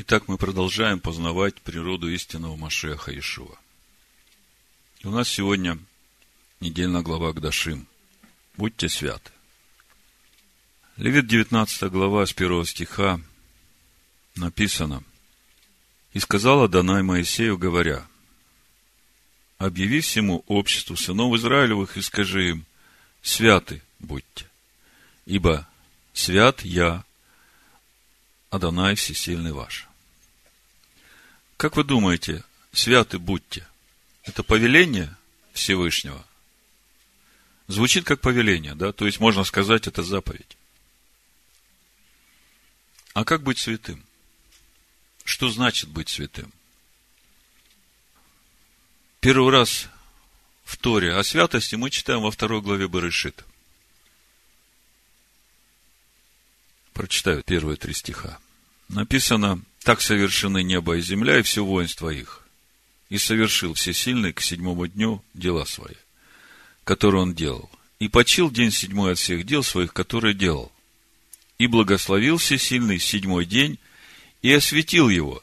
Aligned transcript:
Итак, 0.00 0.28
мы 0.28 0.38
продолжаем 0.38 1.00
познавать 1.00 1.60
природу 1.60 2.08
истинного 2.08 2.54
Машеха 2.54 3.10
Ишуа. 3.18 3.58
У 5.02 5.10
нас 5.10 5.28
сегодня 5.28 5.76
недельная 6.60 7.02
глава 7.02 7.32
Гдашим. 7.32 7.88
Будьте 8.56 8.88
святы. 8.88 9.32
Левит 10.98 11.26
19 11.26 11.90
глава 11.90 12.26
с 12.26 12.32
1 12.32 12.64
стиха 12.66 13.20
написано. 14.36 15.02
«И 16.12 16.20
сказала 16.20 16.68
Данай 16.68 17.02
Моисею, 17.02 17.58
говоря, 17.58 18.06
объяви 19.58 20.00
всему 20.00 20.44
обществу 20.46 20.94
сынов 20.96 21.34
Израилевых 21.34 21.96
и 21.96 22.02
скажи 22.02 22.50
им, 22.50 22.66
святы 23.20 23.82
будьте, 23.98 24.48
ибо 25.26 25.68
свят 26.12 26.64
я, 26.64 27.04
Адонай 28.50 28.94
всесильный 28.94 29.52
ваш. 29.52 29.87
Как 31.58 31.76
вы 31.76 31.82
думаете, 31.82 32.44
святы 32.72 33.18
будьте? 33.18 33.66
Это 34.22 34.44
повеление 34.44 35.14
Всевышнего? 35.52 36.24
Звучит 37.66 38.04
как 38.04 38.20
повеление, 38.20 38.76
да? 38.76 38.92
То 38.92 39.06
есть 39.06 39.18
можно 39.18 39.42
сказать, 39.42 39.88
это 39.88 40.04
заповедь. 40.04 40.56
А 43.12 43.24
как 43.24 43.42
быть 43.42 43.58
святым? 43.58 44.04
Что 45.24 45.50
значит 45.50 45.90
быть 45.90 46.08
святым? 46.08 46.52
Первый 49.18 49.50
раз 49.52 49.88
в 50.64 50.76
Торе 50.76 51.12
о 51.16 51.24
святости 51.24 51.74
мы 51.74 51.90
читаем 51.90 52.22
во 52.22 52.30
второй 52.30 52.62
главе 52.62 52.86
Барышит. 52.86 53.44
Прочитаю 56.92 57.42
первые 57.42 57.76
три 57.76 57.94
стиха. 57.94 58.38
Написано, 58.88 59.60
так 59.82 60.00
совершены 60.00 60.62
небо 60.62 60.96
и 60.96 61.00
земля 61.00 61.38
и 61.38 61.42
все 61.42 61.64
воинство 61.64 62.10
их. 62.10 62.44
И 63.08 63.18
совершил 63.18 63.74
всесильный 63.74 64.32
к 64.32 64.40
седьмому 64.40 64.86
дню 64.86 65.22
дела 65.34 65.64
свои, 65.64 65.94
которые 66.84 67.22
он 67.22 67.34
делал. 67.34 67.70
И 67.98 68.08
почил 68.08 68.50
день 68.50 68.70
седьмой 68.70 69.12
от 69.12 69.18
всех 69.18 69.44
дел 69.44 69.62
своих, 69.62 69.92
которые 69.92 70.34
делал. 70.34 70.70
И 71.58 71.66
благословил 71.66 72.36
всесильный 72.36 72.98
седьмой 72.98 73.44
день 73.44 73.78
и 74.42 74.52
осветил 74.52 75.08
его. 75.08 75.42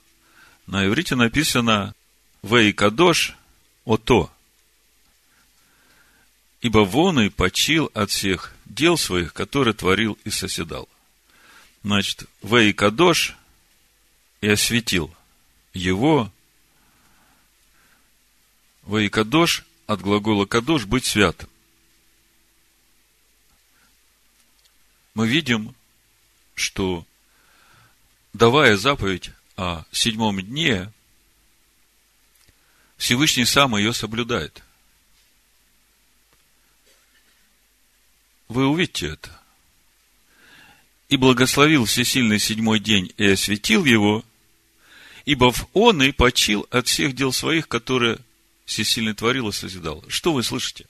На 0.68 0.86
иврите 0.86 1.16
написано 1.16 1.94
«Вей 2.44 2.72
кадош 2.72 3.36
ото». 3.84 4.32
Ибо 6.62 6.80
вон 6.80 7.20
и 7.20 7.30
почил 7.30 7.92
от 7.94 8.10
всех 8.10 8.56
дел 8.66 8.98
своих, 8.98 9.34
которые 9.34 9.74
творил 9.74 10.18
и 10.24 10.30
соседал. 10.30 10.90
Значит, 11.84 12.26
Вей 12.42 12.74
Кадош 12.74 13.38
и 14.46 14.48
осветил 14.48 15.12
его. 15.74 16.32
Вей 18.84 19.10
Кадош 19.10 19.66
от 19.88 20.02
глагола 20.02 20.46
Кадош 20.46 20.86
быть 20.86 21.04
святым. 21.04 21.50
Мы 25.16 25.28
видим, 25.28 25.74
что 26.54 27.08
давая 28.34 28.78
заповедь 28.78 29.32
о 29.58 29.84
седьмом 29.92 30.40
дне, 30.40 30.94
Всевышний 32.98 33.46
сам 33.46 33.76
ее 33.76 33.94
соблюдает. 33.94 34.62
Вы 38.48 38.68
увидите 38.68 39.08
это 39.08 39.42
и 41.10 41.18
благословил 41.18 41.86
всесильный 41.86 42.38
седьмой 42.38 42.80
день 42.80 43.12
и 43.18 43.26
осветил 43.26 43.86
его, 43.86 44.24
ибо 45.26 45.52
в 45.52 45.68
он 45.74 46.02
и 46.04 46.12
почил 46.12 46.68
от 46.70 46.88
всех 46.88 47.16
дел 47.16 47.34
своих, 47.34 47.68
которые 47.68 48.20
всесильный 48.66 49.14
творил 49.14 49.50
и 49.50 49.52
созидал. 49.52 50.04
Что 50.08 50.34
вы 50.34 50.44
слышите? 50.44 50.86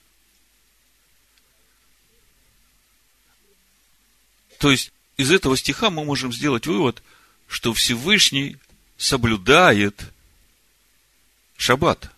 То 4.58 4.70
есть, 4.70 4.92
из 5.16 5.30
этого 5.30 5.56
стиха 5.56 5.90
мы 5.90 6.04
можем 6.04 6.32
сделать 6.32 6.66
вывод, 6.66 7.02
что 7.46 7.72
Всевышний 7.72 8.56
соблюдает 8.96 10.12
шаббат. 11.56 12.10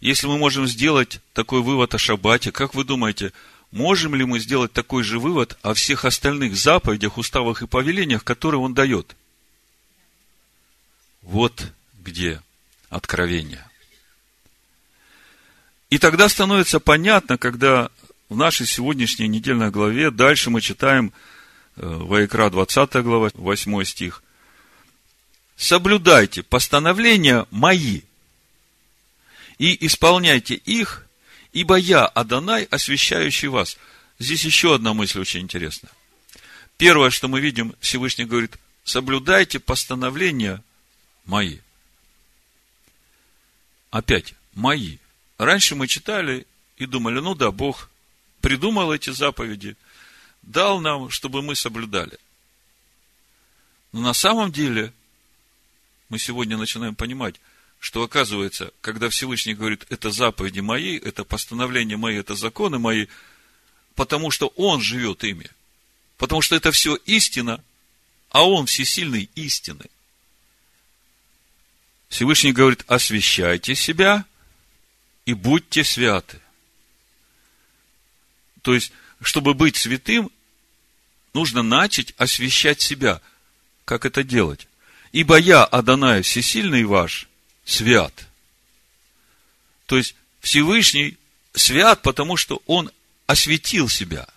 Если 0.00 0.26
мы 0.26 0.36
можем 0.36 0.66
сделать 0.66 1.20
такой 1.32 1.62
вывод 1.62 1.94
о 1.94 1.98
шаббате, 1.98 2.50
как 2.50 2.74
вы 2.74 2.84
думаете, 2.84 3.32
можем 3.70 4.16
ли 4.16 4.24
мы 4.24 4.40
сделать 4.40 4.72
такой 4.72 5.04
же 5.04 5.20
вывод 5.20 5.56
о 5.62 5.74
всех 5.74 6.04
остальных 6.04 6.56
заповедях, 6.56 7.18
уставах 7.18 7.62
и 7.62 7.68
повелениях, 7.68 8.24
которые 8.24 8.60
он 8.60 8.74
дает? 8.74 9.16
Вот 11.22 11.72
где 12.00 12.40
откровение. 12.90 13.64
И 15.90 15.98
тогда 15.98 16.28
становится 16.28 16.80
понятно, 16.80 17.38
когда 17.38 17.90
в 18.28 18.36
нашей 18.36 18.66
сегодняшней 18.66 19.28
недельной 19.28 19.70
главе, 19.70 20.10
дальше 20.10 20.50
мы 20.50 20.60
читаем 20.60 21.12
э, 21.76 21.86
Ваикра 21.86 22.50
20 22.50 22.94
глава, 23.02 23.30
8 23.34 23.84
стих. 23.84 24.22
Соблюдайте 25.56 26.42
постановления 26.42 27.46
мои 27.50 28.00
и 29.58 29.86
исполняйте 29.86 30.54
их, 30.54 31.06
ибо 31.52 31.76
я, 31.76 32.06
Адонай, 32.06 32.64
освящающий 32.64 33.48
вас. 33.48 33.76
Здесь 34.18 34.44
еще 34.44 34.74
одна 34.74 34.94
мысль 34.94 35.20
очень 35.20 35.40
интересная. 35.40 35.92
Первое, 36.78 37.10
что 37.10 37.28
мы 37.28 37.40
видим, 37.40 37.74
Всевышний 37.80 38.24
говорит, 38.24 38.56
соблюдайте 38.82 39.60
постановления 39.60 40.62
мои. 41.24 41.58
Опять, 43.90 44.34
мои. 44.54 44.98
Раньше 45.38 45.74
мы 45.74 45.86
читали 45.86 46.46
и 46.76 46.86
думали, 46.86 47.20
ну 47.20 47.34
да, 47.34 47.50
Бог 47.50 47.90
придумал 48.40 48.92
эти 48.92 49.10
заповеди, 49.10 49.76
дал 50.42 50.80
нам, 50.80 51.10
чтобы 51.10 51.42
мы 51.42 51.54
соблюдали. 51.54 52.18
Но 53.92 54.00
на 54.00 54.14
самом 54.14 54.50
деле, 54.50 54.92
мы 56.08 56.18
сегодня 56.18 56.56
начинаем 56.56 56.94
понимать, 56.94 57.40
что 57.78 58.02
оказывается, 58.02 58.72
когда 58.80 59.08
Всевышний 59.08 59.54
говорит, 59.54 59.86
это 59.90 60.10
заповеди 60.10 60.60
мои, 60.60 60.98
это 60.98 61.24
постановления 61.24 61.96
мои, 61.96 62.16
это 62.16 62.34
законы 62.34 62.78
мои, 62.78 63.06
потому 63.94 64.30
что 64.30 64.48
Он 64.56 64.80
живет 64.80 65.24
ими. 65.24 65.50
Потому 66.16 66.42
что 66.42 66.54
это 66.56 66.70
все 66.72 66.96
истина, 67.06 67.62
а 68.30 68.48
Он 68.48 68.66
всесильный 68.66 69.28
истины. 69.34 69.84
Всевышний 72.12 72.52
говорит, 72.52 72.84
освящайте 72.88 73.74
себя 73.74 74.26
и 75.24 75.32
будьте 75.32 75.82
святы. 75.82 76.42
То 78.60 78.74
есть, 78.74 78.92
чтобы 79.22 79.54
быть 79.54 79.76
святым, 79.76 80.30
нужно 81.32 81.62
начать 81.62 82.12
освящать 82.18 82.82
себя. 82.82 83.22
Как 83.86 84.04
это 84.04 84.22
делать? 84.24 84.68
Ибо 85.12 85.38
я, 85.38 85.64
Адонай, 85.64 86.20
всесильный 86.20 86.84
ваш– 86.84 87.28
свят. 87.64 88.12
То 89.86 89.96
есть 89.96 90.14
Всевышний 90.40 91.16
свят, 91.54 92.02
потому 92.02 92.36
что 92.36 92.60
Он 92.66 92.90
осветил 93.26 93.88
себя. 93.88 94.28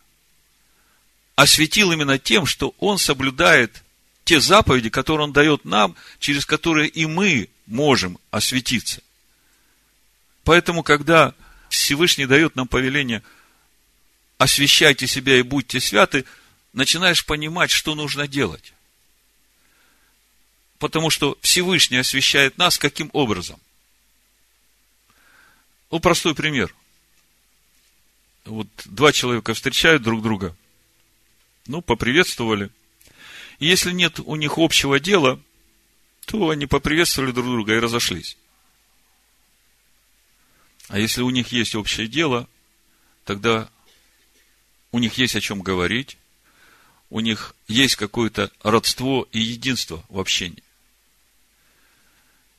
Осветил 1.36 1.92
именно 1.92 2.20
тем, 2.20 2.46
что 2.46 2.74
Он 2.80 3.00
соблюдает 3.00 3.84
те 4.24 4.40
заповеди, 4.40 4.90
которые 4.90 5.26
Он 5.26 5.34
дает 5.34 5.66
нам, 5.66 5.98
через 6.20 6.46
которые 6.46 6.88
и 6.88 7.06
мы 7.06 7.50
можем 7.66 8.20
осветиться. 8.32 9.02
Поэтому, 10.44 10.84
когда 10.84 11.34
Всевышний 11.70 12.26
дает 12.26 12.56
нам 12.56 12.68
повеление 12.68 13.24
освящайте 14.38 15.08
себя 15.08 15.38
и 15.38 15.42
будьте 15.42 15.80
святы, 15.80 16.26
начинаешь 16.74 17.26
понимать, 17.26 17.72
что 17.72 17.96
нужно 17.96 18.28
делать. 18.28 18.74
Потому 20.78 21.10
что 21.10 21.38
Всевышний 21.42 21.98
освещает 21.98 22.58
нас 22.58 22.78
каким 22.78 23.10
образом? 23.14 23.60
Ну, 25.90 26.00
простой 26.00 26.36
пример. 26.36 26.76
Вот 28.44 28.68
два 28.86 29.12
человека 29.12 29.54
встречают 29.54 30.04
друг 30.04 30.22
друга, 30.22 30.56
ну, 31.66 31.82
поприветствовали. 31.82 32.70
И 33.60 33.66
если 33.66 33.92
нет 33.92 34.20
у 34.20 34.36
них 34.36 34.58
общего 34.58 35.00
дела, 35.00 35.40
то 36.26 36.50
они 36.50 36.66
поприветствовали 36.66 37.32
друг 37.32 37.46
друга 37.46 37.74
и 37.76 37.80
разошлись. 37.80 38.38
А 40.88 41.00
если 41.00 41.22
у 41.22 41.30
них 41.30 41.52
есть 41.52 41.76
общее 41.76 42.08
дело, 42.08 42.48
тогда 43.24 43.70
у 44.92 45.00
них 45.00 45.18
есть 45.18 45.36
о 45.36 45.42
чем 45.42 45.62
говорить, 45.62 46.18
у 47.10 47.20
них 47.20 47.56
есть 47.68 47.96
какое-то 47.96 48.52
родство 48.62 49.28
и 49.32 49.40
единство 49.40 50.04
в 50.10 50.20
общении. 50.20 50.64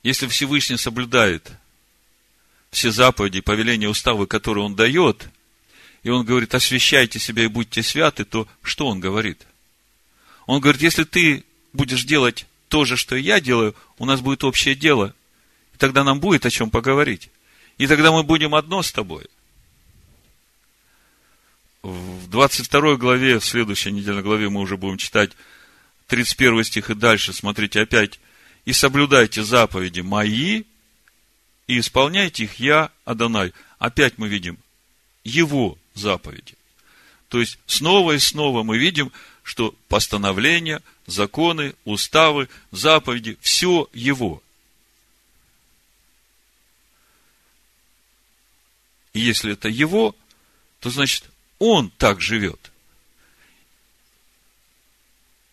Если 0.03 0.27
Всевышний 0.29 0.77
соблюдает 0.77 1.51
все 2.71 2.91
заповеди, 2.91 3.41
повеления, 3.41 3.89
уставы, 3.89 4.27
которые 4.27 4.65
Он 4.65 4.77
дает, 4.77 5.29
и 6.03 6.11
Он 6.11 6.25
говорит, 6.25 6.55
освящайте 6.55 7.19
себя 7.19 7.45
и 7.45 7.49
будьте 7.49 7.83
святы, 7.83 8.25
то 8.25 8.49
что 8.63 8.87
Он 8.87 9.01
говорит? 9.01 9.47
Он 10.47 10.61
говорит, 10.61 10.83
если 10.83 11.05
ты 11.05 11.45
будешь 11.73 12.05
делать 12.05 12.47
то 12.69 12.85
же, 12.85 12.97
что 12.97 13.17
и 13.17 13.23
я 13.23 13.41
делаю, 13.41 13.75
у 13.99 14.05
нас 14.05 14.21
будет 14.21 14.45
общее 14.45 14.75
дело. 14.75 15.15
И 15.75 15.79
тогда 15.79 16.05
нам 16.05 16.21
будет 16.21 16.47
о 16.47 16.51
чем 16.51 16.71
поговорить. 16.71 17.31
И 17.79 17.87
тогда 17.87 18.13
мы 18.13 18.23
будем 18.23 18.55
одно 18.55 18.83
с 18.83 18.93
тобой. 18.93 19.27
В 21.83 22.29
22 22.29 22.97
главе, 22.97 23.39
в 23.39 23.45
следующей 23.45 23.93
недельной 23.93 24.23
главе 24.23 24.49
мы 24.49 24.61
уже 24.61 24.77
будем 24.77 24.97
читать 24.97 25.31
31 26.09 26.65
стих 26.65 26.91
и 26.91 26.95
дальше. 26.95 27.33
Смотрите 27.33 27.81
опять. 27.81 28.19
«И 28.65 28.73
соблюдайте 28.73 29.45
заповеди 29.45 30.01
мои, 30.01 30.65
и 31.69 31.79
исполняйте 31.79 32.45
их 32.45 32.59
я, 32.59 32.91
Адонай». 33.05 33.53
Опять 33.79 34.19
мы 34.19 34.27
видим 34.27 34.59
его 35.23 35.79
заповеди. 35.95 36.55
То 37.29 37.39
есть, 37.39 37.59
снова 37.67 38.13
и 38.13 38.19
снова 38.19 38.63
мы 38.65 38.79
видим, 38.79 39.13
что 39.47 39.77
постановления, 39.87 40.83
законы, 41.07 41.77
уставы, 41.85 42.49
заповеди, 42.73 43.39
все 43.41 43.89
его. 43.93 44.43
И 49.13 49.21
если 49.21 49.53
это 49.53 49.69
его, 49.69 50.17
то 50.81 50.91
значит, 50.91 51.31
он 51.61 51.91
так 51.91 52.21
живет. 52.21 52.73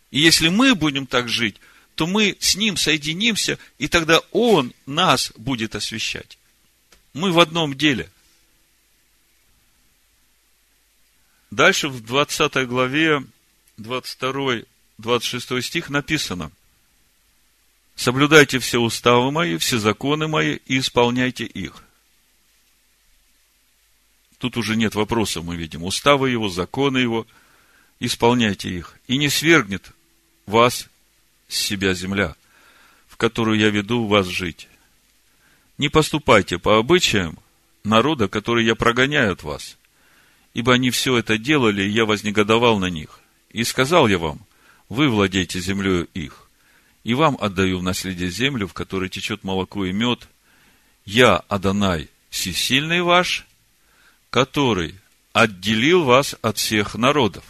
И 0.09 0.21
если 0.21 0.49
мы 0.49 0.73
будем 0.73 1.05
так 1.05 1.29
жить, 1.29 1.57
то 1.93 2.07
мы 2.07 2.35
с 2.39 2.55
ним 2.55 2.77
соединимся, 2.77 3.59
и 3.77 3.87
тогда 3.87 4.21
он 4.31 4.73
нас 4.87 5.31
будет 5.37 5.75
освещать. 5.75 6.39
Мы 7.13 7.31
в 7.31 7.39
одном 7.39 7.77
деле. 7.77 8.09
Дальше 11.51 11.89
в 11.89 12.03
20 12.03 12.67
главе, 12.67 13.23
22, 13.77 14.63
26 14.97 15.63
стих 15.63 15.89
написано. 15.89 16.51
Соблюдайте 17.95 18.59
все 18.59 18.79
уставы 18.79 19.31
мои, 19.31 19.57
все 19.57 19.77
законы 19.77 20.27
мои 20.27 20.57
и 20.65 20.79
исполняйте 20.79 21.45
их. 21.45 21.83
Тут 24.37 24.57
уже 24.57 24.75
нет 24.75 24.95
вопросов, 24.95 25.45
мы 25.45 25.55
видим. 25.55 25.83
Уставы 25.83 26.29
его, 26.29 26.49
законы 26.49 26.97
его, 26.97 27.27
исполняйте 27.99 28.69
их. 28.69 28.97
И 29.07 29.17
не 29.17 29.29
свергнет 29.29 29.91
вас 30.45 30.89
с 31.47 31.55
себя 31.55 31.93
земля, 31.93 32.35
в 33.07 33.17
которую 33.17 33.57
я 33.57 33.69
веду 33.69 34.05
вас 34.07 34.27
жить. 34.27 34.67
Не 35.77 35.89
поступайте 35.89 36.57
по 36.57 36.77
обычаям 36.77 37.37
народа, 37.83 38.27
который 38.27 38.65
я 38.65 38.75
прогоняю 38.75 39.33
от 39.33 39.43
вас– 39.43 39.77
ибо 40.53 40.73
они 40.73 40.91
все 40.91 41.17
это 41.17 41.37
делали, 41.37 41.83
и 41.83 41.89
я 41.89 42.05
вознегодовал 42.05 42.79
на 42.79 42.89
них. 42.89 43.19
И 43.53 43.63
сказал 43.63 44.07
я 44.07 44.17
вам, 44.17 44.45
вы 44.89 45.07
владеете 45.09 45.59
землею 45.59 46.09
их, 46.13 46.49
и 47.03 47.13
вам 47.13 47.37
отдаю 47.39 47.79
в 47.79 47.83
наследие 47.83 48.29
землю, 48.29 48.67
в 48.67 48.73
которой 48.73 49.09
течет 49.09 49.43
молоко 49.43 49.85
и 49.85 49.93
мед. 49.93 50.27
Я, 51.05 51.37
Адонай, 51.37 52.09
всесильный 52.29 53.01
ваш, 53.01 53.45
который 54.31 54.95
отделил 55.33 56.03
вас 56.03 56.35
от 56.41 56.57
всех 56.57 56.95
народов. 56.95 57.43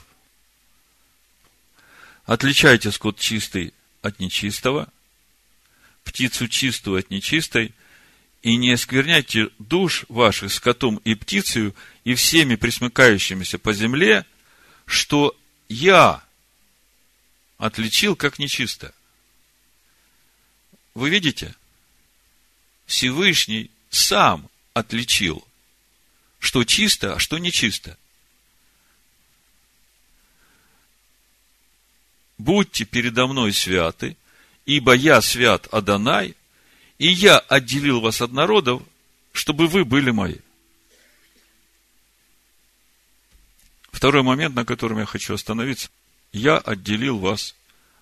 Отличайте 2.25 2.91
скот 2.91 3.17
чистый 3.17 3.73
от 4.01 4.19
нечистого, 4.19 4.89
птицу 6.03 6.47
чистую 6.47 6.99
от 6.99 7.09
нечистой, 7.09 7.73
и 8.41 8.57
не 8.57 8.71
оскверняйте 8.71 9.49
душ 9.57 10.05
ваших 10.09 10.51
скотом 10.51 10.97
и 11.05 11.15
птицею 11.15 11.73
и 12.03 12.13
всеми 12.13 12.55
присмыкающимися 12.55 13.57
по 13.57 13.71
земле, 13.71 14.25
что 14.85 15.37
я 15.69 16.23
отличил 17.57 18.15
как 18.15 18.39
нечисто. 18.39 18.93
Вы 20.93 21.09
видите? 21.09 21.55
Всевышний 22.85 23.71
сам 23.89 24.49
отличил, 24.73 25.45
что 26.39 26.63
чисто, 26.63 27.15
а 27.15 27.19
что 27.19 27.37
нечисто. 27.37 27.97
Будьте 32.37 32.85
передо 32.85 33.27
мной 33.27 33.53
святы, 33.53 34.17
ибо 34.65 34.93
я 34.93 35.21
свят 35.21 35.67
Адонай– 35.71 36.35
и 37.03 37.07
я 37.07 37.37
отделил 37.37 37.99
вас 37.99 38.21
от 38.21 38.31
народов, 38.31 38.81
чтобы 39.31 39.67
вы 39.67 39.83
были 39.83 40.11
мои. 40.11 40.37
Второй 43.93 44.23
момент, 44.23 44.55
на 44.55 44.65
котором 44.65 44.97
я 44.97 45.05
хочу 45.05 45.35
остановиться. 45.35 45.87
Я 46.33 46.57
отделил 46.57 47.19
вас 47.19 47.55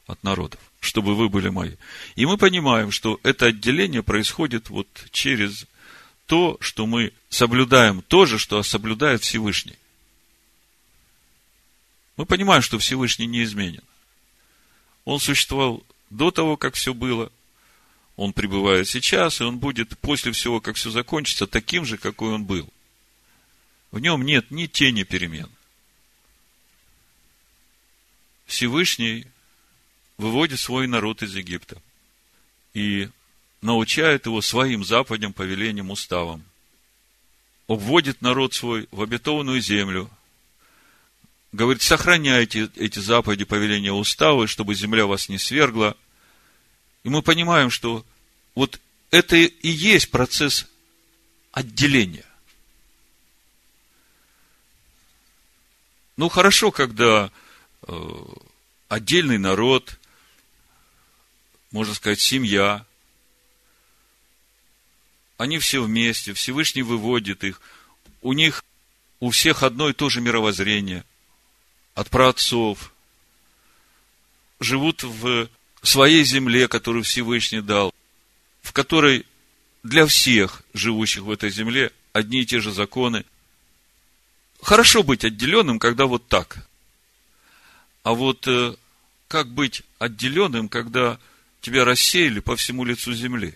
от 0.08 0.24
народов, 0.24 0.60
чтобы 0.80 1.16
вы 1.16 1.30
были 1.30 1.50
мои. 1.50 1.76
И 2.16 2.26
мы 2.26 2.38
понимаем, 2.38 2.92
что 2.92 3.20
это 3.24 3.48
отделение 3.48 4.02
происходит 4.02 4.70
вот 4.70 4.88
через 5.12 5.68
то, 6.26 6.58
что 6.62 6.88
мы 6.88 7.12
соблюдаем 7.30 8.02
то 8.08 8.26
же, 8.26 8.40
что 8.40 8.64
соблюдает 8.64 9.22
Всевышний. 9.22 9.76
Мы 12.16 12.26
понимаем, 12.26 12.62
что 12.62 12.80
Всевышний 12.80 13.28
не 13.28 13.44
изменен. 13.44 13.84
Он 15.04 15.20
существовал 15.20 15.84
до 16.10 16.32
того, 16.32 16.56
как 16.56 16.76
все 16.76 16.94
было, 16.94 17.32
он 18.16 18.32
пребывает 18.32 18.88
сейчас, 18.88 19.42
и 19.42 19.44
он 19.44 19.60
будет 19.60 19.98
после 20.00 20.32
всего, 20.32 20.62
как 20.62 20.78
все 20.78 20.90
закончится, 20.90 21.48
таким 21.48 21.86
же, 21.86 21.98
какой 21.98 22.34
он 22.34 22.46
был. 22.46 22.70
В 23.92 24.00
нем 24.00 24.24
нет 24.24 24.52
ни 24.52 24.68
тени 24.68 25.04
перемен. 25.04 25.50
Всевышний 28.51 29.25
выводит 30.18 30.59
свой 30.59 30.86
народ 30.88 31.24
из 31.24 31.36
Египта 31.36 31.81
и 32.74 33.09
научает 33.62 34.25
его 34.25 34.42
своим 34.42 34.83
заповедям, 34.83 35.33
повелениям, 35.33 35.89
уставам. 35.89 36.44
Обводит 37.68 38.21
народ 38.21 38.53
свой 38.53 38.88
в 38.92 39.01
обетованную 39.01 39.62
землю. 39.62 40.09
Говорит, 41.51 41.81
сохраняйте 41.81 42.69
эти 42.75 43.00
заповеди, 43.00 43.45
повеления, 43.45 43.92
уставы, 43.92 44.48
чтобы 44.48 44.75
земля 44.75 45.06
вас 45.06 45.30
не 45.30 45.38
свергла– 45.38 45.97
и 47.04 47.09
мы 47.09 47.21
понимаем, 47.21 47.69
что 47.69 48.06
вот 48.54 48.80
это 49.09 49.36
и 49.36 49.68
есть 49.68 50.12
процесс 50.12 50.68
отделения. 51.51 52.25
Ну, 56.15 56.30
хорошо, 56.30 56.71
когда 56.71 57.31
отдельный 58.88 59.38
народ, 59.38 60.00
можно 61.71 61.94
сказать, 61.94 62.19
семья, 62.19 62.85
они 65.38 65.57
все 65.57 65.81
вместе, 65.81 66.33
Всевышний 66.33 66.83
выводит 66.83 67.44
их, 67.44 67.61
у 68.21 68.33
них 68.33 68.64
у 69.19 69.30
всех 69.30 69.64
одно 69.64 69.90
и 69.90 69.94
то 69.94 70.09
же 70.09 70.21
мировоззрение, 70.21 71.04
от 71.95 72.09
праотцов, 72.09 72.94
живут 74.59 75.04
в 75.04 75.50
своей 75.81 76.23
земле, 76.23 76.68
которую 76.68 77.04
Всевышний 77.04 77.61
дал, 77.61 77.94
в 78.61 78.71
которой 78.73 79.26
для 79.83 80.06
всех 80.06 80.61
живущих 80.73 81.23
в 81.23 81.31
этой 81.31 81.50
земле 81.50 81.92
одни 82.14 82.42
и 82.42 82.45
те 82.45 82.59
же 82.59 82.71
законы. 82.71 83.26
Хорошо 84.61 85.02
быть 85.02 85.26
отделенным, 85.26 85.80
когда 85.80 86.06
вот 86.06 86.28
так. 86.28 86.68
А 88.04 88.14
вот 88.14 88.48
э, 88.48 88.76
как 89.28 89.48
быть 89.50 89.84
отделенным, 90.00 90.70
когда 90.70 91.20
тебя 91.62 91.86
рассеяли 91.86 92.40
по 92.40 92.56
всему 92.56 92.84
лицу 92.84 93.14
земли? 93.14 93.56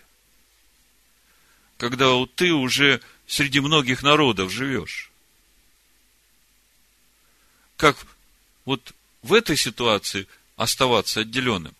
Когда 1.77 2.09
вот 2.09 2.33
ты 2.35 2.53
уже 2.53 3.01
среди 3.27 3.59
многих 3.59 4.03
народов 4.03 4.51
живешь? 4.51 5.11
Как 7.77 7.97
вот 8.63 8.93
в 9.21 9.33
этой 9.33 9.57
ситуации 9.57 10.27
оставаться 10.55 11.21
отделенным? 11.21 11.75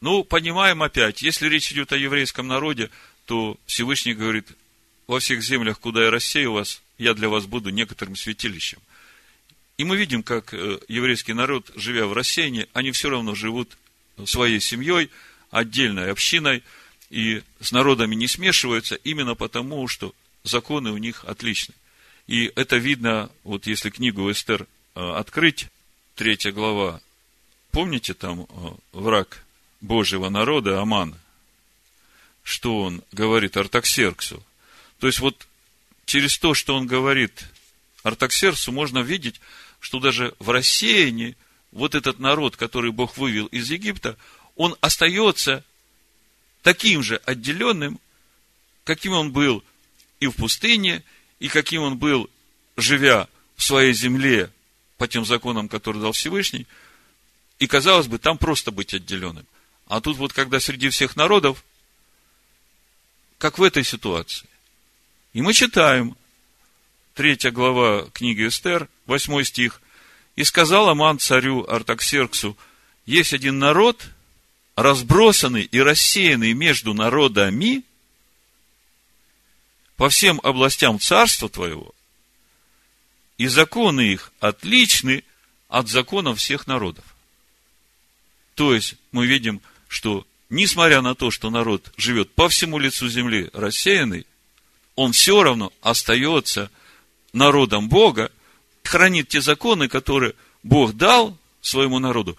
Ну, 0.00 0.24
понимаем 0.24 0.82
опять, 0.82 1.22
если 1.22 1.48
речь 1.48 1.70
идет 1.72 1.92
о 1.92 1.96
еврейском 1.96 2.48
народе, 2.48 2.90
то 3.24 3.56
Всевышний 3.66 4.14
говорит, 4.14 4.48
во 5.06 5.20
всех 5.20 5.42
землях, 5.42 5.78
куда 5.78 6.02
я 6.04 6.10
рассею 6.10 6.52
вас, 6.52 6.82
я 6.98 7.14
для 7.14 7.28
вас 7.28 7.46
буду 7.46 7.70
некоторым 7.70 8.16
святилищем. 8.16 8.80
И 9.78 9.84
мы 9.84 9.96
видим, 9.96 10.22
как 10.22 10.52
э, 10.54 10.78
еврейский 10.88 11.32
народ, 11.32 11.70
живя 11.74 12.06
в 12.06 12.12
рассеянии, 12.12 12.68
они 12.72 12.92
все 12.92 13.10
равно 13.10 13.34
живут 13.34 13.76
своей 14.24 14.60
семьей, 14.60 15.10
отдельной 15.50 16.10
общиной, 16.10 16.62
и 17.10 17.42
с 17.60 17.72
народами 17.72 18.14
не 18.14 18.28
смешиваются 18.28 18.94
именно 18.96 19.34
потому, 19.34 19.88
что 19.88 20.14
законы 20.44 20.90
у 20.90 20.98
них 20.98 21.24
отличны. 21.24 21.74
И 22.26 22.52
это 22.54 22.76
видно, 22.76 23.30
вот 23.44 23.66
если 23.66 23.90
книгу 23.90 24.30
Эстер 24.30 24.66
э, 24.94 25.00
открыть, 25.00 25.68
третья 26.14 26.52
глава, 26.52 27.00
помните 27.70 28.14
там 28.14 28.42
э, 28.42 28.46
враг 28.92 29.44
Божьего 29.80 30.28
народа, 30.28 30.80
Аман, 30.80 31.16
что 32.42 32.82
он 32.82 33.02
говорит 33.12 33.56
Артаксерксу. 33.56 34.42
То 34.98 35.06
есть 35.06 35.20
вот 35.20 35.46
через 36.06 36.38
то, 36.38 36.54
что 36.54 36.76
он 36.76 36.86
говорит 36.86 37.44
Артаксерксу, 38.02 38.72
можно 38.72 39.00
видеть, 39.00 39.40
что 39.80 40.00
даже 40.00 40.34
в 40.38 40.50
рассеянии 40.50 41.36
вот 41.70 41.94
этот 41.94 42.18
народ, 42.18 42.56
который 42.56 42.92
Бог 42.92 43.16
вывел 43.16 43.46
из 43.46 43.70
Египта, 43.70 44.16
он 44.56 44.76
остается 44.80 45.64
таким 46.62 47.02
же 47.02 47.16
отделенным, 47.24 48.00
каким 48.84 49.12
он 49.12 49.32
был 49.32 49.64
и 50.20 50.26
в 50.26 50.32
пустыне, 50.32 51.02
и 51.40 51.48
каким 51.48 51.82
он 51.82 51.96
был, 51.98 52.30
живя 52.76 53.28
в 53.56 53.62
своей 53.64 53.92
земле 53.92 54.50
по 54.98 55.08
тем 55.08 55.24
законам, 55.24 55.68
которые 55.68 56.02
дал 56.02 56.12
Всевышний. 56.12 56.66
И, 57.58 57.66
казалось 57.66 58.06
бы, 58.06 58.18
там 58.18 58.38
просто 58.38 58.70
быть 58.70 58.94
отделенным. 58.94 59.46
А 59.86 60.00
тут 60.00 60.16
вот, 60.16 60.32
когда 60.32 60.60
среди 60.60 60.88
всех 60.88 61.16
народов, 61.16 61.64
как 63.38 63.58
в 63.58 63.62
этой 63.62 63.84
ситуации. 63.84 64.48
И 65.32 65.42
мы 65.42 65.52
читаем, 65.52 66.16
третья 67.14 67.50
глава 67.50 68.06
книги 68.12 68.46
Эстер, 68.46 68.88
восьмой 69.06 69.44
стих. 69.44 69.80
«И 70.34 70.44
сказал 70.44 70.88
Аман 70.88 71.18
царю 71.18 71.66
Артаксерксу, 71.68 72.56
есть 73.04 73.34
один 73.34 73.58
народ, 73.58 74.08
разбросанный 74.76 75.64
и 75.64 75.80
рассеянный 75.80 76.54
между 76.54 76.94
народами 76.94 77.82
по 79.96 80.08
всем 80.08 80.40
областям 80.42 80.98
царства 80.98 81.48
твоего, 81.50 81.94
и 83.36 83.46
законы 83.46 84.12
их 84.12 84.32
отличны 84.40 85.24
от 85.68 85.88
законов 85.88 86.38
всех 86.38 86.66
народов. 86.66 87.04
То 88.54 88.74
есть, 88.74 88.94
мы 89.10 89.26
видим, 89.26 89.60
что, 89.88 90.26
несмотря 90.48 91.02
на 91.02 91.14
то, 91.14 91.30
что 91.30 91.50
народ 91.50 91.92
живет 91.98 92.32
по 92.32 92.48
всему 92.48 92.78
лицу 92.78 93.08
земли 93.08 93.50
рассеянный, 93.52 94.26
он 94.94 95.12
все 95.12 95.42
равно 95.42 95.72
остается 95.82 96.70
народом 97.32 97.88
Бога, 97.88 98.30
хранит 98.82 99.28
те 99.28 99.40
законы, 99.40 99.88
которые 99.88 100.34
Бог 100.62 100.94
дал 100.94 101.36
своему 101.60 101.98
народу, 101.98 102.36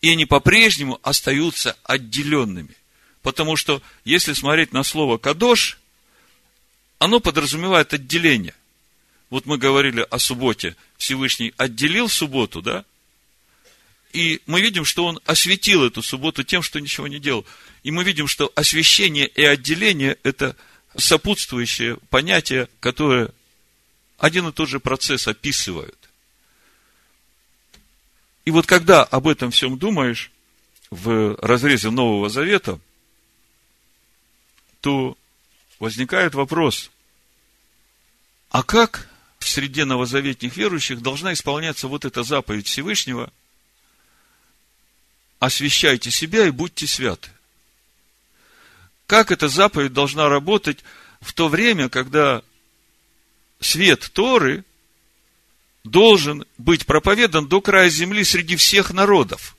и 0.00 0.10
они 0.10 0.26
по-прежнему 0.26 1.00
остаются 1.02 1.76
отделенными. 1.82 2.76
Потому 3.22 3.56
что, 3.56 3.82
если 4.04 4.34
смотреть 4.34 4.72
на 4.72 4.82
слово 4.82 5.16
«кадош», 5.16 5.78
оно 6.98 7.20
подразумевает 7.20 7.94
отделение. 7.94 8.54
Вот 9.30 9.46
мы 9.46 9.56
говорили 9.56 10.06
о 10.10 10.18
субботе. 10.18 10.76
Всевышний 10.98 11.54
отделил 11.56 12.08
субботу, 12.08 12.60
да? 12.60 12.84
И 14.12 14.40
мы 14.46 14.60
видим, 14.60 14.84
что 14.84 15.06
он 15.06 15.18
осветил 15.24 15.84
эту 15.84 16.02
субботу 16.02 16.44
тем, 16.44 16.62
что 16.62 16.78
ничего 16.78 17.08
не 17.08 17.18
делал. 17.18 17.44
И 17.82 17.90
мы 17.90 18.04
видим, 18.04 18.28
что 18.28 18.52
освящение 18.54 19.26
и 19.26 19.42
отделение– 19.42 20.18
это 20.22 20.54
сопутствующие 20.96 21.96
понятия, 22.10 22.68
которые 22.78 23.30
один 24.18 24.48
и 24.48 24.52
тот 24.52 24.68
же 24.68 24.80
процесс 24.80 25.28
описывают. 25.28 25.98
И 28.44 28.50
вот 28.50 28.66
когда 28.66 29.02
об 29.02 29.26
этом 29.26 29.50
всем 29.50 29.78
думаешь, 29.78 30.30
в 30.94 31.36
разрезе 31.40 31.90
Нового 31.90 32.28
Завета, 32.28 32.78
то 34.80 35.16
возникает 35.80 36.34
вопрос, 36.34 36.90
а 38.50 38.62
как 38.62 39.08
в 39.38 39.48
среде 39.48 39.84
новозаветних 39.84 40.56
верующих 40.56 41.02
должна 41.02 41.32
исполняться 41.32 41.88
вот 41.88 42.04
эта 42.04 42.22
заповедь 42.22 42.66
Всевышнего 42.66 43.32
«Освящайте 45.40 46.10
себя 46.10 46.46
и 46.46 46.50
будьте 46.50 46.86
святы». 46.86 47.30
Как 49.06 49.32
эта 49.32 49.48
заповедь 49.48 49.92
должна 49.92 50.28
работать 50.28 50.78
в 51.20 51.32
то 51.32 51.48
время, 51.48 51.88
когда 51.88 52.42
свет 53.64 54.10
Торы 54.12 54.64
должен 55.84 56.44
быть 56.58 56.86
проповедан 56.86 57.46
до 57.46 57.60
края 57.60 57.88
земли 57.90 58.24
среди 58.24 58.56
всех 58.56 58.92
народов. 58.92 59.56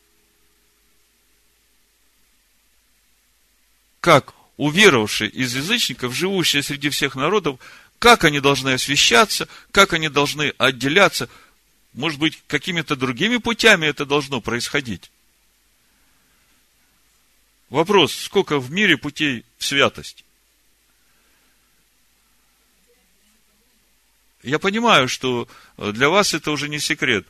Как 4.00 4.34
уверовавшие 4.58 5.30
из 5.30 5.56
язычников, 5.56 6.14
живущие 6.14 6.64
среди 6.64 6.90
всех 6.90 7.16
народов, 7.16 7.60
как 8.00 8.24
они 8.24 8.40
должны 8.40 8.74
освещаться, 8.74 9.48
как 9.72 9.94
они 9.94 10.10
должны 10.10 10.54
отделяться, 10.58 11.30
может 11.94 12.20
быть, 12.20 12.42
какими-то 12.48 12.96
другими 12.96 13.38
путями 13.38 13.86
это 13.86 14.06
должно 14.06 14.42
происходить. 14.42 15.12
Вопрос, 17.70 18.14
сколько 18.14 18.60
в 18.60 18.70
мире 18.72 18.98
путей 18.98 19.46
в 19.58 19.66
святость? 19.66 20.25
Я 24.46 24.60
понимаю, 24.60 25.08
что 25.08 25.48
для 25.78 26.08
вас 26.10 26.36
это 26.36 26.52
уже 26.52 26.70
не 26.70 26.80
секрет 26.80 27.26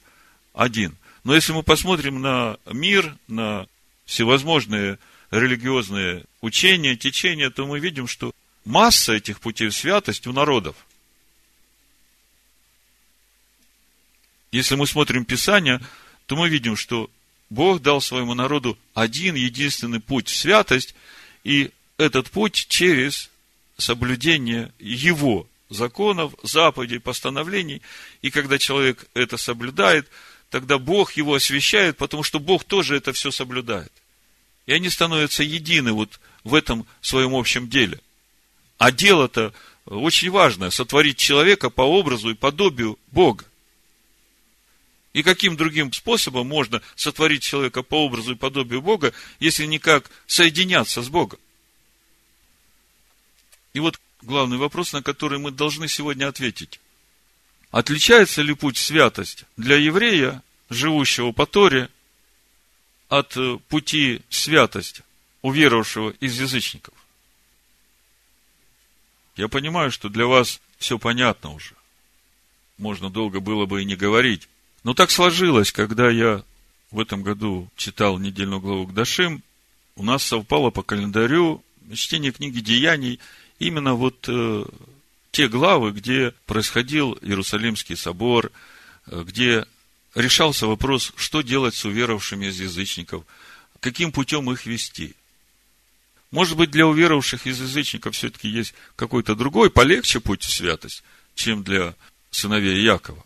один. 0.53 0.97
Но 1.23 1.33
если 1.33 1.53
мы 1.53 1.63
посмотрим 1.63 2.19
на 2.19 2.57
мир, 2.65 3.15
на 3.29 3.67
всевозможные 4.05 4.99
религиозные 5.31 6.25
учения, 6.41 6.97
течения, 6.97 7.49
то 7.49 7.65
мы 7.65 7.79
видим, 7.79 8.07
что 8.07 8.33
масса 8.65 9.13
этих 9.13 9.39
путей 9.39 9.69
в 9.69 9.75
святость 9.75 10.27
у 10.27 10.33
народов. 10.33 10.75
Если 14.51 14.75
мы 14.75 14.85
смотрим 14.85 15.23
Писание, 15.23 15.79
то 16.25 16.35
мы 16.35 16.49
видим, 16.49 16.75
что 16.75 17.09
Бог 17.49 17.81
дал 17.81 18.01
своему 18.01 18.33
народу 18.33 18.77
один 18.93 19.35
единственный 19.35 20.01
путь 20.01 20.27
в 20.27 20.35
святость, 20.35 20.95
и 21.45 21.71
этот 21.97 22.29
путь 22.29 22.65
через 22.67 23.29
соблюдение 23.77 24.73
Его 24.79 25.47
законов, 25.69 26.33
заповедей, 26.43 26.99
постановлений. 26.99 27.81
И 28.21 28.31
когда 28.31 28.57
человек 28.57 29.05
это 29.13 29.37
соблюдает, 29.37 30.07
тогда 30.49 30.77
Бог 30.77 31.13
его 31.13 31.35
освящает, 31.35 31.97
потому 31.97 32.23
что 32.23 32.39
Бог 32.39 32.63
тоже 32.63 32.97
это 32.97 33.13
все 33.13 33.31
соблюдает. 33.31 33.91
И 34.65 34.73
они 34.73 34.89
становятся 34.89 35.43
едины 35.43 35.93
вот 35.93 36.19
в 36.43 36.53
этом 36.53 36.87
своем 37.01 37.35
общем 37.35 37.69
деле. 37.69 37.99
А 38.77 38.91
дело-то 38.91 39.53
очень 39.85 40.31
важное– 40.31 40.69
сотворить 40.71 41.17
человека 41.17 41.69
по 41.69 41.81
образу 41.81 42.31
и 42.31 42.35
подобию 42.35 42.97
Бога. 43.11 43.45
И 45.13 45.23
каким 45.23 45.55
другим 45.55 45.93
способом 45.93 46.47
можно 46.47 46.81
сотворить 46.95 47.41
человека 47.41 47.83
по 47.83 48.03
образу 48.03 48.33
и 48.33 48.35
подобию 48.35 48.81
Бога, 48.81 49.13
если 49.39 49.65
никак 49.65 50.09
соединяться 50.27 51.01
с 51.01 51.07
Богом? 51.07 51.39
И 53.73 53.79
вот 53.79 53.99
главный 54.21 54.57
вопрос, 54.57 54.93
на 54.93 55.01
который 55.01 55.39
мы 55.39 55.51
должны 55.51 55.87
сегодня 55.87 56.27
ответить. 56.27 56.79
Отличается 57.71 58.41
ли 58.41 58.53
путь 58.53 58.77
святость 58.77 59.45
для 59.57 59.75
еврея, 59.75 60.41
живущего 60.69 61.31
по 61.31 61.45
Торе, 61.45 61.89
от 63.09 63.35
э, 63.37 63.57
пути 63.67 64.21
святость 64.29 65.01
уверовавшего 65.41 66.11
из 66.19 66.39
язычников? 66.39 66.93
Я 69.35 69.47
понимаю, 69.47 69.91
что 69.91 70.09
для 70.09 70.25
вас 70.25 70.61
все 70.77 70.97
понятно 70.97 71.51
уже. 71.51 71.75
Можно 72.77 73.09
долго 73.09 73.39
было 73.39 73.65
бы 73.65 73.81
и 73.81 73.85
не 73.85 73.95
говорить. 73.95 74.47
Но 74.83 74.93
так 74.93 75.11
сложилось, 75.11 75.71
когда 75.71 76.09
я 76.09 76.43
в 76.91 76.99
этом 76.99 77.23
году 77.23 77.69
читал 77.75 78.17
недельную 78.17 78.61
главу 78.61 78.87
к 78.87 78.93
Дашим, 78.93 79.43
у 79.95 80.03
нас 80.03 80.23
совпало 80.23 80.71
по 80.71 80.83
календарю 80.83 81.63
чтение 81.93 82.31
книги 82.31 82.59
Деяний 82.59 83.19
именно 83.59 83.95
вот 83.95 84.25
э, 84.27 84.65
те 85.31 85.47
главы, 85.47 85.91
где 85.91 86.33
происходил 86.45 87.17
Иерусалимский 87.21 87.95
собор, 87.95 88.51
э, 89.07 89.23
где 89.25 89.65
решался 90.13 90.67
вопрос, 90.67 91.11
что 91.15 91.41
делать 91.41 91.75
с 91.75 91.85
уверовавшими 91.85 92.47
из 92.47 92.59
язычников, 92.59 93.23
каким 93.79 94.11
путем 94.11 94.51
их 94.51 94.65
вести. 94.65 95.15
Может 96.31 96.57
быть, 96.57 96.71
для 96.71 96.87
уверовавших 96.87 97.47
из 97.47 97.61
язычников 97.61 98.15
все-таки 98.15 98.47
есть 98.49 98.73
какой-то 98.95 99.35
другой, 99.35 99.69
полегче 99.69 100.19
путь 100.19 100.43
в 100.43 100.51
святость, 100.51 101.03
чем 101.35 101.63
для 101.63 101.95
сыновей 102.31 102.81
Якова. 102.81 103.23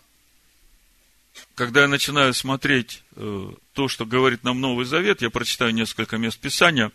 Когда 1.55 1.81
я 1.81 1.87
начинаю 1.87 2.33
смотреть 2.33 3.03
э, 3.15 3.51
то, 3.73 3.87
что 3.87 4.05
говорит 4.05 4.43
нам 4.43 4.61
Новый 4.61 4.85
Завет, 4.85 5.21
я 5.21 5.29
прочитаю 5.29 5.73
несколько 5.73 6.17
мест 6.17 6.39
Писания. 6.39 6.91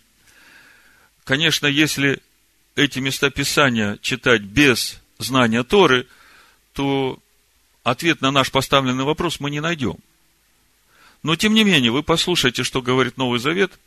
Конечно, 1.25 1.67
если 1.67 2.21
эти 2.76 2.99
места 2.99 3.31
Писания 3.31 3.99
читать 4.02 4.43
без 4.43 5.00
знания 5.19 5.62
Торы, 5.62 6.07
то 6.73 7.19
ответ 7.83 8.21
на 8.21 8.31
наш 8.31 8.50
поставленный 8.50 9.04
вопрос 9.04 9.40
мы 9.40 9.50
не 9.50 9.61
найдем. 9.61 9.97
Но, 11.23 11.37
тем 11.37 11.54
не 11.54 11.64
менее, 11.64 11.90
вы 11.90 12.02
послушайте, 12.02 12.64
что 12.64 12.83
говорит 12.83 13.16
Новый 13.16 13.38
Завет 13.38 13.78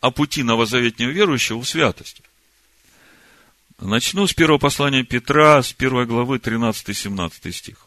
о 0.00 0.10
пути 0.10 0.42
новозаветнего 0.42 1.10
верующего 1.10 1.60
в 1.60 1.68
святость. 1.68 2.22
Начну 3.78 4.26
с 4.26 4.32
первого 4.32 4.58
послания 4.58 5.04
Петра, 5.04 5.62
с 5.62 5.72
первой 5.72 6.06
главы, 6.06 6.38
13-17 6.38 7.52
стих. 7.52 7.86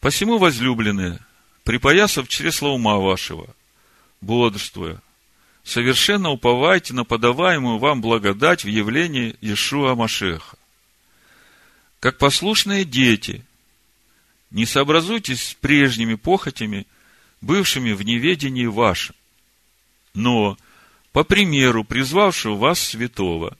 «Посему, 0.00 0.38
возлюбленные, 0.38 1.20
припоясав 1.64 2.26
чресла 2.28 2.70
ума 2.70 2.96
вашего, 2.96 3.54
бодрствуя, 4.20 5.00
совершенно 5.64 6.30
уповайте 6.30 6.94
на 6.94 7.04
подаваемую 7.04 7.78
вам 7.78 8.00
благодать 8.00 8.64
в 8.64 8.68
явлении 8.68 9.36
Иешуа 9.40 9.94
Машеха. 9.94 10.56
Как 12.00 12.18
послушные 12.18 12.84
дети, 12.84 13.44
не 14.50 14.66
сообразуйтесь 14.66 15.48
с 15.48 15.54
прежними 15.54 16.14
похотями, 16.14 16.86
бывшими 17.40 17.92
в 17.92 18.02
неведении 18.02 18.66
вашем. 18.66 19.14
Но, 20.14 20.58
по 21.12 21.24
примеру 21.24 21.84
призвавшего 21.84 22.56
вас 22.56 22.80
святого, 22.80 23.56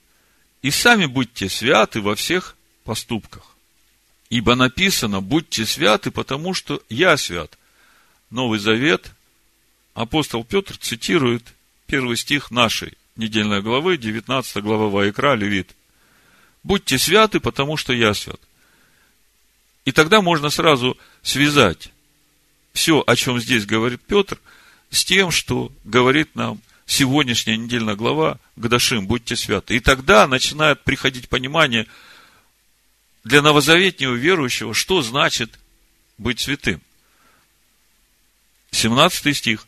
и 0.60 0.70
сами 0.70 1.06
будьте 1.06 1.48
святы 1.48 2.00
во 2.00 2.14
всех 2.14 2.56
поступках. 2.84 3.56
Ибо 4.28 4.54
написано, 4.54 5.20
будьте 5.20 5.66
святы, 5.66 6.10
потому 6.10 6.54
что 6.54 6.82
я 6.88 7.16
свят. 7.16 7.58
Новый 8.30 8.58
Завет, 8.58 9.12
апостол 9.94 10.44
Петр 10.44 10.76
цитирует 10.76 11.54
первый 11.92 12.16
стих 12.16 12.50
нашей 12.50 12.94
недельной 13.16 13.60
главы, 13.60 13.98
19 13.98 14.62
глава 14.62 14.88
Ваикра, 14.88 15.34
Левит. 15.34 15.76
Будьте 16.62 16.96
святы, 16.96 17.38
потому 17.38 17.76
что 17.76 17.92
я 17.92 18.14
свят. 18.14 18.40
И 19.84 19.92
тогда 19.92 20.22
можно 20.22 20.48
сразу 20.48 20.96
связать 21.20 21.92
все, 22.72 23.04
о 23.06 23.14
чем 23.14 23.38
здесь 23.38 23.66
говорит 23.66 24.00
Петр, 24.06 24.40
с 24.88 25.04
тем, 25.04 25.30
что 25.30 25.70
говорит 25.84 26.34
нам 26.34 26.62
сегодняшняя 26.86 27.58
недельная 27.58 27.94
глава 27.94 28.38
Гдашим, 28.56 29.06
будьте 29.06 29.36
святы. 29.36 29.76
И 29.76 29.80
тогда 29.80 30.26
начинает 30.26 30.80
приходить 30.84 31.28
понимание 31.28 31.86
для 33.22 33.42
новозаветнего 33.42 34.14
верующего, 34.14 34.72
что 34.72 35.02
значит 35.02 35.58
быть 36.16 36.40
святым. 36.40 36.80
17 38.70 39.36
стих. 39.36 39.66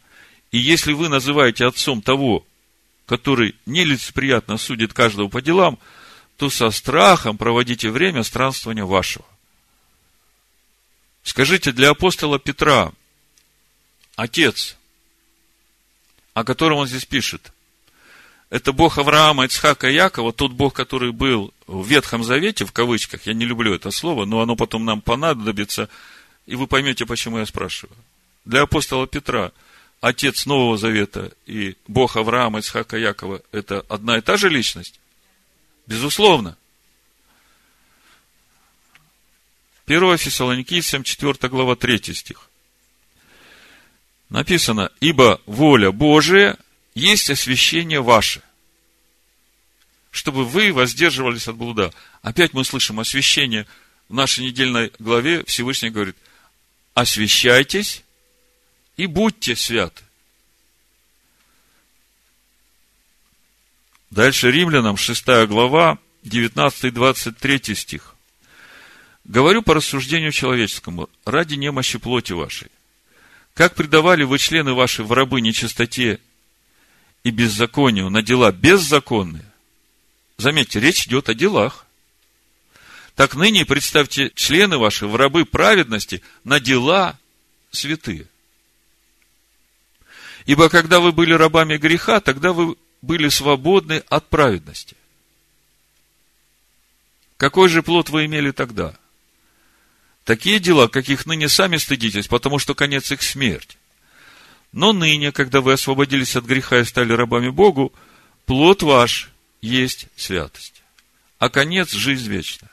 И 0.55 0.59
если 0.59 0.93
вы 0.93 1.09
называете 1.09 1.67
отцом 1.67 2.01
того, 2.01 2.47
который 3.07 3.57
нелицеприятно 3.67 4.57
судит 4.57 4.93
каждого 4.93 5.27
по 5.27 5.43
делам, 5.43 5.81
то 6.37 6.49
со 6.49 6.71
страхом 6.71 7.37
проводите 7.37 7.91
время 7.91 8.23
странствования 8.23 8.85
вашего. 8.85 9.25
Скажите, 11.25 11.73
для 11.73 11.91
апостола 11.91 12.39
Петра, 12.39 12.93
отец, 14.15 14.77
о 16.35 16.45
котором 16.45 16.79
он 16.79 16.87
здесь 16.87 17.05
пишет, 17.05 17.53
это 18.49 18.73
Бог 18.73 18.99
Авраама, 18.99 19.47
Ицхака 19.47 19.91
и 19.91 19.95
Якова, 19.95 20.33
тот 20.33 20.53
Бог, 20.53 20.73
который 20.73 21.11
был 21.11 21.53
в 21.67 21.85
Ветхом 21.85 22.23
Завете, 22.23 22.65
в 22.65 22.71
кавычках, 22.71 23.27
я 23.27 23.35
не 23.35 23.45
люблю 23.45 23.75
это 23.75 23.91
слово, 23.91 24.25
но 24.25 24.41
оно 24.41 24.55
потом 24.55 24.85
нам 24.85 25.01
понадобится, 25.01 25.89
и 26.47 26.55
вы 26.55 26.69
поймете, 26.69 27.07
почему 27.07 27.39
я 27.39 27.47
спрашиваю. 27.47 27.99
Для 28.45 28.63
апостола 28.63 29.09
Петра 29.09 29.51
Отец 30.05 30.45
Нового 30.45 30.77
Завета 30.77 31.33
и 31.47 31.79
Бог 31.89 32.17
Авраама, 32.17 32.59
Ицхака, 32.59 32.99
Якова– 32.99 33.41
это 33.53 33.87
одна 33.89 34.19
и 34.19 34.21
та 34.21 34.37
же 34.37 34.51
личность? 34.51 35.01
Безусловно. 35.87 36.59
1 39.87 40.19
Фессалоникийцам, 40.19 41.05
4 41.05 41.49
глава, 41.49 41.75
3 41.75 42.13
стих. 42.13 42.51
Написано, 44.29 44.93
ибо 45.01 45.41
воля 45.47 45.91
Божия 45.91 46.59
есть 46.95 47.31
освящение 47.31 48.03
ваше, 48.03 48.43
чтобы 50.11 50.45
вы 50.45 50.75
воздерживались 50.75 51.49
от 51.49 51.57
блуда. 51.57 51.95
Опять 52.21 52.53
мы 52.53 52.67
слышим 52.67 53.01
освящение 53.01 53.67
в 54.11 54.15
нашей 54.15 54.45
недельной 54.45 54.93
главе 54.99 55.45
Всевышний 55.47 55.89
говорит, 55.89 56.17
освящайтесь 56.93 58.04
и 58.97 59.07
будьте 59.07 59.57
святы. 59.57 60.03
Дальше 64.11 64.51
римлянам, 64.51 64.97
6 64.97 65.27
глава, 65.47 65.99
19-23 66.25 67.75
стих. 67.75 68.15
Говорю 69.25 69.63
по 69.63 69.75
рассуждению 69.75 70.33
человеческому, 70.33 71.09
ради 71.25 71.55
немощи 71.55 71.99
плоти 71.99 72.33
вашей. 72.33 72.69
Как 73.55 73.75
предавали 73.75 74.23
вы 74.23 74.39
члены 74.39 74.75
ваши 74.75 75.03
в 75.03 75.13
рабы 75.13 75.41
нечистоте 75.41 76.21
и 77.23 77.31
беззаконию 77.31 78.11
на 78.11 78.23
дела 78.23 78.53
беззаконные, 78.53 79.45
заметьте, 80.37 80.79
речь 80.79 81.07
идет 81.07 81.29
о 81.29 81.35
делах, 81.35 81.87
так 83.17 83.35
ныне 83.35 83.65
представьте 83.65 84.31
члены 84.35 84.77
ваши 84.77 85.07
в 85.07 85.17
рабы 85.17 85.45
праведности 85.45 86.23
на 86.43 86.61
дела 86.61 87.19
святые. 87.71 88.29
Ибо 90.47 90.69
когда 90.69 91.01
вы 91.01 91.13
были 91.13 91.33
рабами 91.33 91.77
греха, 91.77 92.21
тогда 92.21 92.53
вы 92.53 92.77
были 93.01 93.29
свободны 93.29 94.03
от 94.09 94.29
праведности. 94.29 94.97
Какой 97.37 97.69
же 97.69 97.83
плод 97.83 98.11
вы 98.11 98.27
имели 98.27 98.51
тогда? 98.51 98.97
Такие 100.25 100.59
дела, 100.59 100.89
каких 100.89 101.27
ныне 101.27 101.49
сами 101.49 101.77
стыдитесь, 101.77 102.29
потому 102.29 102.59
что 102.59 102.75
конец 102.75 103.11
их 103.13 103.23
смерть. 103.23 103.77
Но 104.73 104.93
ныне, 104.93 105.33
когда 105.33 105.61
вы 105.61 105.73
освободились 105.73 106.37
от 106.37 106.45
греха 106.45 106.81
и 106.81 106.85
стали 106.85 107.13
рабами 107.13 107.51
Богу, 107.51 107.93
плод 108.47 108.83
ваш 108.83 109.31
есть 109.61 110.09
святость, 110.17 110.83
а 111.39 111.49
конец– 111.49 111.91
жизнь 111.93 112.29
вечная. 112.29 112.71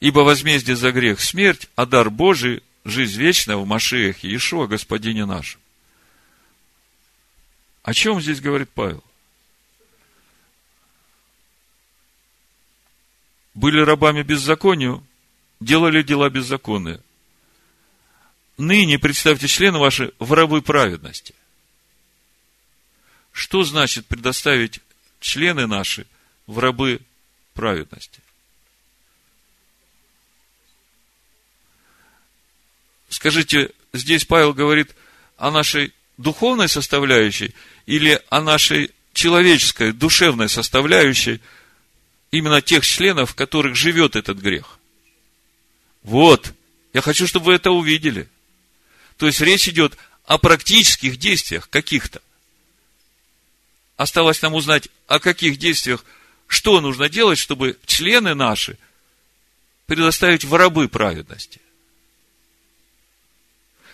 Ибо 0.00 0.20
возмездие 0.20 0.76
за 0.76 0.92
грех– 0.92 1.20
смерть, 1.20 1.68
а 1.76 1.86
дар 1.86 2.10
Божий– 2.10 2.62
жизнь 2.84 3.20
вечная 3.20 3.56
в 3.56 3.66
Машиях 3.66 4.24
Иешуа, 4.24 4.66
Господине 4.66 5.24
нашем. 5.24 5.61
О 7.82 7.94
чем 7.94 8.20
здесь 8.20 8.40
говорит 8.40 8.70
Павел? 8.70 9.02
Были 13.54 13.80
рабами 13.80 14.22
беззаконию, 14.22 15.04
делали 15.60 16.02
дела 16.02 16.30
беззаконные. 16.30 17.02
Ныне 18.56 18.98
представьте 18.98 19.48
члены 19.48 19.78
ваши 19.78 20.12
в 20.18 20.32
рабы 20.32 20.62
праведности. 20.62 21.34
Что 23.32 23.64
значит 23.64 24.06
предоставить 24.06 24.80
члены 25.20 25.66
наши 25.66 26.06
в 26.46 26.58
рабы 26.58 27.00
праведности? 27.54 28.20
Скажите, 33.08 33.72
здесь 33.92 34.24
Павел 34.24 34.54
говорит 34.54 34.94
о 35.36 35.50
нашей 35.50 35.92
духовной 36.22 36.68
составляющей 36.68 37.54
или 37.86 38.20
о 38.30 38.40
нашей 38.40 38.90
человеческой, 39.12 39.92
душевной 39.92 40.48
составляющей 40.48 41.40
именно 42.30 42.62
тех 42.62 42.86
членов, 42.86 43.32
в 43.32 43.34
которых 43.34 43.76
живет 43.76 44.16
этот 44.16 44.38
грех. 44.38 44.78
Вот. 46.02 46.52
Я 46.92 47.00
хочу, 47.00 47.26
чтобы 47.26 47.46
вы 47.46 47.54
это 47.54 47.70
увидели. 47.70 48.28
То 49.18 49.26
есть 49.26 49.40
речь 49.40 49.68
идет 49.68 49.96
о 50.24 50.38
практических 50.38 51.16
действиях 51.18 51.68
каких-то. 51.68 52.22
Осталось 53.96 54.42
нам 54.42 54.54
узнать, 54.54 54.88
о 55.06 55.20
каких 55.20 55.58
действиях, 55.58 56.04
что 56.46 56.80
нужно 56.80 57.08
делать, 57.08 57.38
чтобы 57.38 57.78
члены 57.86 58.34
наши 58.34 58.78
предоставить 59.86 60.44
в 60.44 60.54
рабы 60.54 60.88
праведности. 60.88 61.60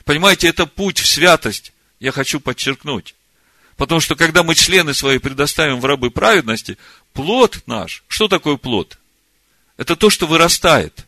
Понимаете, 0.04 0.48
это 0.48 0.66
путь 0.66 1.00
в 1.00 1.06
святость, 1.06 1.72
я 2.00 2.12
хочу 2.12 2.40
подчеркнуть. 2.40 3.14
Потому 3.76 4.00
что, 4.00 4.16
когда 4.16 4.42
мы 4.42 4.54
члены 4.54 4.92
свои 4.92 5.18
предоставим 5.18 5.80
в 5.80 5.84
рабы 5.84 6.10
праведности, 6.10 6.78
плод 7.12 7.62
наш, 7.66 8.02
что 8.08 8.26
такое 8.26 8.56
плод? 8.56 8.98
Это 9.76 9.94
то, 9.94 10.10
что 10.10 10.26
вырастает. 10.26 11.06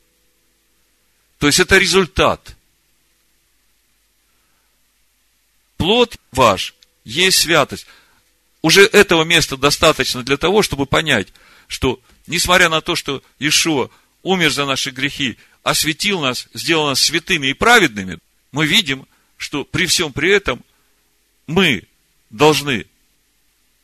То 1.39 1.49
есть, 1.49 1.59
это 1.59 1.79
результат. 1.79 2.57
Плод 5.77 6.17
ваш 6.31 6.75
есть 7.05 7.41
святость. 7.41 7.87
Уже 8.63 8.83
этого 8.83 9.25
места 9.25 9.57
достаточно 9.57 10.23
для 10.23 10.37
того, 10.37 10.63
чтобы 10.63 10.87
понять, 10.87 11.29
что, 11.67 12.01
несмотря 12.27 12.69
на 12.69 12.81
то, 12.81 12.95
что 12.95 13.23
Ишуа 13.39 13.91
умер 14.23 14.51
за 14.53 14.67
наши 14.67 14.91
грехи, 14.91 15.39
осветил 15.63 16.21
нас, 16.21 16.47
сделал 16.55 16.89
нас 16.89 17.01
святыми 17.01 17.49
и 17.49 17.55
праведными, 17.55 18.19
мы 18.53 18.67
видим, 18.67 19.07
что 19.37 19.65
при 19.65 19.87
всем 19.87 20.13
при 20.13 20.31
этом 20.31 20.63
мы 21.51 21.83
должны 22.31 22.87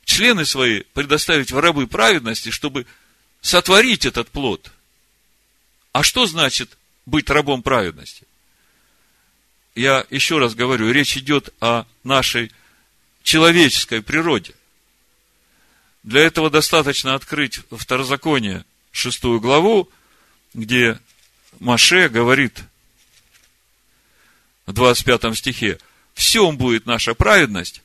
члены 0.04 0.46
свои 0.46 0.82
предоставить 0.94 1.50
в 1.50 1.58
рабы 1.58 1.88
праведности, 1.88 2.50
чтобы 2.50 2.86
сотворить 3.40 4.06
этот 4.06 4.30
плод. 4.30 4.70
А 5.92 6.02
что 6.04 6.26
значит 6.26 6.78
быть 7.06 7.28
рабом 7.28 7.62
праведности? 7.62 8.24
Я 9.74 10.06
еще 10.10 10.38
раз 10.38 10.54
говорю, 10.54 10.92
речь 10.92 11.16
идет 11.16 11.52
о 11.60 11.86
нашей 12.04 12.52
человеческой 13.24 14.00
природе. 14.00 14.54
Для 16.04 16.22
этого 16.22 16.50
достаточно 16.50 17.14
открыть 17.14 17.60
Второзаконие, 17.72 18.64
шестую 18.92 19.40
главу, 19.40 19.90
где 20.54 21.00
Маше 21.58 22.08
говорит 22.08 22.62
в 24.66 24.72
25 24.72 25.36
стихе, 25.36 25.78
в 25.78 25.95
всем 26.16 26.56
будет 26.56 26.86
наша 26.86 27.14
праведность, 27.14 27.82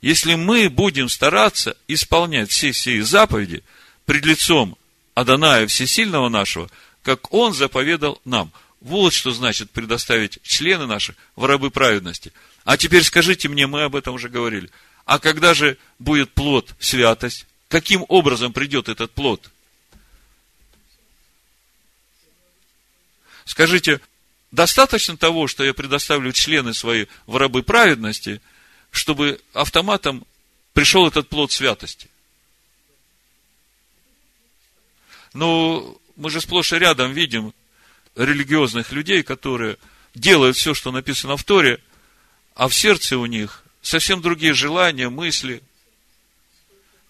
если 0.00 0.34
мы 0.34 0.70
будем 0.70 1.08
стараться 1.08 1.76
исполнять 1.86 2.50
все 2.50 2.72
сии 2.72 3.00
заповеди 3.00 3.62
пред 4.06 4.24
лицом 4.24 4.76
Аданая 5.14 5.66
Всесильного 5.66 6.28
нашего, 6.28 6.68
как 7.02 7.32
Он 7.32 7.52
заповедал 7.52 8.20
нам. 8.24 8.52
Вот 8.80 9.12
что 9.12 9.32
значит 9.32 9.70
предоставить 9.70 10.40
члены 10.42 10.86
наши 10.86 11.14
в 11.36 11.44
рабы 11.44 11.70
праведности. 11.70 12.32
А 12.64 12.76
теперь 12.76 13.02
скажите 13.02 13.48
мне, 13.48 13.66
мы 13.66 13.82
об 13.82 13.96
этом 13.96 14.14
уже 14.14 14.28
говорили. 14.28 14.70
А 15.04 15.18
когда 15.18 15.52
же 15.54 15.76
будет 15.98 16.32
плод 16.32 16.74
святость? 16.78 17.46
Каким 17.68 18.04
образом 18.08 18.52
придет 18.52 18.88
этот 18.88 19.12
плод? 19.12 19.50
Скажите, 23.44 24.00
достаточно 24.54 25.16
того, 25.16 25.48
что 25.48 25.64
я 25.64 25.74
предоставлю 25.74 26.32
члены 26.32 26.74
свои 26.74 27.06
в 27.26 27.36
рабы 27.36 27.62
праведности, 27.62 28.40
чтобы 28.90 29.40
автоматом 29.52 30.24
пришел 30.72 31.06
этот 31.08 31.28
плод 31.28 31.50
святости? 31.50 32.08
Ну, 35.32 36.00
мы 36.14 36.30
же 36.30 36.40
сплошь 36.40 36.72
и 36.72 36.76
рядом 36.76 37.12
видим 37.12 37.52
религиозных 38.14 38.92
людей, 38.92 39.24
которые 39.24 39.76
делают 40.14 40.56
все, 40.56 40.72
что 40.72 40.92
написано 40.92 41.36
в 41.36 41.42
Торе, 41.42 41.80
а 42.54 42.68
в 42.68 42.74
сердце 42.74 43.18
у 43.18 43.26
них 43.26 43.64
совсем 43.82 44.22
другие 44.22 44.54
желания, 44.54 45.08
мысли. 45.08 45.62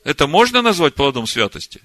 Это 0.03 0.27
можно 0.27 0.63
назвать 0.63 0.95
плодом 0.95 1.27
святости? 1.27 1.83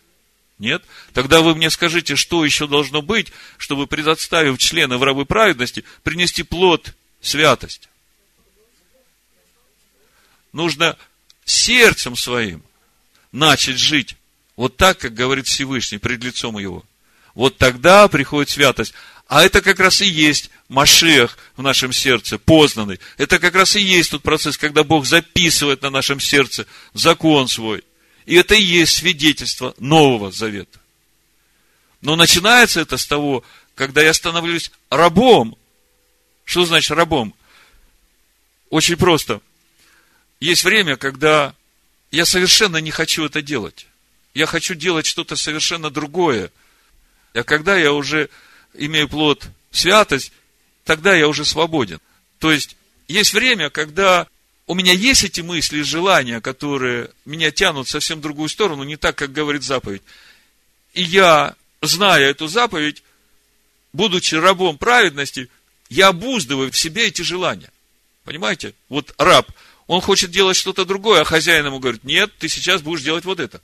Нет? 0.60 0.84
Тогда 1.14 1.42
вы 1.42 1.56
мне 1.56 1.70
скажите, 1.70 2.18
что 2.18 2.44
еще 2.44 2.68
должно 2.68 3.02
быть, 3.02 3.32
чтобы, 3.58 3.88
предоставив 3.88 4.60
члены 4.60 4.98
в 4.98 5.04
рабы 5.04 5.26
праведности, 5.26 5.86
принести 6.04 6.44
плод 6.44 6.94
святости? 7.22 7.88
Нужно 10.52 10.98
сердцем 11.46 12.16
своим 12.16 12.62
начать 13.32 13.78
жить 13.78 14.16
вот 14.58 14.76
так, 14.76 14.98
как 14.98 15.14
говорит 15.14 15.48
Всевышний 15.48 15.98
пред 15.98 16.24
лицом 16.24 16.58
его. 16.58 16.84
Вот 17.36 17.58
тогда 17.58 18.08
приходит 18.10 18.50
святость. 18.50 18.94
А 19.28 19.46
это 19.46 19.62
как 19.62 19.80
раз 19.80 20.02
и 20.02 20.08
есть 20.08 20.50
Машех 20.68 21.38
в 21.56 21.62
нашем 21.62 21.94
сердце, 21.94 22.38
познанный. 22.38 23.00
Это 23.18 23.40
как 23.40 23.56
раз 23.56 23.76
и 23.76 23.82
есть 23.82 24.12
тот 24.12 24.24
процесс, 24.24 24.58
когда 24.58 24.84
Бог 24.84 25.06
записывает 25.06 25.84
на 25.84 25.90
нашем 25.90 26.20
сердце 26.20 26.66
закон 26.94 27.48
свой. 27.48 27.84
И 28.30 28.36
это 28.36 28.54
и 28.54 28.62
есть 28.62 28.98
свидетельство 28.98 29.74
Нового 29.80 30.32
Завета. 30.32 30.80
Но 32.02 32.16
начинается 32.16 32.80
это 32.80 32.98
с 32.98 33.08
того, 33.08 33.44
когда 33.74 34.04
я 34.04 34.14
становлюсь 34.14 34.72
рабом. 34.92 35.58
Что 36.44 36.64
значит 36.64 36.92
рабом? 36.92 37.34
Очень 38.70 38.98
просто. 38.98 39.42
Есть 40.40 40.64
время, 40.64 40.96
когда 40.96 41.56
я 42.12 42.24
совершенно 42.24 42.78
не 42.78 42.92
хочу 42.92 43.26
это 43.26 43.42
делать. 43.42 43.88
Я 44.36 44.46
хочу 44.46 44.76
делать 44.76 45.08
что-то 45.08 45.36
совершенно 45.36 45.90
другое. 45.90 46.52
А 47.34 47.42
когда 47.42 47.78
я 47.78 47.94
уже 47.94 48.30
имею 48.76 49.10
плод 49.10 49.48
святость, 49.72 50.32
тогда 50.84 51.16
я 51.16 51.28
уже 51.28 51.46
свободен. 51.46 52.00
То 52.38 52.52
есть, 52.52 52.78
есть 53.08 53.34
время, 53.34 53.72
когда 53.72 54.28
у 54.70 54.76
меня 54.76 54.94
есть 54.94 55.24
эти 55.24 55.42
мысли, 55.42 55.82
желания, 55.82 56.42
которые 56.42 57.10
меня 57.26 57.50
тянут 57.50 57.88
совсем 57.88 58.20
в 58.20 58.22
другую 58.22 58.50
сторону, 58.50 58.84
не 58.84 58.98
так, 58.98 59.16
как 59.16 59.32
говорит 59.32 59.64
заповедь. 59.64 60.04
И 60.94 61.02
я, 61.02 61.56
зная 61.82 62.30
эту 62.30 62.48
заповедь, 62.48 63.02
будучи 63.94 64.36
рабом 64.36 64.78
праведности, 64.78 65.50
я 65.90 66.10
обуздываю 66.10 66.72
в 66.72 66.78
себе 66.78 67.08
эти 67.08 67.24
желания. 67.24 67.72
Понимаете? 68.26 68.76
Вот 68.90 69.16
раб, 69.18 69.50
он 69.88 70.02
хочет 70.02 70.30
делать 70.30 70.56
что-то 70.56 70.86
другое, 70.86 71.22
а 71.22 71.26
хозяин 71.26 71.66
ему 71.66 71.80
говорит, 71.80 72.04
нет, 72.04 72.32
ты 72.38 72.48
сейчас 72.48 72.84
будешь 72.84 73.02
делать 73.02 73.26
вот 73.26 73.40
это. 73.40 73.62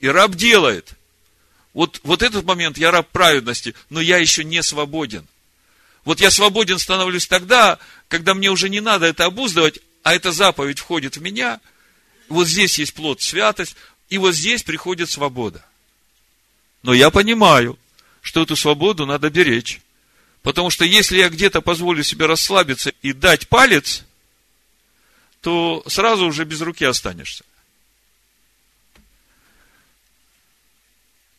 И 0.00 0.08
раб 0.08 0.34
делает. 0.34 0.94
Вот, 1.72 2.00
вот 2.02 2.20
этот 2.20 2.44
момент 2.44 2.78
я 2.78 2.90
раб 2.90 3.06
праведности, 3.10 3.76
но 3.90 4.00
я 4.00 4.16
еще 4.16 4.42
не 4.42 4.64
свободен. 4.64 5.24
Вот 6.04 6.20
я 6.20 6.32
свободен 6.32 6.80
становлюсь 6.80 7.28
тогда, 7.28 7.78
когда 8.08 8.34
мне 8.34 8.50
уже 8.50 8.68
не 8.68 8.80
надо 8.80 9.06
это 9.06 9.24
обуздывать, 9.24 9.78
а 10.02 10.14
эта 10.14 10.32
заповедь 10.32 10.78
входит 10.78 11.16
в 11.16 11.22
меня. 11.22 11.60
Вот 12.28 12.46
здесь 12.46 12.78
есть 12.78 12.94
плод 12.94 13.22
святость, 13.22 13.76
и 14.08 14.18
вот 14.18 14.34
здесь 14.34 14.62
приходит 14.62 15.10
свобода. 15.10 15.64
Но 16.82 16.94
я 16.94 17.10
понимаю, 17.10 17.78
что 18.20 18.42
эту 18.42 18.56
свободу 18.56 19.06
надо 19.06 19.30
беречь. 19.30 19.80
Потому 20.42 20.70
что 20.70 20.84
если 20.84 21.18
я 21.18 21.28
где-то 21.28 21.60
позволю 21.60 22.02
себе 22.02 22.26
расслабиться 22.26 22.92
и 23.02 23.12
дать 23.12 23.48
палец, 23.48 24.04
то 25.40 25.82
сразу 25.86 26.26
уже 26.26 26.44
без 26.44 26.60
руки 26.60 26.84
останешься. 26.84 27.44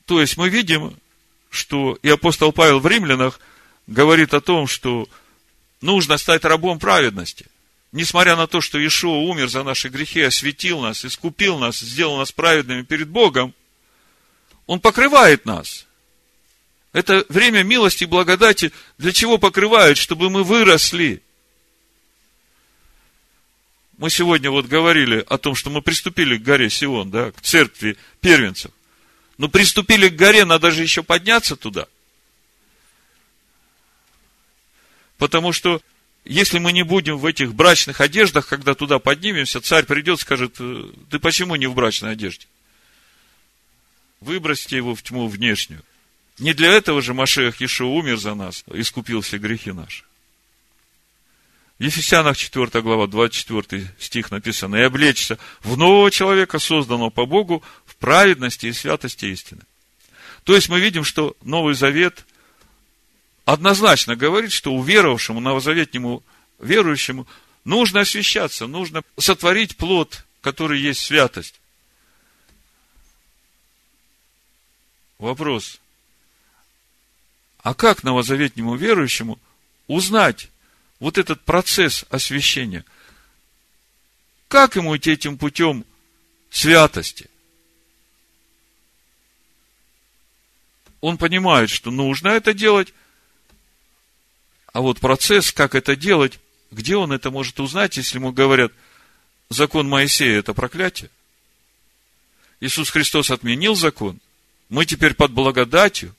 То 0.06 0.19
есть 0.22 0.38
мы 0.38 0.50
видим, 0.50 0.98
что 1.50 1.98
и 2.02 2.10
апостол 2.10 2.52
Павел 2.52 2.80
в 2.80 2.88
римлянах 2.88 3.39
говорит 3.88 4.34
о 4.34 4.41
том, 4.41 4.67
что 4.67 5.08
нужно 5.82 6.17
стать 6.17 6.43
рабом 6.43 6.80
праведности. 6.80 7.45
Несмотря 7.91 8.36
на 8.36 8.45
то, 8.45 8.62
что 8.62 8.86
Ишуа 8.86 9.17
умер 9.17 9.49
за 9.49 9.63
наши 9.63 9.89
грехи, 9.89 10.21
осветил 10.21 10.80
нас, 10.80 11.04
искупил 11.04 11.58
нас, 11.58 11.80
сделал 11.80 12.17
нас 12.17 12.32
праведными 12.32 12.84
перед 12.84 13.10
Богом, 13.10 13.56
Он 14.67 14.80
покрывает 14.80 15.45
нас. 15.45 15.88
Это 16.93 17.25
время 17.30 17.63
милости 17.63 18.04
и 18.04 18.08
благодати 18.08 18.71
для 18.97 19.12
чего 19.12 19.38
покрывает? 19.38 19.97
Чтобы 19.97 20.30
мы 20.30 20.43
выросли. 20.43 21.21
Мы 23.97 24.10
сегодня 24.10 24.49
вот 24.49 24.65
говорили 24.65 25.25
о 25.28 25.38
том, 25.38 25.56
что 25.56 25.69
мы 25.69 25.82
приступили 25.82 26.38
к 26.38 26.43
горе 26.43 26.69
Сион, 26.69 27.12
да, 27.12 27.32
к 27.32 27.41
церкви 27.41 27.97
первенцев. 28.21 28.71
Но 29.38 29.49
приступили 29.49 30.10
к 30.10 30.15
горе, 30.15 30.45
надо 30.45 30.71
же 30.71 30.84
еще 30.84 31.04
подняться 31.04 31.56
туда. 31.56 31.88
Потому 35.17 35.54
что 35.54 35.82
если 36.25 36.60
мы 36.60 36.71
не 36.71 36.84
будем 36.84 37.17
в 37.17 37.25
этих 37.25 37.53
брачных 37.53 38.01
одеждах, 38.01 38.47
когда 38.47 38.75
туда 38.75 38.99
поднимемся, 38.99 39.62
царь 39.62 39.86
придет 39.86 40.19
и 40.19 40.21
скажет, 40.21 40.55
«Э, 40.60 40.89
ты 41.10 41.19
почему 41.19 41.55
не 41.55 41.67
в 41.67 41.73
брачной 41.73 42.12
одежде? 42.12 42.45
Выбросьте 44.21 44.75
его 44.75 44.95
в 44.95 45.01
тьму 45.01 45.27
внешнюю. 45.27 45.84
Не 46.38 46.53
для 46.53 46.71
этого 46.71 47.01
же 47.01 47.13
Машех 47.13 47.62
Ишуа 47.62 47.88
умер 47.88 48.17
за 48.17 48.34
нас, 48.34 48.63
искупил 48.67 49.21
все 49.21 49.38
грехи 49.38 49.71
наши. 49.71 50.03
В 51.79 51.84
Ефесянах 51.84 52.38
4 52.38 52.82
глава, 52.82 53.08
24 53.08 53.93
стих 53.97 54.32
написано, 54.32 54.75
«И 54.75 54.82
облечься 54.82 55.38
в 55.62 55.77
нового 55.77 56.12
человека, 56.12 56.60
созданного 56.60 57.10
по 57.10 57.25
Богу, 57.25 57.63
в 57.86 57.95
праведности 57.95 58.65
и 58.65 58.73
святости 58.73 59.25
истины». 59.25 59.62
То 60.43 60.55
есть 60.55 60.67
мы 60.67 60.82
видим, 60.82 61.05
что 61.05 61.38
Новый 61.41 61.75
Завет 61.75 62.25
однозначно 63.53 64.15
говорит, 64.15 64.51
что 64.51 64.73
уверовавшему, 64.73 65.39
новозаветнему 65.39 66.23
верующему 66.59 67.27
нужно 67.65 68.01
освящаться, 68.01 68.67
нужно 68.67 69.01
сотворить 69.17 69.75
плод, 69.75 70.23
который 70.41 70.79
есть 70.79 71.01
святость. 71.01 71.59
Вопрос. 75.17 75.79
А 77.62 77.73
как 77.73 78.03
новозаветнему 78.03 78.75
верующему 78.75 79.39
узнать, 79.88 80.49
вот 80.99 81.17
этот 81.17 81.41
процесс 81.41 82.05
освящения, 82.09 82.85
как 84.47 84.75
ему 84.75 84.95
идти 84.95 85.12
этим 85.12 85.39
путем 85.39 85.85
святости? 86.51 87.29
Он 91.01 91.17
понимает, 91.17 91.71
что 91.71 91.89
нужно 91.89 92.29
это 92.29 92.53
делать, 92.53 92.93
а 94.73 94.82
вот 94.82 94.99
процесс, 94.99 95.51
как 95.51 95.75
это 95.75 95.95
делать, 95.95 96.39
где 96.71 96.95
он 96.95 97.12
это 97.12 97.32
может 97.32 97.60
узнать, 97.60 97.97
если 97.97 98.17
ему 98.17 98.32
говорят, 98.32 98.71
закон 99.49 99.89
Моисея– 99.89 100.39
это 100.39 100.53
проклятие? 100.53 101.10
Иисус 102.60 102.89
Христос 102.89 103.32
отменил 103.32 103.75
закон, 103.75 104.19
мы 104.67 104.86
теперь 104.86 105.15
под 105.15 105.32
благодатью, 105.32 106.15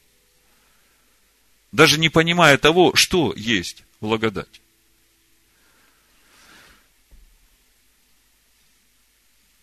даже 1.70 1.98
не 2.00 2.08
понимая 2.08 2.58
того, 2.58 2.94
что 2.96 3.32
есть 3.36 3.84
благодать. 4.00 4.60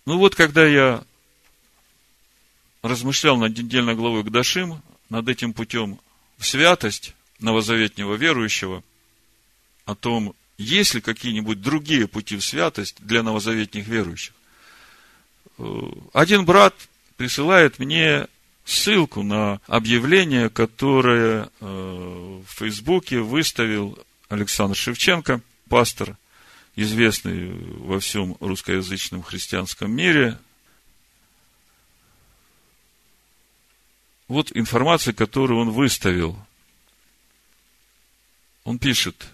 Ну 0.06 0.18
вот, 0.18 0.36
когда 0.36 0.66
я 0.66 1.04
размышлял 2.82 3.36
над 3.36 3.58
недельной 3.58 3.96
главой 3.96 4.24
Гдашим, 4.24 4.82
над 5.10 5.28
этим 5.28 5.52
путем 5.54 6.00
в 6.38 6.46
святость 6.46 7.14
новозаветнего 7.40 8.16
верующего, 8.16 8.84
о 9.86 9.96
том, 9.96 10.36
есть 10.58 10.96
ли 10.96 11.02
какие-нибудь 11.02 11.62
другие 11.62 12.08
пути 12.08 12.36
в 12.36 12.44
святость 12.44 12.98
для 13.00 13.24
новозаветних 13.24 13.88
верующих. 13.88 14.34
Э, 15.58 15.82
один 16.14 16.46
брат 16.46 16.76
присылает 17.16 17.80
мне 17.80 18.28
ссылку 18.66 19.24
на 19.24 19.62
объявление, 19.68 20.50
которое 20.50 21.50
э, 21.60 22.42
в 22.46 22.60
Фейсбуке 22.60 23.20
выставил 23.20 23.98
Александр 24.30 24.76
Шевченко, 24.76 25.42
пастор 25.70 26.18
известный 26.76 27.54
во 27.80 28.00
всем 28.00 28.38
русскоязычном 28.40 29.24
христианском 29.24 29.92
мире. 29.92 30.38
Вот 34.28 34.52
информация, 34.56 35.14
которую 35.14 35.60
он 35.60 35.72
выставил. 35.72 36.38
Он 38.68 38.80
пишет, 38.80 39.28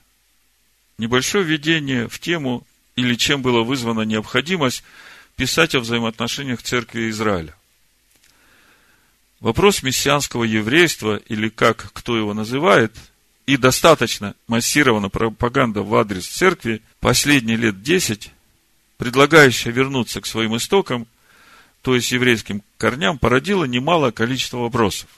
небольшое 1.00 1.44
введение 1.44 2.08
в 2.08 2.20
тему 2.20 2.68
или 2.96 3.16
чем 3.16 3.42
была 3.42 3.64
вызвана 3.64 4.02
необходимость 4.02 4.84
писать 5.36 5.74
о 5.74 5.80
взаимоотношениях 5.80 6.62
церкви 6.62 7.06
и 7.06 7.10
Израиля. 7.10 7.56
Вопрос 9.40 9.82
мессианского 9.82 10.44
еврейства, 10.44 11.16
или 11.16 11.50
как 11.50 11.92
кто 11.94 12.16
его 12.16 12.36
называет, 12.36 12.96
и 13.48 13.58
достаточно 13.58 14.36
массирована 14.46 15.10
пропаганда 15.10 15.82
в 15.82 15.96
адрес 15.96 16.28
церкви 16.28 16.84
последние 17.00 17.58
лет 17.58 17.82
десять, 17.82 18.30
предлагающая 18.98 19.72
вернуться 19.72 20.22
к 20.22 20.28
своим 20.28 20.56
истокам, 20.58 21.08
то 21.82 21.96
есть 21.96 22.12
еврейским 22.12 22.62
корням, 22.78 23.18
породила 23.18 23.66
немалое 23.66 24.12
количество 24.12 24.58
вопросов. 24.58 25.10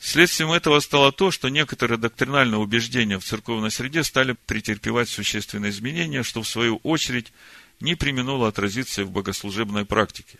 Следствием 0.00 0.50
этого 0.50 0.80
стало 0.80 1.12
то, 1.12 1.30
что 1.30 1.50
некоторые 1.50 1.98
доктринальные 1.98 2.58
убеждения 2.58 3.18
в 3.18 3.24
церковной 3.24 3.70
среде 3.70 4.02
стали 4.02 4.34
претерпевать 4.46 5.10
существенные 5.10 5.70
изменения, 5.70 6.22
что 6.22 6.42
в 6.42 6.48
свою 6.48 6.76
очередь 6.78 7.32
не 7.80 7.94
применуло 7.94 8.48
отразиться 8.48 9.04
в 9.04 9.10
богослужебной 9.10 9.84
практике. 9.84 10.38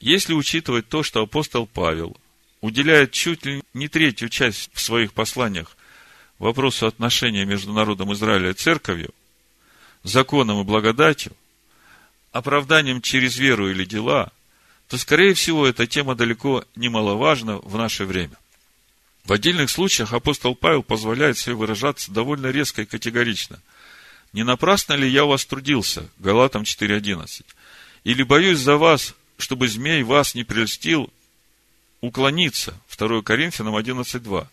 Если 0.00 0.32
учитывать 0.32 0.88
то, 0.88 1.02
что 1.02 1.20
апостол 1.20 1.66
Павел 1.66 2.16
уделяет 2.62 3.12
чуть 3.12 3.44
ли 3.44 3.62
не 3.74 3.86
третью 3.86 4.30
часть 4.30 4.70
в 4.72 4.80
своих 4.80 5.12
посланиях 5.12 5.76
вопросу 6.38 6.86
отношения 6.86 7.44
между 7.44 7.74
народом 7.74 8.14
Израиля 8.14 8.50
и 8.50 8.54
церковью, 8.54 9.10
законом 10.04 10.62
и 10.62 10.64
благодатью, 10.64 11.32
оправданием 12.32 13.02
через 13.02 13.36
веру 13.36 13.70
или 13.70 13.84
дела, 13.84 14.32
то, 14.88 14.98
скорее 14.98 15.34
всего, 15.34 15.66
эта 15.66 15.86
тема 15.86 16.14
далеко 16.14 16.64
немаловажна 16.76 17.58
в 17.58 17.76
наше 17.76 18.04
время. 18.04 18.36
В 19.24 19.32
отдельных 19.32 19.70
случаях 19.70 20.12
апостол 20.12 20.54
Павел 20.54 20.84
позволяет 20.84 21.36
себе 21.36 21.56
выражаться 21.56 22.12
довольно 22.12 22.46
резко 22.46 22.82
и 22.82 22.86
категорично. 22.86 23.60
«Не 24.32 24.44
напрасно 24.44 24.92
ли 24.94 25.08
я 25.08 25.24
у 25.24 25.28
вас 25.28 25.44
трудился?» 25.44 26.08
Галатам 26.18 26.62
4.11. 26.62 27.44
«Или 28.04 28.22
боюсь 28.22 28.58
за 28.58 28.76
вас, 28.76 29.14
чтобы 29.38 29.68
змей 29.68 30.04
вас 30.04 30.34
не 30.34 30.44
прельстил, 30.44 31.10
уклониться?» 32.00 32.78
2 32.96 33.22
Коринфянам 33.22 33.76
11.2. 33.76 34.46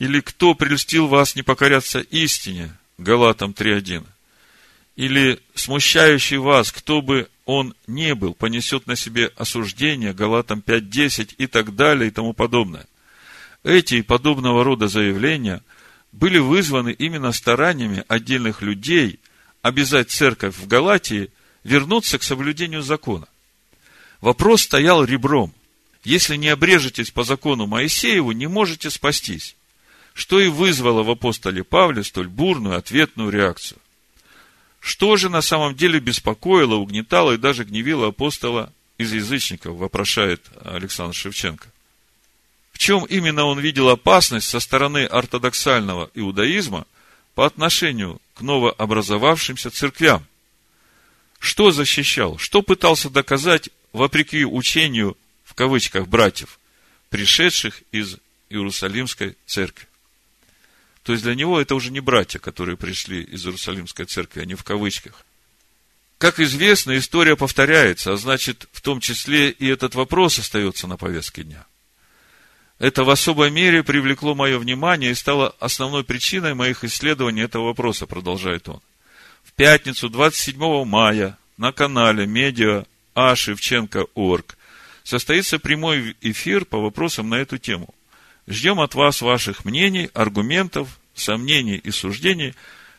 «Или 0.00 0.20
кто 0.20 0.54
прельстил 0.54 1.06
вас 1.06 1.36
не 1.36 1.42
покоряться 1.42 2.00
истине?» 2.00 2.76
Галатам 2.98 3.52
3.1 3.52 4.04
или 4.96 5.40
смущающий 5.54 6.38
вас, 6.38 6.72
кто 6.72 7.02
бы 7.02 7.28
он 7.44 7.74
не 7.86 8.14
был, 8.14 8.34
понесет 8.34 8.86
на 8.86 8.96
себе 8.96 9.30
осуждение, 9.36 10.14
Галатам 10.14 10.62
5.10 10.66 11.34
и 11.36 11.46
так 11.46 11.76
далее 11.76 12.08
и 12.08 12.10
тому 12.10 12.32
подобное. 12.32 12.86
Эти 13.62 13.96
и 13.96 14.02
подобного 14.02 14.64
рода 14.64 14.88
заявления 14.88 15.62
были 16.12 16.38
вызваны 16.38 16.92
именно 16.92 17.32
стараниями 17.32 18.04
отдельных 18.08 18.62
людей 18.62 19.20
обязать 19.60 20.10
церковь 20.10 20.56
в 20.56 20.66
Галатии 20.66 21.30
вернуться 21.62 22.18
к 22.18 22.22
соблюдению 22.22 22.82
закона. 22.82 23.28
Вопрос 24.20 24.62
стоял 24.62 25.04
ребром. 25.04 25.52
Если 26.04 26.36
не 26.36 26.48
обрежетесь 26.48 27.10
по 27.10 27.24
закону 27.24 27.66
Моисееву, 27.66 28.32
не 28.32 28.46
можете 28.46 28.90
спастись. 28.90 29.56
Что 30.14 30.40
и 30.40 30.48
вызвало 30.48 31.02
в 31.02 31.10
апостоле 31.10 31.64
Павле 31.64 32.02
столь 32.02 32.28
бурную 32.28 32.78
ответную 32.78 33.30
реакцию. 33.30 33.78
Что 34.80 35.16
же 35.16 35.28
на 35.28 35.42
самом 35.42 35.74
деле 35.74 35.98
беспокоило, 35.98 36.74
угнетало 36.76 37.32
и 37.32 37.38
даже 37.38 37.64
гневило 37.64 38.08
апостола 38.08 38.72
из 38.98 39.12
язычников, 39.12 39.76
вопрошает 39.76 40.42
Александр 40.64 41.14
Шевченко. 41.14 41.68
В 42.72 42.78
чем 42.78 43.04
именно 43.04 43.44
он 43.44 43.58
видел 43.58 43.88
опасность 43.88 44.48
со 44.48 44.60
стороны 44.60 45.06
ортодоксального 45.06 46.10
иудаизма 46.14 46.86
по 47.34 47.46
отношению 47.46 48.20
к 48.34 48.42
новообразовавшимся 48.42 49.70
церквям? 49.70 50.26
Что 51.38 51.70
защищал, 51.70 52.38
что 52.38 52.62
пытался 52.62 53.08
доказать 53.10 53.70
вопреки 53.92 54.44
учению, 54.44 55.16
в 55.44 55.54
кавычках, 55.54 56.06
братьев, 56.06 56.58
пришедших 57.08 57.82
из 57.92 58.18
Иерусалимской 58.50 59.36
церкви? 59.46 59.86
То 61.06 61.12
есть 61.12 61.22
для 61.22 61.36
него 61.36 61.60
это 61.60 61.76
уже 61.76 61.92
не 61.92 62.00
братья, 62.00 62.40
которые 62.40 62.76
пришли 62.76 63.22
из 63.22 63.46
Иерусалимской 63.46 64.06
церкви, 64.06 64.40
они 64.40 64.56
в 64.56 64.64
кавычках. 64.64 65.24
Как 66.18 66.40
известно, 66.40 66.98
история 66.98 67.36
повторяется, 67.36 68.12
а 68.12 68.16
значит, 68.16 68.66
в 68.72 68.80
том 68.80 68.98
числе 68.98 69.50
и 69.50 69.68
этот 69.68 69.94
вопрос 69.94 70.40
остается 70.40 70.88
на 70.88 70.96
повестке 70.96 71.44
дня. 71.44 71.64
Это 72.80 73.04
в 73.04 73.10
особой 73.10 73.52
мере 73.52 73.84
привлекло 73.84 74.34
мое 74.34 74.58
внимание 74.58 75.12
и 75.12 75.14
стало 75.14 75.54
основной 75.60 76.02
причиной 76.02 76.54
моих 76.54 76.82
исследований 76.82 77.42
этого 77.42 77.66
вопроса, 77.66 78.06
продолжает 78.06 78.68
он. 78.68 78.80
В 79.44 79.52
пятницу 79.52 80.08
27 80.08 80.84
мая 80.84 81.38
на 81.56 81.70
канале 81.70 82.26
Медиа 82.26 82.84
А. 83.14 83.36
Шевченко 83.36 84.06
Орг 84.16 84.58
состоится 85.04 85.60
прямой 85.60 86.16
эфир 86.20 86.64
по 86.64 86.80
вопросам 86.80 87.28
на 87.28 87.36
эту 87.36 87.58
тему. 87.58 87.94
Ждем 88.48 88.78
от 88.80 88.94
вас 88.94 89.22
ваших 89.22 89.64
мнений, 89.64 90.10
аргументов, 90.14 91.00
сомнений 91.14 91.76
и 91.76 91.90
суждений, 91.90 92.54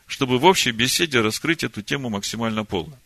чтобы 0.06 0.40
в 0.40 0.46
общей 0.46 0.72
беседе 0.72 1.22
раскрыть 1.22 1.64
эту 1.64 1.82
тему 1.82 2.10
максимально 2.10 2.66
полно. 2.66 2.98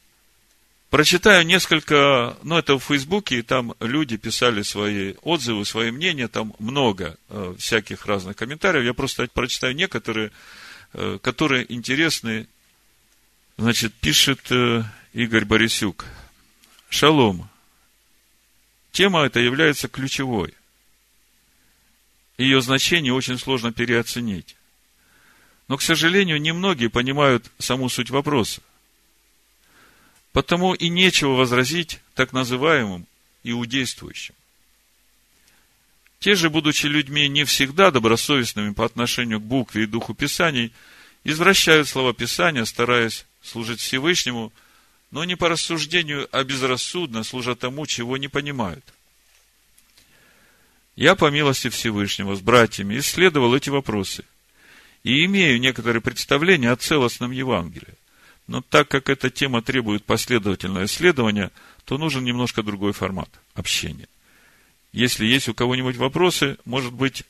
Прочитаю 0.89 1.45
несколько, 1.45 2.37
ну, 2.43 2.57
это 2.57 2.77
в 2.77 2.83
Фейсбуке, 2.83 3.39
и 3.39 3.41
там 3.43 3.75
люди 3.79 4.17
писали 4.17 4.61
свои 4.61 5.13
отзывы, 5.21 5.65
свои 5.65 5.89
мнения, 5.91 6.27
там 6.27 6.53
много 6.59 7.17
э, 7.29 7.55
всяких 7.57 8.05
разных 8.05 8.35
комментариев. 8.35 8.83
Я 8.83 8.93
просто 8.93 9.27
прочитаю 9.33 9.73
некоторые, 9.73 10.31
э, 10.93 11.17
которые 11.21 11.71
интересны. 11.73 12.47
Значит, 13.57 13.93
пишет 13.93 14.51
э, 14.51 14.83
Игорь 15.13 15.45
Борисюк. 15.45 16.05
Шалом. 16.89 17.47
Тема 18.91 19.25
эта 19.25 19.39
является 19.39 19.87
ключевой 19.87 20.53
ее 22.41 22.61
значение 22.61 23.13
очень 23.13 23.37
сложно 23.37 23.71
переоценить. 23.71 24.55
Но, 25.67 25.77
к 25.77 25.81
сожалению, 25.81 26.41
немногие 26.41 26.89
понимают 26.89 27.49
саму 27.59 27.87
суть 27.87 28.09
вопроса. 28.09 28.61
Потому 30.33 30.73
и 30.73 30.89
нечего 30.89 31.33
возразить 31.33 31.99
так 32.15 32.33
называемым 32.33 33.05
иудействующим. 33.43 34.35
Те 36.19 36.35
же, 36.35 36.49
будучи 36.49 36.85
людьми 36.85 37.27
не 37.27 37.45
всегда 37.45 37.91
добросовестными 37.91 38.73
по 38.73 38.85
отношению 38.85 39.39
к 39.39 39.43
букве 39.43 39.83
и 39.83 39.87
духу 39.87 40.13
Писаний, 40.13 40.73
извращают 41.23 41.87
слова 41.87 42.13
Писания, 42.13 42.65
стараясь 42.65 43.25
служить 43.41 43.79
Всевышнему, 43.79 44.53
но 45.09 45.25
не 45.25 45.35
по 45.35 45.49
рассуждению, 45.49 46.27
а 46.31 46.43
безрассудно 46.43 47.23
служа 47.23 47.55
тому, 47.55 47.85
чего 47.85 48.17
не 48.17 48.27
понимают– 48.27 48.85
я, 50.95 51.15
по 51.15 51.29
милости 51.29 51.69
Всевышнего, 51.69 52.35
с 52.35 52.41
братьями 52.41 52.97
исследовал 52.97 53.55
эти 53.55 53.69
вопросы 53.69 54.25
и 55.03 55.25
имею 55.25 55.59
некоторые 55.59 56.01
представления 56.01 56.71
о 56.71 56.75
целостном 56.75 57.31
Евангелии. 57.31 57.95
Но 58.47 58.61
так 58.61 58.89
как 58.89 59.09
эта 59.09 59.29
тема 59.29 59.61
требует 59.61 60.03
последовательного 60.03 60.85
исследования, 60.85 61.51
то 61.85 61.97
нужен 61.97 62.23
немножко 62.23 62.63
другой 62.63 62.91
формат 62.91 63.29
общения. 63.53 64.07
Если 64.91 65.25
есть 65.25 65.47
у 65.47 65.53
кого-нибудь 65.53 65.95
вопросы, 65.95 66.57
может 66.65 66.91
быть, 66.91 67.23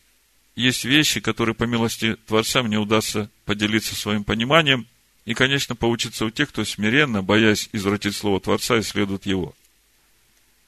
есть 0.56 0.84
вещи, 0.84 1.19
которые, 1.19 1.56
по 1.56 1.63
милости 1.63 2.15
Творца, 2.28 2.63
мне 2.63 2.78
удастся 2.78 3.30
поделиться 3.45 3.95
своим 3.95 4.24
пониманием 4.24 4.88
и, 5.26 5.34
конечно, 5.34 5.76
поучиться 5.76 6.26
у 6.26 6.32
тех, 6.32 6.50
кто 6.50 6.65
смиренно, 6.65 7.21
боясь 7.21 7.69
извратить 7.71 8.15
слово 8.15 8.41
Творца, 8.41 8.80
исследует 8.80 9.26
его. 9.26 9.54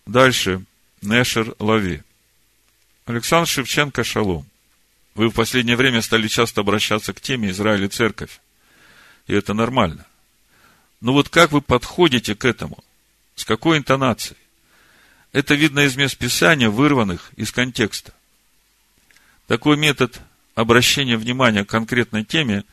Дальше. 0.06 0.64
Нешер 1.02 1.56
Лави. 1.60 2.02
Александр 3.06 3.50
Шевченко, 3.50 4.04
шалом. 4.04 4.46
Вы 5.16 5.30
в 5.30 5.34
последнее 5.34 5.76
время 5.76 6.02
стали 6.02 6.28
часто 6.28 6.62
обращаться 6.62 7.14
к 7.14 7.22
теме 7.22 7.50
Израиль 7.50 7.84
и 7.84 7.90
церковь. 7.90 8.40
И 9.28 9.34
это 9.34 9.54
нормально. 9.54 10.06
Но 11.02 11.14
вот 11.14 11.30
как 11.30 11.52
вы 11.52 11.62
подходите 11.62 12.34
к 12.34 12.46
этому? 12.46 12.84
С 13.36 13.46
какой 13.46 13.78
интонацией? 13.78 14.38
Это 15.34 15.56
видно 15.56 15.82
из 15.82 15.96
мест 15.96 16.18
Писания, 16.18 16.70
вырванных 16.70 17.32
из 17.36 17.52
контекста. 17.52 18.14
Такой 19.48 19.76
метод 19.76 20.22
обращения 20.56 21.18
внимания 21.18 21.66
к 21.66 21.70
конкретной 21.70 22.24
теме 22.24 22.64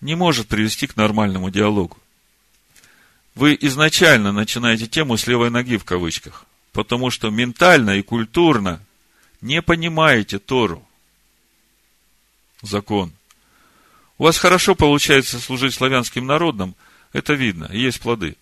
не 0.00 0.14
может 0.14 0.48
привести 0.48 0.86
к 0.86 0.96
нормальному 0.96 1.50
диалогу. 1.50 1.98
Вы 3.34 3.58
изначально 3.60 4.32
начинаете 4.32 4.86
тему 4.86 5.18
с 5.18 5.26
левой 5.26 5.50
ноги 5.50 5.76
в 5.76 5.84
кавычках, 5.84 6.46
потому 6.72 7.10
что 7.10 7.28
ментально 7.28 7.98
и 7.98 8.02
культурно 8.02 8.80
не 9.46 9.62
понимаете 9.62 10.38
Тору, 10.38 10.86
закон. 12.62 13.12
У 14.18 14.24
вас 14.24 14.38
хорошо 14.38 14.74
получается 14.74 15.38
служить 15.38 15.74
славянским 15.74 16.26
народам, 16.26 16.74
это 17.12 17.34
видно, 17.34 17.70
есть 17.72 18.00
плоды. 18.00 18.36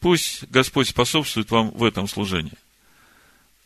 Пусть 0.00 0.44
Господь 0.48 0.88
способствует 0.88 1.50
вам 1.50 1.70
в 1.70 1.84
этом 1.84 2.08
служении. 2.08 2.56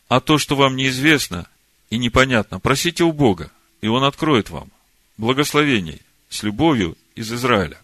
А 0.09 0.21
то, 0.21 0.39
что 0.39 0.57
вам 0.57 0.75
неизвестно 0.75 1.47
и 1.91 1.99
непонятно, 1.99 2.59
просите 2.59 3.05
у 3.05 3.13
Бога, 3.13 3.53
и 3.81 3.87
Он 3.87 4.03
откроет 4.03 4.51
вам 4.51 4.71
благословений 5.17 6.01
с 6.29 6.43
любовью 6.43 6.97
из 7.15 7.33
Израиля. 7.33 7.81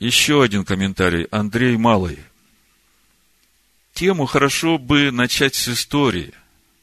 Еще 0.00 0.42
один 0.42 0.64
комментарий. 0.64 1.24
Андрей 1.30 1.76
Малый. 1.76 2.18
Тему 3.94 4.26
хорошо 4.26 4.76
бы 4.78 5.10
начать 5.10 5.54
с 5.54 5.68
истории 5.68 6.34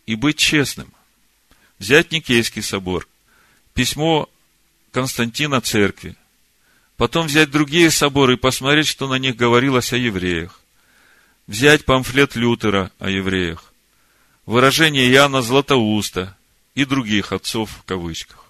и 0.06 0.16
быть 0.16 0.38
честным. 0.38 0.92
Взять 1.80 2.12
Никейский 2.12 2.62
собор, 2.62 3.08
письмо 3.74 4.30
Константина 4.92 5.60
церкви, 5.62 6.16
потом 6.98 7.28
взять 7.28 7.52
другие 7.52 7.92
соборы 7.92 8.34
и 8.34 8.38
посмотреть, 8.38 8.88
что 8.88 9.08
на 9.08 9.16
них 9.16 9.36
говорилось 9.36 9.92
о 9.92 9.98
евреях, 9.98 10.60
взять 11.48 11.86
памфлет 11.86 12.36
Лютера 12.36 12.92
о 13.00 13.10
евреях, 13.10 13.74
выражение 14.46 15.12
Иоанна 15.12 15.42
Златоуста 15.42 16.38
и 16.76 16.86
других 16.86 17.32
отцов 17.32 17.70
в 17.72 17.84
кавычках 17.84 18.44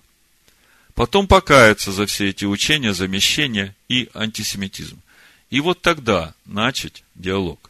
потом 0.93 1.27
покаяться 1.27 1.91
за 1.91 2.05
все 2.05 2.29
эти 2.29 2.45
учения, 2.45 2.93
замещения 2.93 3.75
и 3.87 4.09
антисемитизм. 4.13 5.01
И 5.49 5.59
вот 5.59 5.81
тогда 5.81 6.33
начать 6.45 7.03
диалог. 7.15 7.69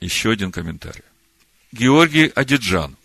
Еще 0.00 0.30
один 0.30 0.52
комментарий. 0.52 1.04
Георгий 1.72 2.26
Адиджан 2.26 2.96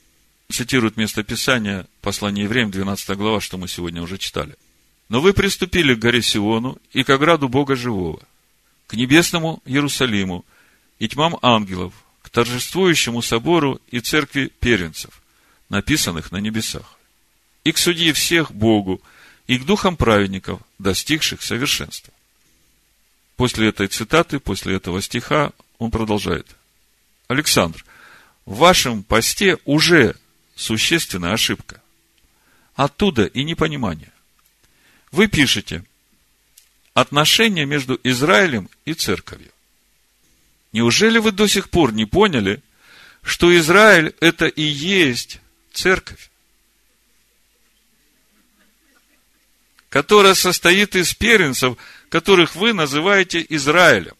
цитирует 0.49 0.97
местописание 0.97 1.87
послания 2.01 2.43
евреям, 2.43 2.69
12 2.69 3.17
глава, 3.17 3.39
что 3.39 3.57
мы 3.57 3.69
сегодня 3.69 4.01
уже 4.01 4.17
читали. 4.17 4.55
«Но 5.07 5.21
вы 5.21 5.31
приступили 5.31 5.95
к 5.95 5.99
горе 5.99 6.21
Сиону 6.21 6.77
и 6.91 7.03
к 7.03 7.09
ограду 7.09 7.47
Бога 7.47 7.77
Живого, 7.77 8.21
к 8.87 8.93
небесному 8.93 9.61
Иерусалиму 9.65 10.43
и 10.99 11.07
тьмам 11.07 11.37
ангелов, 11.41 11.93
к 12.21 12.29
торжествующему 12.29 13.21
собору 13.21 13.79
и 13.89 14.01
церкви 14.01 14.51
первенцев, 14.59 15.21
написанных 15.69 16.33
на 16.33 16.37
небесах 16.37 16.97
и 17.63 17.71
к 17.71 17.77
судье 17.77 18.11
всех 18.11 18.51
Богу, 18.51 19.01
и 19.47 19.57
к 19.57 19.65
духам 19.65 19.95
праведников, 19.95 20.59
достигших 20.77 21.41
совершенства. 21.41 22.13
После 23.37 23.69
этой 23.69 23.87
цитаты, 23.87 24.39
после 24.39 24.75
этого 24.75 25.01
стиха, 25.01 25.51
он 25.77 25.89
продолжает. 25.91 26.47
Александр, 27.27 27.85
в 28.47 28.55
вашем 28.55 29.03
посте 29.03 29.57
уже 29.65 30.15
существенная 30.55 31.33
ошибка. 31.33 31.81
Оттуда 32.75 33.25
и 33.25 33.43
непонимание. 33.43 34.11
Вы 35.11 35.27
пишете 35.27 35.83
отношения 36.93 37.65
между 37.65 37.99
Израилем 38.03 38.69
и 38.85 38.93
церковью. 38.93 39.51
Неужели 40.71 41.17
вы 41.17 41.33
до 41.33 41.47
сих 41.47 41.69
пор 41.69 41.91
не 41.91 42.05
поняли, 42.05 42.63
что 43.21 43.55
Израиль 43.55 44.15
это 44.21 44.47
и 44.47 44.63
есть 44.63 45.39
церковь? 45.73 46.31
которая 49.89 50.35
состоит 50.35 50.97
из 50.97 51.13
первенцев, 51.15 51.77
которых 52.09 52.55
вы 52.55 52.73
называете 52.73 53.43
Израилем. 53.49 54.15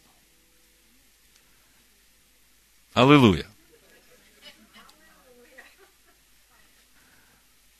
Аллилуйя. 2.94 3.46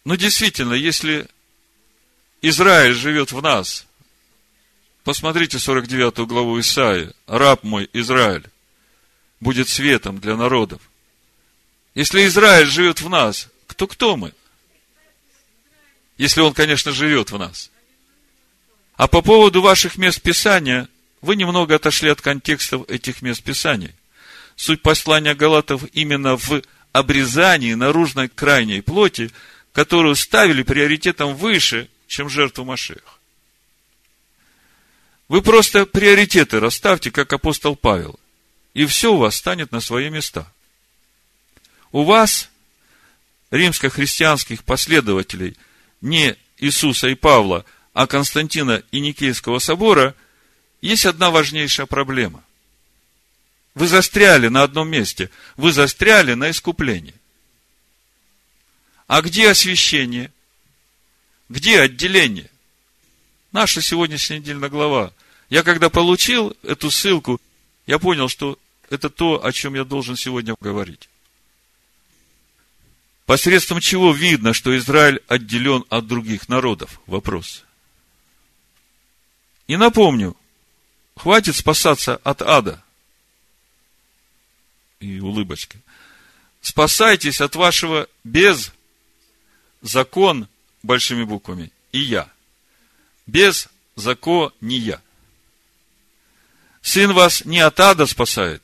Ну, 0.09 0.17
действительно, 0.17 0.73
если 0.73 1.29
Израиль 2.41 2.95
живет 2.95 3.31
в 3.31 3.43
нас, 3.43 3.87
посмотрите 5.05 5.59
49 5.59 6.27
главу 6.27 6.59
Исаии, 6.59 7.13
раб 7.27 7.63
мой 7.63 7.91
Израиль 7.93 8.47
будет 9.39 9.69
светом 9.69 10.19
для 10.19 10.35
народов. 10.35 10.81
Если 11.95 12.27
Израиль 12.27 12.69
живет 12.69 13.03
в 13.03 13.11
нас, 13.11 13.49
кто 13.67 13.87
кто 13.87 14.17
мы? 14.17 14.33
Если 16.17 16.41
он, 16.41 16.55
конечно, 16.55 16.91
живет 16.91 17.31
в 17.31 17.37
нас– 17.37 17.71
а 18.97 19.09
по 19.09 19.21
поводу 19.21 19.61
ваших 19.61 19.99
мест 19.99 20.23
Писания, 20.23 20.89
вы 21.21 21.37
немного 21.37 21.75
отошли 21.75 22.09
от 22.09 22.23
контекстов 22.23 22.89
этих 22.89 23.21
мест 23.21 23.43
Писаний. 23.43 23.95
Суть 24.57 24.81
послания 24.81 25.35
Галатов 25.35 25.85
именно 25.93 26.39
в 26.39 26.63
обрезании 26.93 27.75
наружной 27.75 28.29
крайней 28.29 28.81
плоти, 28.81 29.31
которую 29.79 30.17
ставили 30.17 30.65
приоритетом 30.65 31.37
выше, 31.37 31.89
чем 32.09 32.29
жертву 32.29 32.65
Машех. 32.65 33.21
Вы 35.29 35.41
просто 35.41 35.87
приоритеты 35.87 36.59
расставьте, 36.59 37.13
как 37.13 37.33
апостол 37.33 37.77
Павел, 37.77 38.19
и 38.75 38.87
все 38.87 39.15
у 39.15 39.19
вас 39.19 39.37
станет 39.37 39.71
на 39.71 39.79
свои 39.79 40.11
места. 40.11 40.53
У 41.93 42.03
вас, 42.03 42.51
римско-христианских 43.53 44.65
последователей, 44.65 45.57
не 46.01 46.35
Иисуса 46.57 47.07
и 47.07 47.15
Павла– 47.15 47.65
а 47.95 48.09
Константина 48.09 48.83
и 48.91 48.99
Никейского 48.99 49.61
собора, 49.61 50.17
есть 50.81 51.07
одна 51.07 51.31
важнейшая 51.31 51.87
проблема. 51.87 52.43
Вы 53.77 53.87
застряли 53.87 54.49
на 54.49 54.65
одном 54.65 54.89
месте. 54.89 55.31
Вы 55.57 55.73
застряли 55.73 56.35
на 56.35 56.51
искуплении. 56.51 57.15
А 59.09 59.23
где 59.23 59.51
освящение? 59.51 60.31
Где 61.49 61.81
отделение? 61.81 62.51
Наша 63.53 63.81
сегодняшняя 63.81 64.39
недельная 64.39 64.69
глава. 64.69 65.13
Я 65.49 65.63
когда 65.63 65.89
получил 65.89 66.55
эту 66.63 66.91
ссылку, 66.91 67.41
я 67.87 67.99
понял, 67.99 68.29
что 68.29 68.59
это 68.91 69.09
то, 69.09 69.43
о 69.43 69.51
чем 69.51 69.75
я 69.75 69.85
должен 69.85 70.15
сегодня 70.15 70.55
говорить. 70.61 71.09
Посредством 73.25 73.81
чего 73.81 74.13
видно, 74.13 74.53
что 74.53 74.77
Израиль 74.77 75.23
отделен 75.27 75.85
от 75.89 76.07
других 76.07 76.51
народов? 76.51 77.01
Вопрос. 77.07 77.65
И 79.69 79.77
напомню, 79.79 80.37
хватит 81.17 81.57
спасаться 81.57 82.17
от 82.17 82.43
ада. 82.43 82.85
И 85.01 85.19
улыбочка. 85.21 85.79
Спасайтесь 86.61 87.41
от 87.41 87.57
вашего 87.57 88.07
без 88.23 88.73
закон 89.83 90.49
большими 90.83 91.25
буквами 91.25 91.73
и 91.93 92.01
я. 92.01 92.29
Без 93.27 93.69
закония. 93.97 95.03
Сын 96.83 97.13
вас 97.13 97.45
не 97.45 97.61
от 97.61 97.79
ада 97.81 98.07
спасает, 98.07 98.63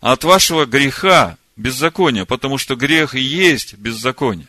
а 0.00 0.12
от 0.12 0.24
вашего 0.24 0.66
греха, 0.66 1.38
беззакония, 1.56 2.24
потому 2.24 2.58
что 2.58 2.74
грех 2.74 3.14
и 3.14 3.20
есть 3.20 3.74
беззаконие. 3.74 4.48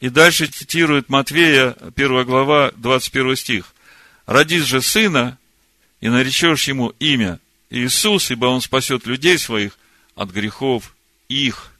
И 0.00 0.08
дальше 0.08 0.46
цитирует 0.46 1.08
Матвея, 1.08 1.76
1 1.94 2.24
глава, 2.24 2.72
21 2.76 3.36
стих 3.36 3.74
родишь 4.26 4.64
же 4.64 4.82
сына, 4.82 5.38
и 6.00 6.08
наречешь 6.08 6.68
ему 6.68 6.90
имя 6.98 7.40
Иисус, 7.70 8.30
ибо 8.30 8.46
он 8.46 8.60
спасет 8.60 9.06
людей 9.06 9.38
своих 9.38 9.78
от 10.14 10.30
грехов 10.30 10.94
их. 11.28 11.72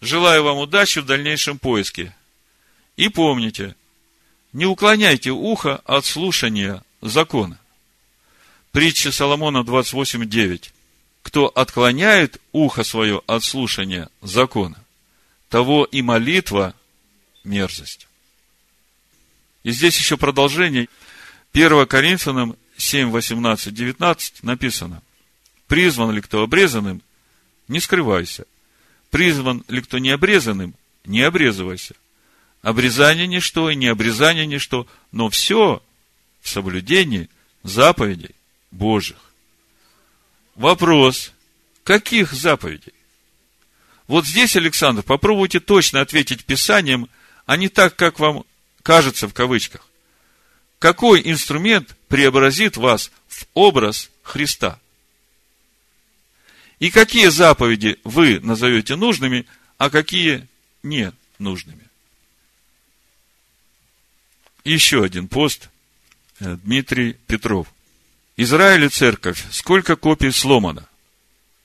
Желаю 0.00 0.44
вам 0.44 0.58
удачи 0.58 1.00
в 1.00 1.06
дальнейшем 1.06 1.58
поиске. 1.58 2.14
И 2.96 3.08
помните, 3.08 3.74
не 4.52 4.66
уклоняйте 4.66 5.30
ухо 5.30 5.76
от 5.84 6.04
слушания 6.04 6.82
закона. 7.00 7.58
Притча 8.72 9.10
Соломона 9.10 9.58
28.9. 9.58 10.70
Кто 11.22 11.46
отклоняет 11.48 12.40
ухо 12.52 12.84
свое 12.84 13.22
от 13.26 13.42
слушания 13.42 14.08
закона, 14.20 14.82
того 15.48 15.84
и 15.84 16.02
молитва 16.02 16.74
мерзость. 17.42 18.06
И 19.64 19.72
здесь 19.72 19.98
еще 19.98 20.16
продолжение. 20.16 20.88
1 21.52 21.86
Коринфянам 21.86 22.56
7, 22.76 23.10
18, 23.10 23.74
19 23.74 24.42
написано. 24.42 25.02
Призван 25.66 26.12
ли 26.12 26.20
кто 26.20 26.42
обрезанным, 26.42 27.02
не 27.66 27.80
скрывайся. 27.80 28.44
Призван 29.10 29.64
ли 29.68 29.80
кто 29.80 29.98
не 29.98 30.10
обрезанным, 30.10 30.74
не 31.04 31.22
обрезывайся. 31.22 31.94
Обрезание 32.62 33.26
ничто 33.26 33.70
и 33.70 33.76
не 33.76 33.86
обрезание 33.86 34.46
ничто, 34.46 34.86
но 35.12 35.28
все 35.28 35.82
в 36.40 36.48
соблюдении 36.48 37.28
заповедей 37.62 38.34
Божьих. 38.70 39.16
Вопрос, 40.54 41.32
каких 41.84 42.32
заповедей? 42.32 42.92
Вот 44.08 44.26
здесь, 44.26 44.56
Александр, 44.56 45.02
попробуйте 45.02 45.60
точно 45.60 46.00
ответить 46.00 46.44
Писанием, 46.44 47.08
а 47.44 47.56
не 47.56 47.68
так, 47.68 47.96
как 47.96 48.18
вам 48.18 48.44
кажется 48.82 49.28
в 49.28 49.34
кавычках. 49.34 49.88
Какой 50.78 51.22
инструмент 51.24 51.96
преобразит 52.08 52.76
вас 52.76 53.10
в 53.28 53.46
образ 53.54 54.10
Христа? 54.22 54.78
И 56.78 56.90
какие 56.90 57.28
заповеди 57.28 57.98
вы 58.04 58.40
назовете 58.40 58.96
нужными, 58.96 59.46
а 59.78 59.90
какие 59.90 60.46
не 60.82 61.12
нужными? 61.38 61.84
Еще 64.64 65.02
один 65.02 65.28
пост. 65.28 65.70
Э, 66.40 66.56
Дмитрий 66.64 67.14
Петров. 67.26 67.68
Израиль 68.36 68.84
и 68.84 68.88
церковь, 68.88 69.42
сколько 69.50 69.96
копий 69.96 70.30
сломано? 70.30 70.86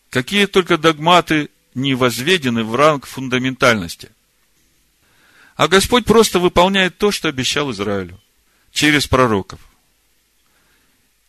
Какие 0.09 0.45
только 0.45 0.77
догматы 0.77 1.49
не 1.73 1.93
возведены 1.93 2.63
в 2.63 2.75
ранг 2.75 3.05
фундаментальности– 3.05 4.09
а 5.61 5.67
Господь 5.67 6.05
просто 6.05 6.39
выполняет 6.39 6.97
то, 6.97 7.11
что 7.11 7.27
обещал 7.27 7.69
Израилю. 7.71 8.19
через 8.71 9.05
пророков. 9.05 9.59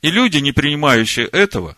И 0.01 0.11
люди, 0.11 0.39
не 0.39 0.53
принимающие 0.53 1.27
этого, 1.27 1.77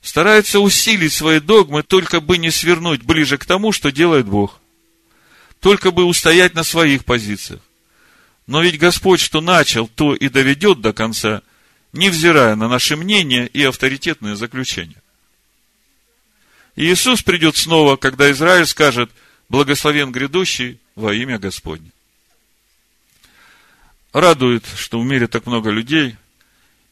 стараются 0.00 0.60
усилить 0.60 1.12
свои 1.12 1.40
догмы, 1.40 1.82
только 1.82 2.20
бы 2.20 2.38
не 2.38 2.50
свернуть 2.50 3.02
ближе 3.02 3.38
к 3.38 3.44
тому, 3.44 3.72
что 3.72 3.90
делает 3.90 4.26
Бог. 4.26 4.60
Только 5.60 5.90
бы 5.90 6.04
устоять 6.04 6.54
на 6.54 6.64
своих 6.64 7.04
позициях. 7.04 7.60
Но 8.46 8.62
ведь 8.62 8.78
Господь, 8.78 9.20
что 9.20 9.40
начал, 9.40 9.86
то 9.86 10.14
и 10.14 10.28
доведет 10.28 10.80
до 10.80 10.92
конца, 10.92 11.42
невзирая 11.92 12.56
на 12.56 12.68
наши 12.68 12.96
мнения 12.96 13.46
и 13.46 13.62
авторитетные 13.62 14.36
заключения. 14.36 15.00
Иисус 16.76 17.22
придет 17.22 17.56
снова, 17.56 17.96
когда 17.96 18.30
Израиль 18.30 18.66
скажет, 18.66 19.10
благословен 19.48 20.12
грядущий 20.12 20.78
во 20.94 21.12
имя 21.12 21.38
Господне. 21.38 21.90
Радует, 24.12 24.64
что 24.76 24.98
в 24.98 25.04
мире 25.04 25.26
так 25.26 25.46
много 25.46 25.70
людей, 25.70 26.16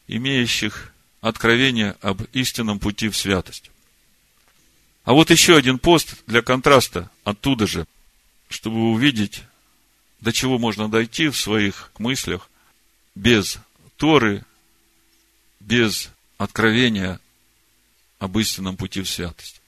имеющих 0.07 0.93
откровение 1.21 1.95
об 2.01 2.23
истинном 2.33 2.79
пути 2.79 3.09
в 3.09 3.17
святость. 3.17 3.71
А 5.03 5.13
вот 5.13 5.31
еще 5.31 5.57
один 5.57 5.79
пост 5.79 6.15
для 6.27 6.41
контраста 6.41 7.09
оттуда 7.23 7.67
же, 7.67 7.85
чтобы 8.49 8.91
увидеть, 8.91 9.43
до 10.21 10.31
чего 10.31 10.57
можно 10.57 10.89
дойти 10.89 11.29
в 11.29 11.37
своих 11.37 11.91
мыслях 11.97 12.49
без 13.15 13.57
Торы, 13.97 14.45
без 15.59 16.09
откровения 16.37 17.19
об 18.19 18.37
истинном 18.37 18.77
пути 18.77 19.01
в 19.01 19.09
святость. 19.09 19.61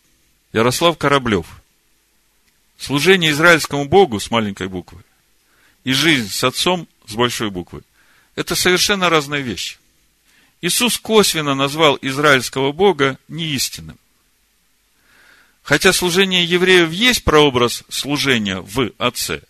Ярослав 0.54 0.98
Кораблев. 0.98 1.48
Служение 2.78 3.32
израильскому 3.32 3.86
Богу 3.86 4.20
с 4.20 4.32
маленькой 4.32 4.68
буквы 4.68 5.04
и 5.84 5.94
жизнь 5.94 6.30
с 6.30 6.44
отцом 6.44 6.88
с 7.06 7.14
большой 7.14 7.50
буквы– 7.50 7.84
это 8.36 8.56
совершенно 8.56 9.10
разные 9.10 9.42
вещи. 9.42 9.78
Иисус 10.62 11.00
косвенно 11.00 11.56
назвал 11.56 11.98
израильского 12.02 12.72
Бога 12.72 13.18
неистинным. 13.28 13.98
Хотя 15.64 15.92
служение 15.92 16.46
евреев 16.46 16.92
есть 16.92 17.24
прообраз 17.24 17.84
служения 17.90 18.62
в 18.62 18.92
Отце, 18.98 19.42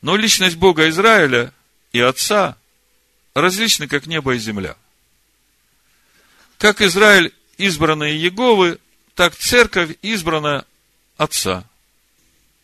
но 0.00 0.16
личность 0.16 0.56
Бога 0.56 0.88
Израиля 0.88 1.52
и 1.92 2.00
Отца 2.00 2.56
различны, 3.34 3.88
как 3.88 4.06
небо 4.06 4.34
и 4.34 4.38
земля. 4.38 4.76
Как 6.58 6.80
Израиль 6.80 7.32
избранные 7.56 8.20
Еговы, 8.20 8.78
так 9.14 9.36
церковь 9.36 9.96
избрана 10.02 10.64
Отца. 11.16 11.64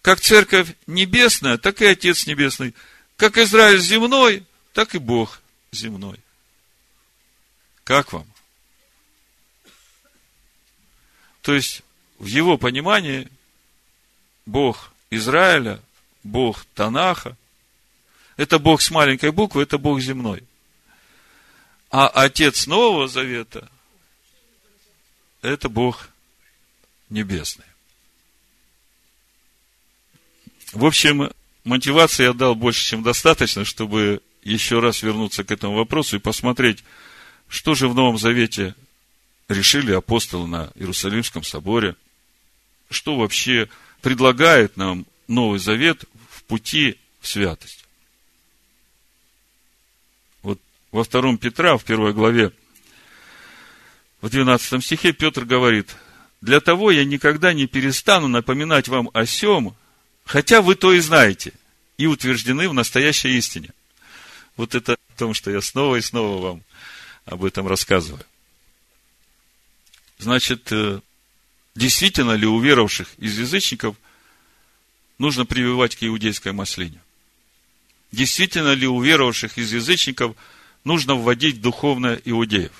Как 0.02 0.20
церковь 0.20 0.68
небесная, 0.86 1.58
так 1.58 1.82
и 1.82 1.86
Отец 1.86 2.26
небесный. 2.26 2.74
Как 3.16 3.36
Израиль 3.36 3.80
земной, 3.80 4.44
так 4.72 4.94
и 4.94 4.98
Бог 4.98 5.40
земной. 5.72 6.18
Как 7.88 8.12
вам? 8.12 8.26
То 11.40 11.54
есть, 11.54 11.80
в 12.18 12.26
его 12.26 12.58
понимании, 12.58 13.28
Бог 14.44 14.92
Израиля, 15.08 15.80
Бог 16.22 16.66
Танаха, 16.74 17.34
это 18.36 18.58
Бог 18.58 18.82
с 18.82 18.90
маленькой 18.90 19.32
буквы, 19.32 19.62
это 19.62 19.78
Бог 19.78 20.02
земной. 20.02 20.42
А 21.90 22.08
Отец 22.08 22.66
Нового 22.66 23.08
Завета– 23.08 23.70
это 25.40 25.70
Бог 25.70 26.10
небесный. 27.08 27.64
В 30.74 30.84
общем, 30.84 31.32
мотивации 31.64 32.24
я 32.24 32.34
дал 32.34 32.54
больше, 32.54 32.84
чем 32.84 33.02
достаточно, 33.02 33.64
чтобы 33.64 34.20
еще 34.42 34.80
раз 34.80 35.02
вернуться 35.02 35.42
к 35.42 35.50
этому 35.50 35.74
вопросу 35.74 36.16
и 36.16 36.20
посмотреть, 36.20 36.84
что 37.48 37.74
же 37.74 37.88
в 37.88 37.94
Новом 37.94 38.18
Завете 38.18 38.74
решили 39.48 39.92
апостолы 39.92 40.46
на 40.46 40.70
Иерусалимском 40.74 41.42
соборе? 41.42 41.96
Что 42.90 43.16
вообще 43.16 43.68
предлагает 44.02 44.76
нам 44.76 45.06
Новый 45.26 45.58
Завет 45.58 46.04
в 46.30 46.42
пути 46.44 46.98
в 47.20 47.28
святость? 47.28 47.84
Вот 50.42 50.60
во 50.92 51.04
втором 51.04 51.38
Петра, 51.38 51.76
в 51.76 51.84
первой 51.84 52.12
главе, 52.12 52.52
в 54.20 54.28
12 54.28 54.84
стихе 54.84 55.12
Петр 55.12 55.44
говорит, 55.44 55.96
«Для 56.40 56.60
того 56.60 56.90
я 56.90 57.04
никогда 57.04 57.52
не 57.52 57.66
перестану 57.66 58.28
напоминать 58.28 58.88
вам 58.88 59.10
о 59.14 59.26
сем, 59.26 59.74
хотя 60.24 60.60
вы 60.60 60.74
то 60.74 60.92
и 60.92 61.00
знаете, 61.00 61.52
и 61.96 62.06
утверждены 62.06 62.68
в 62.68 62.74
настоящей 62.74 63.36
истине». 63.38 63.70
Вот 64.56 64.74
это 64.74 64.94
о 64.94 65.18
том, 65.18 65.34
что 65.34 65.50
я 65.50 65.60
снова 65.60 65.96
и 65.96 66.00
снова 66.00 66.42
вам 66.42 66.64
об 67.28 67.44
этом 67.44 67.68
рассказываю. 67.68 68.24
Значит, 70.18 70.72
э, 70.72 71.00
действительно 71.74 72.32
ли 72.32 72.46
у 72.46 72.58
веровавших 72.60 73.08
из 73.18 73.38
язычников 73.38 73.96
нужно 75.18 75.46
прививать 75.46 75.94
к 75.96 76.02
иудейской 76.02 76.52
маслине? 76.52 77.00
Действительно 78.10 78.72
ли 78.72 78.86
у 78.86 79.00
веровавших 79.00 79.58
из 79.58 79.72
язычников 79.72 80.36
нужно 80.84 81.14
вводить 81.14 81.60
духовное 81.60 82.20
иудеев? 82.24 82.72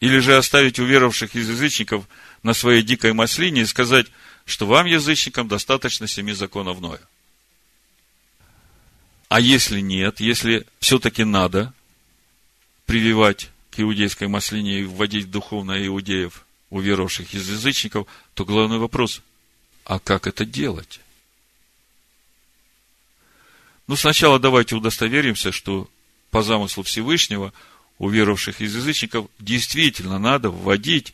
Или 0.00 0.18
же 0.20 0.36
оставить 0.36 0.78
уверовавших 0.78 1.34
из 1.34 1.48
язычников 1.48 2.06
на 2.42 2.54
своей 2.54 2.82
дикой 2.82 3.12
маслине 3.12 3.62
и 3.62 3.66
сказать, 3.66 4.06
что 4.44 4.66
вам, 4.66 4.86
язычникам, 4.86 5.48
достаточно 5.48 6.06
семи 6.06 6.32
законов 6.32 6.80
Ноя? 6.80 7.00
А 9.36 9.40
если 9.40 9.80
нет, 9.80 10.18
если 10.18 10.66
все-таки 10.80 11.22
надо 11.22 11.74
прививать 12.86 13.50
к 13.70 13.78
иудейской 13.78 14.28
маслине 14.28 14.80
и 14.80 14.84
вводить 14.84 15.30
духовно 15.30 15.86
иудеев, 15.86 16.46
уверовавших 16.70 17.34
из 17.34 17.46
язычников, 17.46 18.06
то 18.32 18.46
главный 18.46 18.78
вопрос, 18.78 19.20
а 19.84 19.98
как 19.98 20.26
это 20.26 20.46
делать? 20.46 21.00
Ну, 23.86 23.94
сначала 23.94 24.38
давайте 24.38 24.74
удостоверимся, 24.74 25.52
что 25.52 25.90
по 26.30 26.42
замыслу 26.42 26.82
Всевышнего 26.82 27.52
уверовавших 27.98 28.62
из 28.62 28.74
язычников 28.74 29.28
действительно 29.38 30.18
надо 30.18 30.48
вводить 30.48 31.12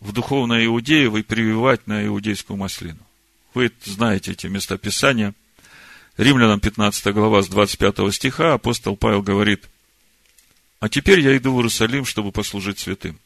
в 0.00 0.12
духовное 0.12 0.66
иудеев 0.66 1.14
и 1.14 1.22
прививать 1.22 1.86
на 1.86 2.06
иудейскую 2.06 2.58
маслину. 2.58 3.00
Вы 3.54 3.72
знаете 3.84 4.32
эти 4.32 4.48
места 4.48 4.76
Писания– 4.76 5.32
Римлянам 6.16 6.60
15 6.60 7.12
глава 7.12 7.42
с 7.42 7.48
25 7.48 8.12
стиха 8.14 8.54
апостол 8.54 8.96
Павел 8.96 9.20
говорит, 9.20 9.68
«А 10.80 10.88
теперь 10.88 11.20
я 11.20 11.36
иду 11.36 11.52
в 11.52 11.58
Иерусалим, 11.58 12.06
чтобы 12.06 12.32
послужить 12.32 12.78
святым. 12.78 13.18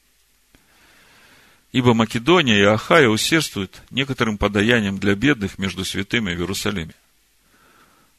Ибо 1.70 1.94
Македония 1.94 2.58
и 2.58 2.64
Ахая 2.64 3.08
усердствуют 3.08 3.80
некоторым 3.90 4.38
подаянием 4.38 4.98
для 4.98 5.14
бедных 5.14 5.56
между 5.58 5.84
святыми 5.84 6.34
в 6.34 6.40
Иерусалиме. 6.40 6.94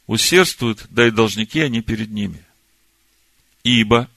Усердствуют, 0.08 0.86
да 0.90 1.06
и 1.06 1.12
должники 1.12 1.60
они 1.60 1.82
перед 1.82 2.10
ними. 2.10 2.42
Ибо, 3.66 4.10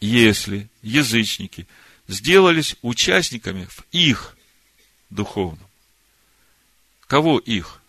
если 0.00 0.68
язычники 0.82 1.68
сделались 2.08 2.74
участниками 2.82 3.66
в 3.66 3.84
их 3.92 4.36
духовном, 5.08 5.66
кого 7.06 7.38
их? 7.38 7.79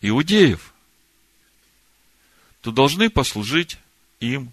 Иудеев, 0.00 0.72
то 2.60 2.70
должны 2.70 3.10
послужить 3.10 3.78
им 4.20 4.52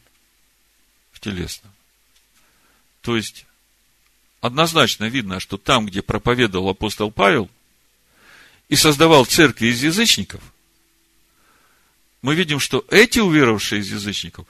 в 1.12 1.20
телесном. 1.20 1.72
То 3.02 3.16
есть, 3.16 3.46
однозначно 4.42 5.06
видно, 5.06 5.40
что 5.40 5.58
там, 5.58 5.86
где 5.86 6.02
проповедовал 6.02 6.70
апостол 6.70 7.12
Павел 7.12 7.50
и 8.70 8.76
создавал 8.76 9.26
церкви 9.26 9.68
из 9.68 9.84
язычников, 9.84 10.42
мы 12.22 12.36
видим, 12.36 12.60
что 12.60 12.86
эти 12.90 13.20
уверовавшие 13.20 13.82
из 13.82 13.92
язычников, 13.92 14.48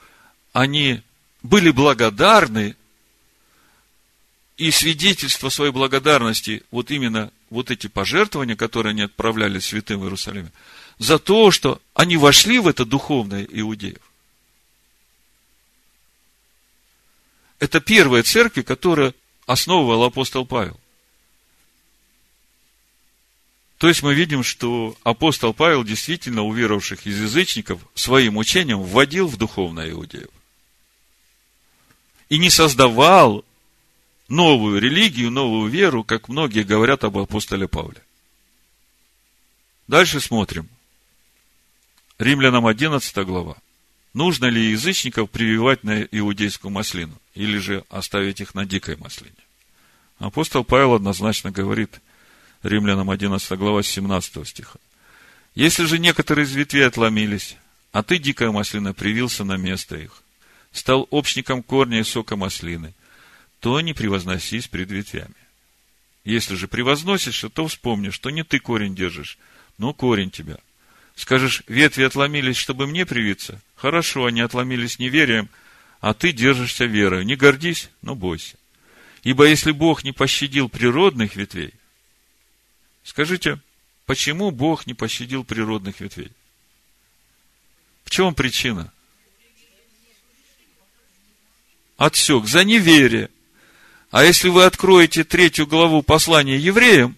они 0.52 1.02
были 1.42 1.70
благодарны 1.70 2.76
и 4.56 4.70
свидетельство 4.70 5.48
своей 5.48 5.72
благодарности, 5.72 6.62
вот 6.70 6.90
именно 6.90 7.32
вот 7.50 7.70
эти 7.70 7.88
пожертвования, 7.88 8.56
которые 8.56 8.90
они 8.92 9.02
отправляли 9.02 9.58
святым 9.58 10.00
в 10.00 10.04
Иерусалиме, 10.04 10.52
за 10.98 11.18
то, 11.18 11.50
что 11.50 11.80
они 11.94 12.16
вошли 12.16 12.58
в 12.58 12.68
это 12.68 12.84
духовное 12.84 13.44
иудеев. 13.44 14.00
Это 17.58 17.80
первая 17.80 18.22
церковь, 18.22 18.66
которую 18.66 19.14
основывал 19.46 20.04
апостол 20.04 20.46
Павел. 20.46 20.78
То 23.78 23.88
есть 23.88 24.02
мы 24.02 24.14
видим, 24.14 24.42
что 24.42 24.96
апостол 25.02 25.52
Павел 25.52 25.84
действительно 25.84 26.42
уверовавших 26.42 27.06
из 27.06 27.20
язычников 27.20 27.80
своим 27.94 28.36
учением 28.36 28.82
вводил 28.82 29.26
в 29.26 29.36
духовное 29.36 29.90
иудеев. 29.90 30.30
И 32.28 32.38
не 32.38 32.50
создавал 32.50 33.44
новую 34.28 34.80
религию, 34.80 35.30
новую 35.30 35.70
веру, 35.70 36.02
как 36.02 36.28
многие 36.28 36.62
говорят 36.62 37.04
об 37.04 37.18
апостоле 37.18 37.68
Павле. 37.68 38.02
Дальше 39.86 40.20
смотрим. 40.20 40.68
Римлянам 42.18 42.66
11 42.66 43.16
глава. 43.26 43.56
Нужно 44.12 44.46
ли 44.46 44.70
язычников 44.70 45.30
прививать 45.30 45.82
на 45.82 46.02
иудейскую 46.02 46.70
маслину, 46.70 47.20
или 47.34 47.58
же 47.58 47.84
оставить 47.88 48.40
их 48.40 48.54
на 48.54 48.64
дикой 48.64 48.96
маслине? 48.96 49.34
Апостол 50.18 50.62
Павел 50.62 50.94
однозначно 50.94 51.50
говорит, 51.50 52.00
Римлянам 52.62 53.10
11 53.10 53.58
глава 53.58 53.82
17 53.82 54.46
стиха. 54.46 54.78
Если 55.56 55.86
же 55.86 55.98
некоторые 55.98 56.46
из 56.46 56.52
ветвей 56.52 56.86
отломились, 56.86 57.56
а 57.90 58.04
ты, 58.04 58.18
дикая 58.18 58.52
маслина, 58.52 58.94
привился 58.94 59.42
на 59.42 59.56
место 59.56 59.96
их, 59.96 60.22
стал 60.70 61.08
общником 61.10 61.64
корня 61.64 61.98
и 61.98 62.04
сока 62.04 62.36
маслины, 62.36 62.94
то 63.58 63.80
не 63.80 63.92
превозносись 63.92 64.68
пред 64.68 64.90
ветвями. 64.92 65.34
Если 66.24 66.54
же 66.54 66.68
превозносишься, 66.68 67.48
то 67.48 67.66
вспомни, 67.66 68.10
что 68.10 68.30
не 68.30 68.44
ты 68.44 68.60
корень 68.60 68.94
держишь, 68.94 69.36
но 69.78 69.92
корень 69.92 70.30
тебя. 70.30 70.58
Скажешь, 71.14 71.62
ветви 71.68 72.02
отломились, 72.02 72.56
чтобы 72.56 72.86
мне 72.86 73.06
привиться? 73.06 73.60
Хорошо, 73.76 74.26
они 74.26 74.40
отломились 74.40 74.98
неверием, 74.98 75.48
а 76.00 76.12
ты 76.12 76.32
держишься 76.32 76.86
верой. 76.86 77.24
Не 77.24 77.36
гордись, 77.36 77.90
но 78.02 78.14
бойся. 78.14 78.56
Ибо 79.22 79.46
если 79.46 79.70
Бог 79.70 80.04
не 80.04 80.12
пощадил 80.12 80.68
природных 80.68 81.36
ветвей, 81.36 81.72
скажите, 83.04 83.60
почему 84.06 84.50
Бог 84.50 84.86
не 84.86 84.94
пощадил 84.94 85.44
природных 85.44 86.00
ветвей? 86.00 86.32
В 88.04 88.10
чем 88.10 88.34
причина? 88.34 88.92
Отсек 91.96 92.46
за 92.46 92.64
неверие. 92.64 93.30
А 94.10 94.24
если 94.24 94.48
вы 94.48 94.64
откроете 94.64 95.24
третью 95.24 95.66
главу 95.66 96.02
послания 96.02 96.58
евреям, 96.58 97.16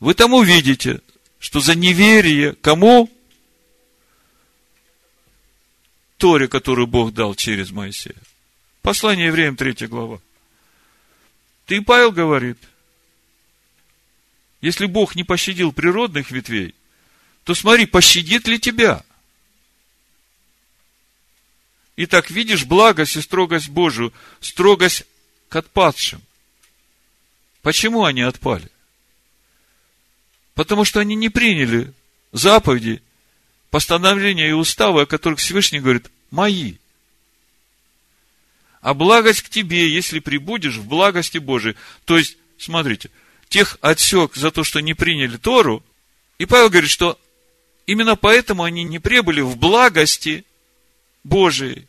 вы 0.00 0.14
там 0.14 0.34
увидите, 0.34 1.00
что 1.38 1.60
за 1.60 1.74
неверие 1.74 2.54
кому? 2.54 3.10
Торе, 6.18 6.48
которую 6.48 6.86
Бог 6.86 7.14
дал 7.14 7.34
через 7.34 7.70
Моисея. 7.70 8.16
Послание 8.82 9.28
евреям, 9.28 9.56
третья 9.56 9.86
глава. 9.86 10.20
Ты, 11.66 11.80
Павел, 11.80 12.12
говорит, 12.12 12.58
если 14.60 14.86
Бог 14.86 15.14
не 15.14 15.24
пощадил 15.24 15.72
природных 15.72 16.30
ветвей, 16.30 16.74
то 17.44 17.54
смотри, 17.54 17.86
пощадит 17.86 18.48
ли 18.48 18.58
тебя? 18.58 19.04
Итак, 21.96 22.30
видишь 22.30 22.64
благость 22.64 23.16
и 23.16 23.20
строгость 23.20 23.68
Божию, 23.68 24.12
строгость 24.40 25.04
к 25.48 25.56
отпадшим. 25.56 26.20
Почему 27.62 28.04
они 28.04 28.22
отпали? 28.22 28.70
Потому 30.54 30.84
что 30.84 31.00
они 31.00 31.14
не 31.14 31.28
приняли 31.28 31.92
заповеди, 32.32 33.02
постановления 33.70 34.48
и 34.48 34.52
уставы, 34.52 35.02
о 35.02 35.06
которых 35.06 35.38
Всевышний 35.38 35.80
говорит, 35.80 36.10
мои. 36.30 36.74
А 38.80 38.94
благость 38.94 39.42
к 39.42 39.48
тебе, 39.48 39.90
если 39.90 40.20
прибудешь 40.20 40.76
в 40.76 40.86
благости 40.86 41.38
Божией. 41.38 41.76
То 42.04 42.16
есть, 42.16 42.36
смотрите, 42.58 43.10
тех 43.48 43.78
отсек 43.80 44.34
за 44.34 44.50
то, 44.50 44.64
что 44.64 44.80
не 44.80 44.94
приняли 44.94 45.36
Тору, 45.36 45.82
и 46.38 46.46
Павел 46.46 46.70
говорит, 46.70 46.90
что 46.90 47.18
именно 47.86 48.16
поэтому 48.16 48.62
они 48.62 48.84
не 48.84 48.98
прибыли 48.98 49.40
в 49.40 49.56
благости 49.56 50.44
Божией. 51.24 51.88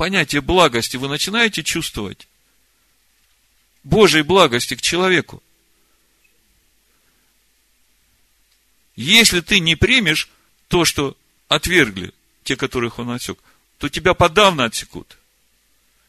понятие 0.00 0.40
благости 0.40 0.96
вы 0.96 1.08
начинаете 1.08 1.62
чувствовать? 1.62 2.26
Божьей 3.84 4.22
благости 4.22 4.74
к 4.74 4.80
человеку. 4.80 5.42
Если 8.96 9.40
ты 9.40 9.60
не 9.60 9.76
примешь 9.76 10.28
то, 10.68 10.84
что 10.84 11.16
отвергли 11.48 12.12
те, 12.44 12.56
которых 12.56 12.98
он 12.98 13.10
отсек, 13.10 13.38
то 13.78 13.88
тебя 13.88 14.14
подавно 14.14 14.64
отсекут. 14.64 15.16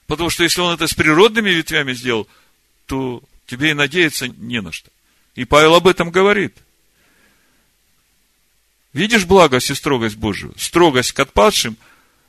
Потому 0.08 0.30
что 0.30 0.44
если 0.44 0.62
он 0.62 0.74
это 0.74 0.88
с 0.88 0.94
природными 0.94 1.50
ветвями 1.50 1.94
сделал, 1.94 2.28
то 2.86 3.24
тебе 3.48 3.72
и 3.72 3.74
надеяться 3.74 4.28
не 4.28 4.62
на 4.62 4.72
что. 4.72 4.90
И 5.36 5.46
Павел 5.46 5.76
об 5.76 5.88
этом 5.88 6.12
говорит. 6.12 6.58
Видишь 8.94 9.26
благость 9.26 9.70
и 9.70 9.76
строгость 9.76 10.18
Божию? 10.18 10.54
Строгость 10.58 11.14
к 11.14 11.20
отпадшим, 11.20 11.78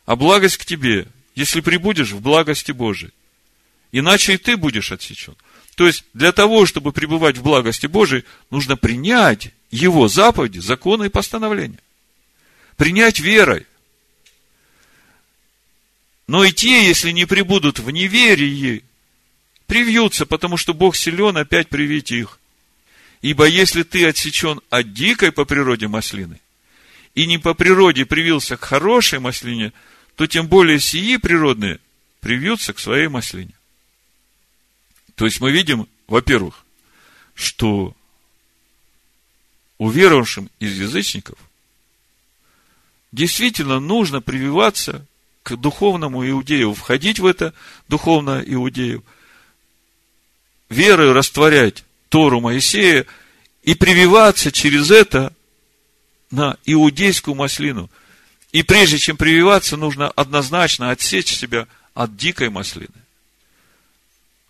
а 0.06 0.14
благость 0.14 0.58
к 0.58 0.64
тебе 0.64 1.08
если 1.34 1.60
прибудешь 1.60 2.12
в 2.12 2.20
благости 2.20 2.72
Божией. 2.72 3.12
Иначе 3.90 4.34
и 4.34 4.38
ты 4.38 4.56
будешь 4.56 4.92
отсечен. 4.92 5.36
То 5.76 5.86
есть, 5.86 6.04
для 6.12 6.32
того, 6.32 6.66
чтобы 6.66 6.92
пребывать 6.92 7.38
в 7.38 7.42
благости 7.42 7.86
Божией, 7.86 8.24
нужно 8.50 8.76
принять 8.76 9.52
Его 9.70 10.08
заповеди, 10.08 10.58
законы 10.58 11.06
и 11.06 11.08
постановления. 11.08 11.78
Принять 12.76 13.20
верой. 13.20 13.66
Но 16.26 16.44
и 16.44 16.52
те, 16.52 16.86
если 16.86 17.10
не 17.10 17.26
прибудут 17.26 17.78
в 17.78 17.90
неверии, 17.90 18.84
привьются, 19.66 20.26
потому 20.26 20.56
что 20.56 20.74
Бог 20.74 20.94
силен 20.96 21.36
опять 21.36 21.68
привить 21.68 22.12
их. 22.12 22.38
Ибо 23.22 23.46
если 23.46 23.82
ты 23.82 24.06
отсечен 24.06 24.60
от 24.68 24.92
дикой 24.92 25.32
по 25.32 25.44
природе 25.44 25.88
маслины, 25.88 26.40
и 27.14 27.26
не 27.26 27.38
по 27.38 27.54
природе 27.54 28.04
привился 28.04 28.56
к 28.56 28.64
хорошей 28.64 29.18
маслине– 29.18 29.72
то 30.16 30.26
тем 30.26 30.46
более 30.46 30.78
сии 30.80 31.16
природные 31.16 31.80
привьются 32.20 32.72
к 32.72 32.78
своей 32.78 33.08
маслине. 33.08 33.52
То 35.14 35.24
есть 35.24 35.40
мы 35.40 35.52
видим, 35.52 35.88
во-первых, 36.06 36.64
что 37.34 37.94
уверовавшим 39.78 40.50
из 40.58 40.78
язычников 40.78 41.38
действительно 43.10 43.80
нужно 43.80 44.20
прививаться 44.20 45.06
к 45.42 45.56
духовному 45.56 46.28
иудею, 46.28 46.74
входить 46.74 47.18
в 47.18 47.26
это 47.26 47.52
духовное 47.88 48.42
иудею, 48.42 49.04
верой 50.68 51.12
растворять 51.12 51.84
Тору 52.08 52.40
Моисея 52.40 53.06
и 53.62 53.74
прививаться 53.74 54.52
через 54.52 54.90
это 54.90 55.34
на 56.30 56.56
иудейскую 56.64 57.34
маслину– 57.34 57.90
и 58.52 58.62
прежде 58.62 58.98
чем 58.98 59.16
прививаться, 59.16 59.76
нужно 59.76 60.10
однозначно 60.10 60.90
отсечь 60.90 61.34
себя 61.34 61.66
от 61.94 62.16
дикой 62.16 62.50
маслины. 62.50 62.88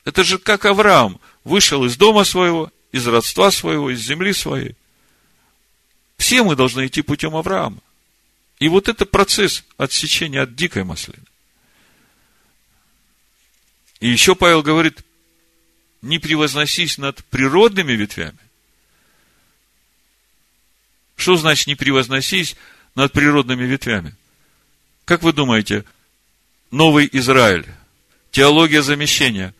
Это 0.04 0.24
же 0.24 0.38
как 0.38 0.64
Авраам 0.64 1.20
вышел 1.44 1.84
из 1.84 1.96
дома 1.96 2.24
своего, 2.24 2.72
из 2.90 3.06
родства 3.06 3.50
своего, 3.50 3.90
из 3.90 4.00
земли 4.00 4.32
своей. 4.32 4.76
Все 6.16 6.42
мы 6.42 6.56
должны 6.56 6.86
идти 6.86 7.02
путем 7.02 7.36
Авраама. 7.36 7.78
И 8.58 8.68
вот 8.68 8.88
это 8.88 9.06
процесс 9.06 9.64
отсечения 9.76 10.42
от 10.42 10.54
дикой 10.54 10.84
маслины. 10.84 11.24
И 14.00 14.08
еще 14.08 14.34
Павел 14.34 14.62
говорит, 14.62 15.04
не 16.00 16.18
превозносись 16.18 16.98
над 16.98 17.24
природными 17.26 17.92
ветвями. 17.92 18.38
Что 21.16 21.36
значит 21.36 21.68
не 21.68 21.76
превозносись 21.76 22.56
над 22.94 23.12
природными 23.12 23.64
ветвями. 23.64 24.14
Как 25.04 25.22
вы 25.22 25.32
думаете, 25.32 25.84
новый 26.72 27.08
Израиль, 27.12 27.66
теология 28.32 28.82
замещения, 28.82 29.54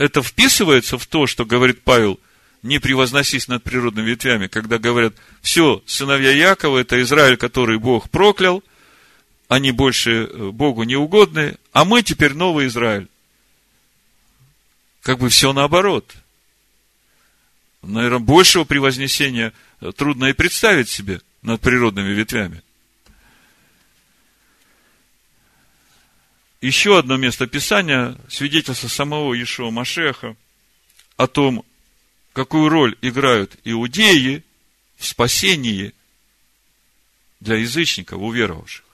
это 0.00 0.22
вписывается 0.22 0.98
в 0.98 1.06
то, 1.06 1.26
что 1.26 1.44
говорит 1.44 1.82
Павел, 1.82 2.18
не 2.62 2.78
превозносись 2.78 3.48
над 3.48 3.62
природными 3.62 4.10
ветвями, 4.10 4.46
когда 4.48 4.78
говорят, 4.78 5.14
все, 5.42 5.82
сыновья 5.86 6.30
Якова, 6.32 6.78
это 6.78 7.00
Израиль, 7.02 7.36
который 7.36 7.78
Бог 7.78 8.10
проклял, 8.10 8.62
они 9.48 9.72
больше 9.72 10.10
э, 10.10 10.50
Богу 10.50 10.82
не 10.84 10.96
угодны, 10.96 11.56
а 11.72 11.84
мы 11.84 12.02
теперь 12.02 12.34
новый 12.34 12.66
Израиль. 12.66 13.08
Как 15.02 15.18
бы 15.18 15.28
все 15.28 15.52
наоборот. 15.52 16.12
Наверное, 17.82 18.18
большего 18.18 18.64
превознесения 18.64 19.52
трудно 19.96 20.26
и 20.26 20.32
представить 20.32 20.88
себе– 20.88 21.20
над 21.42 21.60
природными 21.60 22.10
ветвями. 22.10 22.62
Еще 26.60 26.98
одно 26.98 27.16
место 27.16 27.46
Писания, 27.46 28.16
свидетельство 28.28 28.88
самого 28.88 29.40
Ишуа 29.40 29.70
Машеха 29.70 30.36
о 31.16 31.26
том, 31.26 31.64
какую 32.34 32.68
роль 32.68 32.96
играют 33.00 33.56
иудеи 33.64 34.44
в 34.98 35.06
спасении 35.06 35.94
для 37.40 37.56
язычников, 37.56 38.20
уверовавших. 38.20 38.84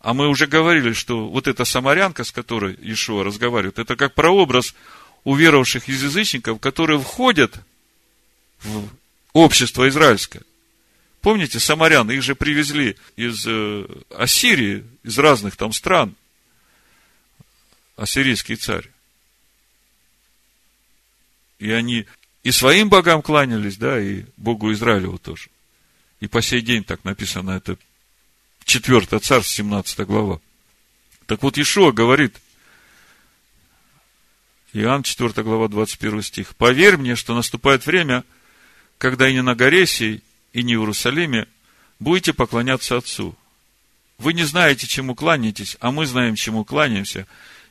А 0.00 0.12
мы 0.12 0.28
уже 0.28 0.46
говорили, 0.46 0.92
что 0.92 1.28
вот 1.28 1.48
эта 1.48 1.64
самарянка, 1.64 2.24
с 2.24 2.30
которой 2.30 2.76
Ишуа 2.82 3.24
разговаривает, 3.24 3.78
это 3.78 3.96
как 3.96 4.12
прообраз 4.12 4.74
уверовавших 5.24 5.88
из 5.88 6.02
язычников, 6.02 6.60
которые 6.60 7.00
входят 7.00 7.58
в 8.62 8.88
общество 9.32 9.88
израильское. 9.88 10.42
Помните, 11.22 11.58
самарян, 11.58 12.10
их 12.10 12.22
же 12.22 12.34
привезли 12.34 12.96
из 13.16 13.46
э, 13.46 13.86
Ассирии, 14.10 14.84
из 15.02 15.18
разных 15.18 15.56
там 15.56 15.72
стран. 15.72 16.14
Ассирийский 17.96 18.56
царь. 18.56 18.90
И 21.58 21.70
они 21.70 22.06
и 22.42 22.50
своим 22.50 22.88
богам 22.88 23.22
кланялись, 23.22 23.76
да, 23.76 24.00
и 24.00 24.24
Богу 24.36 24.72
Израилеву 24.72 25.18
тоже. 25.18 25.48
И 26.20 26.26
по 26.26 26.42
сей 26.42 26.60
день 26.60 26.84
так 26.84 27.04
написано, 27.04 27.52
это 27.52 27.78
4 28.64 29.18
царств, 29.20 29.52
17 29.52 30.00
глава. 30.00 30.40
Так 31.26 31.42
вот, 31.42 31.58
Ишуа 31.58 31.92
говорит, 31.92 32.36
Иоанн 34.72 35.02
4 35.02 35.42
глава, 35.42 35.68
21 35.68 36.22
стих, 36.22 36.56
«Поверь 36.56 36.96
мне, 36.96 37.14
что 37.14 37.34
наступает 37.34 37.86
время, 37.86 38.24
когда 38.98 39.28
и 39.28 39.32
не 39.32 39.42
на 39.42 39.54
горе 39.54 39.86
сей, 39.86 40.22
и 40.52 40.62
не 40.62 40.76
в 40.76 40.80
Иерусалиме 40.80 41.46
будете 41.98 42.32
поклоняться 42.32 42.96
Отцу. 42.96 43.36
Вы 44.18 44.32
не 44.32 44.44
знаете, 44.44 44.86
чему 44.86 45.14
кланяетесь, 45.14 45.76
а 45.80 45.90
мы 45.90 46.06
знаем, 46.06 46.34
чему 46.34 46.64
кланяемся, 46.64 47.26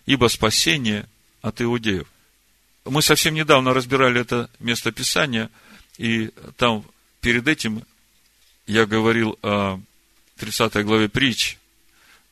ибо 0.06 0.28
спасение 0.28 1.08
от 1.42 1.62
иудеев». 1.62 2.08
Мы 2.86 3.02
совсем 3.02 3.34
недавно 3.34 3.74
разбирали 3.74 4.20
это 4.20 4.50
место 4.60 4.92
Писания, 4.92 5.50
и 5.98 6.32
там 6.58 6.86
перед 7.22 7.48
этим 7.48 7.84
я 8.68 8.86
говорил 8.86 9.38
о 9.42 9.80
30 10.38 10.86
главе 10.86 11.10
притч, 11.10 11.58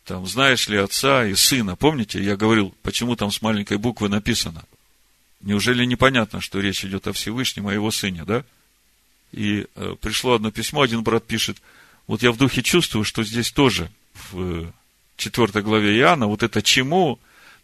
там, 0.05 0.25
знаешь 0.25 0.67
ли 0.67 0.77
отца 0.77 1.25
и 1.25 1.35
сына, 1.35 1.75
помните, 1.75 2.21
я 2.21 2.35
говорил, 2.35 2.75
почему 2.81 3.15
там 3.15 3.31
с 3.31 3.41
маленькой 3.41 3.77
буквы 3.77 4.09
написано. 4.09 4.65
Неужели 5.41 5.85
непонятно, 5.85 6.41
что 6.41 6.59
речь 6.59 6.83
идет 6.83 7.07
о 7.07 7.13
Всевышнем, 7.13 7.67
о 7.67 7.73
его 7.73 7.91
сыне, 7.91 8.25
да? 8.25 8.43
И 9.31 9.67
э, 9.75 9.95
пришло 10.01 10.33
одно 10.33 10.51
письмо, 10.51 10.81
один 10.81 11.03
брат 11.03 11.25
пишет, 11.25 11.61
вот 12.07 12.21
я 12.23 12.31
в 12.31 12.37
духе 12.37 12.61
чувствую, 12.61 13.05
что 13.05 13.23
здесь 13.23 13.51
тоже 13.51 13.89
в 14.31 14.71
четвертой 15.17 15.61
главе 15.61 15.97
Иоанна, 15.97 16.27
вот 16.27 16.43
это 16.43 16.61
чему, 16.61 17.19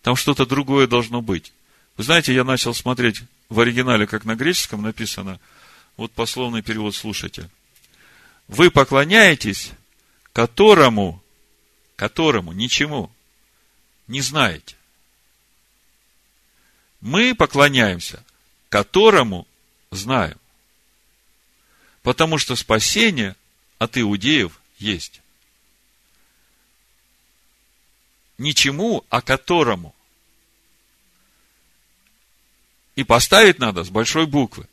там 0.07 0.15
что-то 0.15 0.45
другое 0.45 0.87
должно 0.87 1.21
быть. 1.21 1.51
Вы 1.97 2.05
знаете, 2.05 2.33
я 2.33 2.45
начал 2.45 2.73
смотреть 2.73 3.23
в 3.49 3.59
оригинале, 3.59 4.07
как 4.07 4.23
на 4.23 4.35
греческом 4.35 4.81
написано, 4.81 5.37
вот 5.97 6.13
пословный 6.13 6.61
перевод 6.61 6.95
слушайте. 6.95 7.49
Вы 8.47 8.71
поклоняетесь 8.71 9.73
которому, 10.31 11.21
которому 11.97 12.53
ничему 12.53 13.11
не 14.07 14.21
знаете. 14.21 14.77
Мы 17.01 17.35
поклоняемся, 17.35 18.23
которому 18.69 19.45
знаем. 19.91 20.37
Потому 22.01 22.37
что 22.37 22.55
спасение 22.55 23.35
от 23.77 23.97
иудеев 23.97 24.57
есть. 24.79 25.19
Ничему, 28.37 29.03
а 29.09 29.19
которому. 29.21 29.93
И 32.97 33.03
поставить 33.03 33.59
надо 33.59 33.83
с 33.83 33.91
большой 33.91 34.25
буквы. 34.25 34.67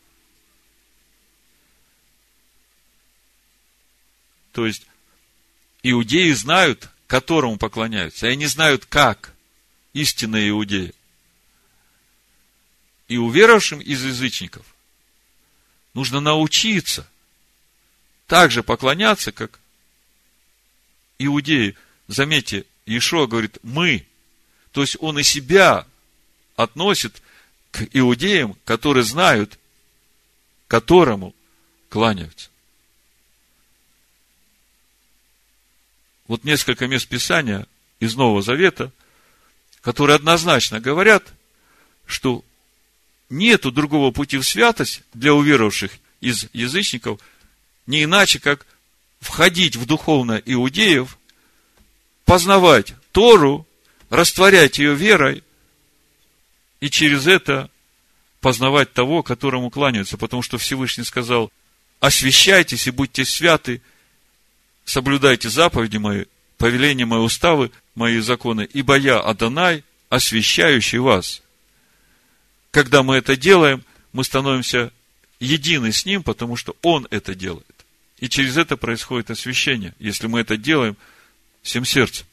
То 4.52 4.66
есть, 4.66 4.86
иудеи 5.82 6.32
знают, 6.32 6.88
которому 7.06 7.58
поклоняются, 7.58 8.26
и 8.26 8.30
они 8.30 8.46
знают, 8.46 8.86
как 8.86 9.34
истинные 9.92 10.48
иудеи. 10.48 10.94
И 13.08 13.18
уверовавшим 13.18 13.82
из 13.82 14.02
язычников 14.02 14.64
нужно 15.92 16.20
научиться 16.20 17.06
так 18.26 18.50
же 18.50 18.62
поклоняться, 18.62 19.32
как 19.32 19.60
иудеи. 21.18 21.76
Заметьте, 22.08 22.64
Иешуа 22.86 23.26
говорит 23.26 23.58
«мы». 23.62 24.06
То 24.72 24.80
есть 24.80 24.96
он 25.00 25.18
и 25.18 25.22
себя 25.22 25.86
относит 26.56 27.20
к 27.74 27.88
иудеям, 27.92 28.56
которые 28.64 29.04
знают, 29.04 29.58
которому 30.68 31.34
кланяются. 31.88 32.48
вот 36.26 36.44
несколько 36.44 36.86
мест 36.86 37.08
Писания 37.08 37.66
из 38.00 38.16
Нового 38.16 38.42
Завета, 38.42 38.90
которые 39.80 40.16
однозначно 40.16 40.80
говорят, 40.80 41.32
что 42.06 42.44
нету 43.28 43.70
другого 43.70 44.10
пути 44.10 44.38
в 44.38 44.44
святость 44.44 45.02
для 45.12 45.34
уверовавших 45.34 45.92
из 46.20 46.46
язычников, 46.52 47.20
не 47.86 48.04
иначе, 48.04 48.40
как 48.40 48.66
входить 49.20 49.76
в 49.76 49.86
духовно 49.86 50.40
иудеев, 50.44 51.18
познавать 52.24 52.94
Тору, 53.12 53.66
растворять 54.08 54.78
ее 54.78 54.94
верой, 54.94 55.44
и 56.84 56.90
через 56.90 57.26
это 57.26 57.70
познавать 58.40 58.92
того, 58.92 59.22
которому 59.22 59.70
кланяются, 59.70 60.18
потому 60.18 60.42
что 60.42 60.58
Всевышний 60.58 61.04
сказал, 61.04 61.50
освящайтесь 62.00 62.86
и 62.86 62.90
будьте 62.90 63.24
святы– 63.24 63.80
соблюдайте 64.84 65.48
заповеди 65.48 65.96
мои, 65.96 66.24
повеления 66.58 67.06
мои, 67.06 67.20
уставы, 67.20 67.70
мои 67.94 68.20
законы, 68.20 68.68
ибо 68.72 68.96
я, 68.96 69.18
Адонай, 69.18 69.82
освящающий 70.08 70.98
вас. 70.98 71.42
Когда 72.70 73.02
мы 73.02 73.16
это 73.16 73.36
делаем, 73.36 73.82
мы 74.12 74.24
становимся 74.24 74.92
едины 75.40 75.92
с 75.92 76.04
Ним, 76.04 76.22
потому 76.22 76.56
что 76.56 76.76
Он 76.82 77.06
это 77.10 77.34
делает. 77.34 77.66
И 78.18 78.28
через 78.28 78.56
это 78.56 78.76
происходит 78.76 79.30
освящение, 79.30 79.94
если 79.98 80.26
мы 80.26 80.40
это 80.40 80.56
делаем 80.56 80.96
всем 81.62 81.84
сердцем. 81.84 82.26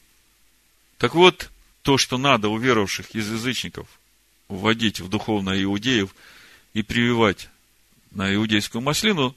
Так 0.98 1.14
вот, 1.14 1.50
то, 1.82 1.98
что 1.98 2.18
надо 2.18 2.48
у 2.48 2.58
веровавших 2.58 3.14
из 3.14 3.30
язычников 3.30 3.88
вводить 4.52 5.00
в 5.00 5.08
духовно 5.08 5.60
иудеев 5.62 6.14
и 6.74 6.82
прививать 6.82 7.48
на 8.10 8.34
иудейскую 8.34 8.82
маслину, 8.82 9.34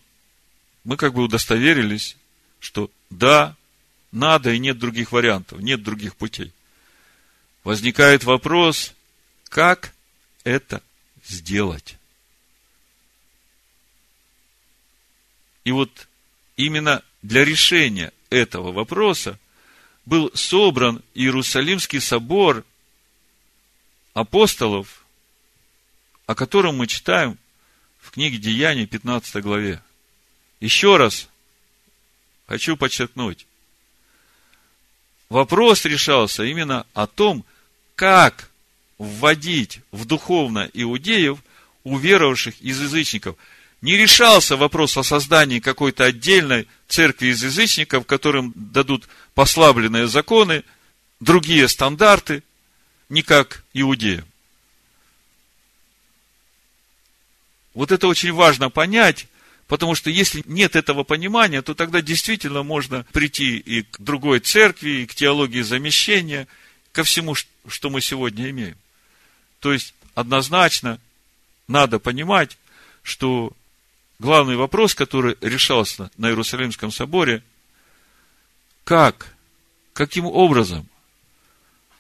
мы 0.84 0.98
как 0.98 1.14
бы 1.14 1.24
удостоверились, 1.24 2.18
что 2.60 2.92
да, 3.10 3.56
надо 4.12 4.52
и 4.52 4.60
нет 4.60 4.78
других 4.78 5.12
вариантов, 5.12 5.60
нет 5.60 5.82
других 5.84 6.16
путей. 6.16 6.52
Возникает 7.64 8.24
вопрос, 8.24 8.94
как 9.50 9.94
это 10.44 10.84
сделать? 11.26 11.98
И 15.64 15.72
вот 15.72 16.08
именно 16.58 17.04
для 17.22 17.44
решения 17.44 18.12
этого 18.30 18.72
вопроса 18.72 19.40
был 20.06 20.32
собран 20.36 21.02
Иерусалимский 21.16 22.00
собор 22.00 22.64
апостолов, 24.14 25.05
о 26.28 26.36
котором 26.36 26.78
мы 26.78 26.88
читаем 26.88 27.38
в 28.00 28.12
книге 28.12 28.38
Деяний, 28.38 28.86
15 28.86 29.44
главе. 29.44 29.82
Еще 30.60 30.98
раз 30.98 31.28
хочу 32.48 32.78
подчеркнуть. 32.78 33.46
Вопрос 35.30 35.86
решался 35.86 36.44
именно 36.44 36.86
о 36.94 37.08
том, 37.08 37.44
как 37.96 38.50
вводить 38.98 39.80
в 39.92 40.06
духовно 40.06 40.70
иудеев, 40.74 41.40
уверовавших 41.84 42.62
из 42.62 42.82
язычников. 42.82 43.36
Не 43.82 43.98
решался 43.98 44.56
вопрос 44.56 44.98
о 44.98 45.04
создании 45.04 45.60
какой-то 45.60 46.06
отдельной 46.06 46.68
церкви 46.88 47.28
из 47.28 47.44
язычников, 47.44 48.06
которым 48.06 48.54
дадут 48.56 49.08
послабленные 49.34 50.08
законы, 50.08 50.64
другие 51.20 51.68
стандарты, 51.68 52.44
не 53.10 53.22
как 53.22 53.64
иудеям. 53.74 54.26
Вот 57.76 57.92
это 57.92 58.08
очень 58.08 58.34
важно 58.34 58.72
понять, 58.72 59.28
Потому 59.68 59.96
что 59.96 60.12
если 60.12 60.44
нет 60.46 60.76
этого 60.76 61.04
понимания, 61.04 61.62
то 61.62 61.74
тогда 61.74 62.02
действительно 62.02 62.62
можно 62.62 63.06
прийти 63.12 63.58
и 63.58 63.82
к 63.82 64.00
другой 64.00 64.40
церкви, 64.40 65.02
и 65.02 65.06
к 65.08 65.16
теологии 65.16 65.62
замещения, 65.62 66.48
ко 66.92 67.04
всему, 67.04 67.34
что 67.34 67.90
мы 67.90 68.02
сегодня 68.02 68.50
имеем. 68.52 68.78
То 69.60 69.74
есть, 69.74 69.96
однозначно 70.14 71.00
надо 71.68 71.98
понимать, 71.98 72.60
что 73.02 73.54
главный 74.20 74.56
вопрос, 74.56 74.94
который 74.94 75.36
решался 75.42 76.12
на 76.18 76.28
Иерусалимском 76.30 76.92
соборе, 76.92 77.42
как, 78.84 79.36
каким 79.94 80.28
образом 80.28 80.88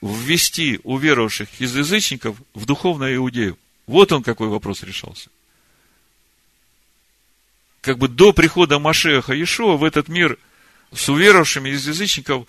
ввести 0.02 0.80
уверовавших 0.84 1.50
из 1.60 1.76
язычников 1.76 2.38
в 2.54 2.66
духовное 2.66 3.16
иудеев. 3.16 3.56
Вот 3.88 4.12
он 4.12 4.22
какой 4.22 4.50
вопрос 4.50 4.84
решался 4.84 5.30
как 7.86 8.00
бы 8.00 8.08
до 8.08 8.34
прихода 8.34 8.80
Машеха 8.80 9.34
Иешуа 9.34 9.78
в 9.78 9.84
этот 9.84 10.08
мир 10.08 10.40
с 10.92 11.08
уверовавшими 11.08 11.70
из 11.70 11.88
язычников 11.88 12.48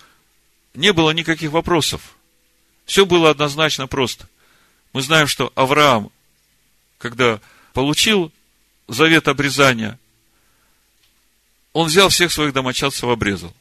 не 0.73 0.91
было 0.93 1.11
никаких 1.11 1.51
вопросов. 1.51 2.17
Все 2.87 3.05
было 3.05 3.29
однозначно 3.29 3.85
просто. 3.85 4.27
Мы 4.93 5.03
знаем, 5.03 5.27
что 5.27 5.53
Авраам, 5.53 6.11
когда 6.97 7.39
получил 7.73 8.33
завет 8.87 9.27
обрезания, 9.27 9.99
он 11.71 11.85
взял 11.85 12.09
всех 12.09 12.31
своих 12.31 12.53
домочадцев 12.53 13.03
обрезал. 13.03 13.53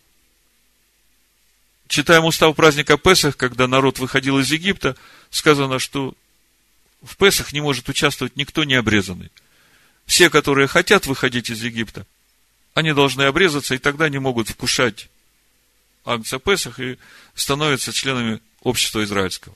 Читаем 1.89 2.25
устав 2.25 2.57
праздника 2.57 2.97
Песах, 2.97 3.37
когда 3.37 3.67
народ 3.67 3.99
выходил 3.99 4.39
из 4.39 4.51
Египта, 4.51 4.97
сказано, 5.29 5.79
что 5.79 6.15
в 7.03 7.19
Песах 7.19 7.53
не 7.53 7.61
может 7.61 7.87
участвовать 7.91 8.35
никто 8.35 8.65
не 8.65 8.77
обрезанный. 8.77 9.31
Все, 10.07 10.31
которые 10.31 10.69
хотят 10.69 11.07
выходить 11.07 11.51
из 11.51 11.63
Египта, 11.63 12.07
они 12.75 12.93
должны 12.93 13.23
обрезаться, 13.23 13.75
и 13.75 13.79
тогда 13.79 14.07
они 14.07 14.19
могут 14.19 14.49
вкушать 14.49 15.09
Агнца 16.05 16.39
Песах 16.39 16.79
и 16.79 16.99
становятся 17.35 17.93
членами 17.93 18.41
общества 18.63 19.03
израильского. 19.05 19.55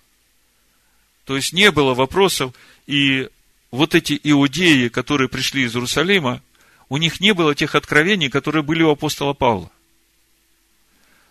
То 1.25 1.37
есть 1.37 1.53
не 1.53 1.71
было 1.71 1.95
вопросов, 1.95 2.55
и 2.87 3.29
вот 3.71 3.95
эти 3.95 4.19
иудеи, 4.23 4.89
которые 4.89 5.29
пришли 5.29 5.63
из 5.63 5.75
Иерусалима, 5.75 6.43
у 6.89 6.97
них 6.97 7.21
не 7.21 7.33
было 7.33 7.55
тех 7.55 7.77
откровений, 7.77 8.29
которые 8.29 8.65
были 8.65 8.83
у 8.83 8.91
апостола 8.91 9.33
Павла. 9.33 9.71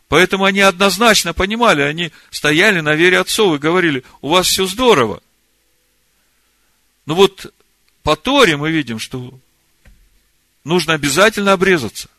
Поэтому 0.07 0.45
они 0.45 0.61
однозначно 0.61 1.33
понимали, 1.33 1.81
они 1.81 2.11
стояли 2.31 2.79
на 2.79 2.95
вере 2.95 3.19
отцов 3.19 3.55
и 3.55 3.59
говорили, 3.59 4.03
у 4.21 4.29
вас 4.29 4.47
все 4.47 4.65
здорово. 4.65 5.21
Но 7.05 7.15
вот 7.15 7.53
по 8.09 8.15
Торе 8.15 8.57
мы 8.57 8.71
видим, 8.71 8.97
что 8.97 9.39
нужно 10.63 10.95
обязательно 10.95 11.53
обрезаться. 11.53 12.09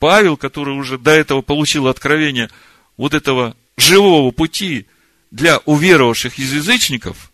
Павел, 0.00 0.36
который 0.36 0.74
уже 0.74 0.98
до 0.98 1.12
этого 1.12 1.40
получил 1.40 1.86
откровение 1.86 2.50
вот 2.96 3.14
этого 3.14 3.56
живого 3.76 4.32
пути 4.32 4.86
для 5.30 5.58
уверовавших 5.58 6.36
из 6.36 6.52
язычников, 6.52 7.30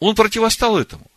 он 0.00 0.14
противостал 0.14 0.76
этому. 0.76 1.10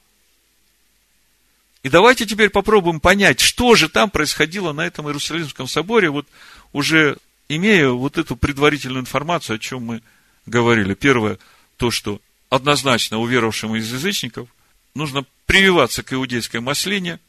И 1.84 1.90
давайте 1.90 2.26
теперь 2.26 2.50
попробуем 2.50 3.02
понять, 3.02 3.42
что 3.42 3.76
же 3.76 3.90
там 3.90 4.10
происходило 4.10 4.72
на 4.72 4.88
этом 4.88 5.08
Иерусалимском 5.08 5.68
соборе, 5.68 6.10
вот 6.10 6.26
уже 6.72 7.18
имея 7.50 7.90
вот 7.90 8.18
эту 8.18 8.38
предварительную 8.38 9.02
информацию, 9.02 9.58
о 9.58 9.60
чем 9.60 9.84
мы 9.84 10.02
говорили. 10.46 10.94
Первое, 10.94 11.38
то, 11.76 11.92
что 11.92 12.22
однозначно 12.50 13.20
уверовавшим 13.20 13.76
из 13.76 13.92
язычников 13.92 14.50
нужно 14.94 15.26
прививаться 15.46 16.04
к 16.04 16.14
иудейской 16.14 16.60
маслине, 16.60 17.20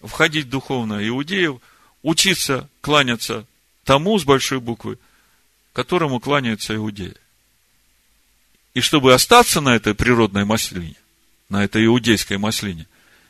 входить 0.00 0.48
духовно 0.48 1.06
иудеев, 1.06 1.60
учиться 2.02 2.68
кланяться 2.80 3.46
тому 3.84 4.18
с 4.18 4.24
большой 4.24 4.60
буквы, 4.60 4.98
которому 5.72 6.20
кланяются 6.20 6.74
иудеи. 6.74 7.14
И 8.74 8.80
чтобы 8.80 9.14
остаться 9.14 9.60
на 9.60 9.74
этой 9.74 9.94
природной 9.94 10.44
маслине, 10.44 10.96
на 11.48 11.64
этой 11.64 11.86
иудейской 11.86 12.36
маслине, 12.36 12.86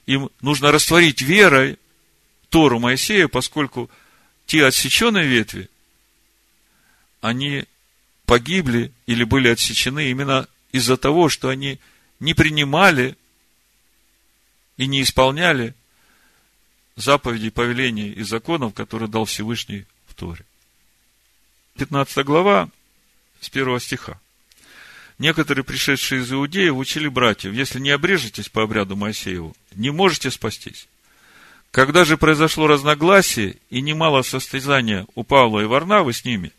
им 0.06 0.30
нужно 0.40 0.72
растворить 0.72 1.22
верой 1.22 1.78
Тору 2.48 2.78
Моисея, 2.78 3.28
поскольку 3.28 3.90
те 4.46 4.64
отсеченные 4.64 5.26
ветви, 5.26 5.68
они 7.20 7.64
погибли 8.24 8.92
или 9.06 9.24
были 9.24 9.48
отсечены 9.48 10.10
именно 10.10 10.48
из-за 10.76 10.96
того, 10.96 11.28
что 11.28 11.48
они 11.48 11.78
не 12.20 12.34
принимали 12.34 13.16
и 14.76 14.86
не 14.86 15.02
исполняли 15.02 15.74
заповедей, 16.96 17.50
повелений 17.50 18.10
и 18.10 18.22
законов, 18.22 18.74
которые 18.74 19.08
дал 19.08 19.24
Всевышний 19.24 19.86
в 20.06 20.14
Торе. 20.14 20.44
15 21.76 22.24
глава, 22.24 22.70
с 23.40 23.50
первого 23.50 23.80
стиха. 23.80 24.18
Некоторые, 25.18 25.64
пришедшие 25.64 26.22
из 26.22 26.32
Иудеев, 26.32 26.76
учили 26.76 27.08
братьев, 27.08 27.52
если 27.52 27.80
не 27.80 27.90
обрежетесь 27.90 28.48
по 28.48 28.62
обряду 28.62 28.96
Моисееву, 28.96 29.56
не 29.74 29.90
можете 29.90 30.30
спастись. 30.30 30.88
Когда 31.70 32.04
же 32.04 32.16
произошло 32.16 32.66
разногласие 32.66 33.56
и 33.70 33.80
немало 33.80 34.22
состязания 34.22 35.06
у 35.14 35.24
Павла 35.24 35.60
и 35.60 35.64
Варнавы 35.64 36.12
с 36.12 36.24
ними, 36.24 36.52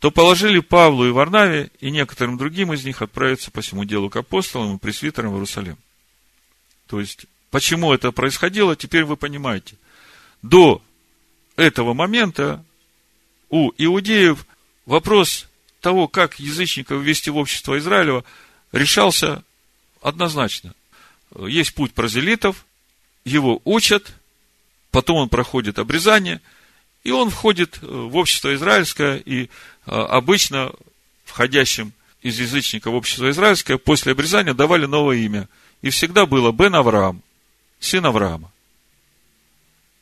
то 0.00 0.10
положили 0.10 0.60
Павлу 0.60 1.06
и 1.06 1.10
Варнаве 1.10 1.70
и 1.78 1.90
некоторым 1.90 2.38
другим 2.38 2.72
из 2.72 2.84
них 2.84 3.02
отправиться 3.02 3.50
по 3.50 3.60
всему 3.60 3.84
делу 3.84 4.08
к 4.08 4.16
апостолам 4.16 4.76
и 4.76 4.78
пресвитерам 4.78 5.30
в 5.30 5.34
Иерусалим. 5.34 5.76
То 6.86 7.00
есть, 7.00 7.26
почему 7.50 7.92
это 7.92 8.10
происходило, 8.10 8.74
теперь 8.74 9.04
вы 9.04 9.16
понимаете. 9.16 9.76
До 10.40 10.82
этого 11.56 11.92
момента 11.92 12.64
у 13.50 13.72
иудеев 13.76 14.46
вопрос 14.86 15.46
того, 15.82 16.08
как 16.08 16.40
язычников 16.40 17.02
ввести 17.02 17.30
в 17.30 17.36
общество 17.36 17.78
Израилева, 17.78 18.24
решался 18.72 19.44
однозначно. 20.00 20.74
Есть 21.46 21.74
путь 21.74 21.92
прозелитов, 21.92 22.64
его 23.26 23.60
учат, 23.64 24.14
потом 24.90 25.18
он 25.18 25.28
проходит 25.28 25.78
обрезание, 25.78 26.40
и 27.02 27.10
он 27.10 27.30
входит 27.30 27.78
в 27.80 28.16
общество 28.16 28.54
израильское, 28.54 29.16
и 29.16 29.48
а, 29.86 30.06
обычно 30.06 30.72
входящим 31.24 31.92
из 32.22 32.38
язычника 32.38 32.90
в 32.90 32.94
общество 32.94 33.30
израильское 33.30 33.78
после 33.78 34.12
обрезания 34.12 34.52
давали 34.52 34.86
новое 34.86 35.16
имя. 35.16 35.48
И 35.80 35.90
всегда 35.90 36.26
было 36.26 36.52
Бен 36.52 36.74
Авраам, 36.74 37.22
сын 37.78 38.04
Авраама. 38.04 38.52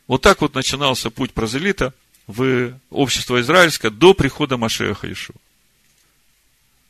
Вот 0.09 0.23
так 0.23 0.41
вот 0.41 0.55
начинался 0.55 1.11
путь 1.11 1.33
прозелита 1.33 1.95
в 2.27 2.73
общество 2.91 3.41
израильское 3.41 3.91
до 3.91 4.15
прихода 4.15 4.57
Машеха 4.57 5.11
Ишуа. 5.11 5.37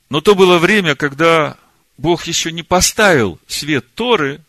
Но 0.09 0.23
то 0.23 0.35
было 0.35 0.59
время, 0.59 0.95
когда 0.95 1.59
Бог 1.99 2.27
еще 2.27 2.51
не 2.51 2.63
поставил 2.63 3.39
свет 3.47 3.85
Торы 3.95 4.41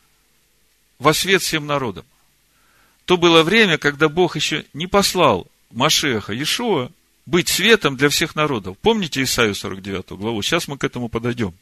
во 0.99 1.14
свет 1.14 1.41
всем 1.41 1.66
народам. 1.68 2.05
То 3.10 3.18
было 3.18 3.41
время, 3.41 3.80
когда 3.80 4.07
Бог 4.07 4.36
еще 4.36 4.66
не 4.72 4.86
послал 4.86 5.47
Машеха 5.72 6.32
Иешуа 6.32 6.91
быть 7.26 7.49
светом 7.49 7.97
для 7.97 8.07
всех 8.10 8.36
народов. 8.36 8.78
Помните 8.78 9.24
Исаию 9.24 9.55
49 9.55 10.12
главу? 10.12 10.43
Сейчас 10.43 10.68
мы 10.68 10.78
к 10.78 10.84
этому 10.84 11.10
подойдем. 11.10 11.55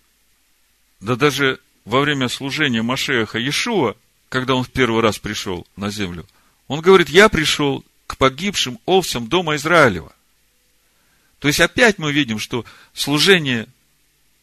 Да 1.00 1.16
даже 1.16 1.62
во 1.86 2.02
время 2.02 2.28
служения 2.28 2.82
Машеха 2.82 3.40
Иешуа, 3.40 3.96
когда 4.28 4.56
он 4.56 4.66
в 4.66 4.70
первый 4.72 5.02
раз 5.02 5.20
пришел 5.20 5.66
на 5.78 5.90
землю, 5.90 6.28
он 6.68 6.82
говорит, 6.82 7.08
я 7.08 7.30
пришел 7.30 7.82
к 8.08 8.18
погибшим 8.18 8.78
овцам 8.86 9.30
дома 9.30 9.56
Израилева. 9.56 10.14
То 11.40 11.48
есть 11.48 11.62
опять 11.62 11.98
мы 11.98 12.12
видим, 12.12 12.40
что 12.40 12.66
служение 12.94 13.70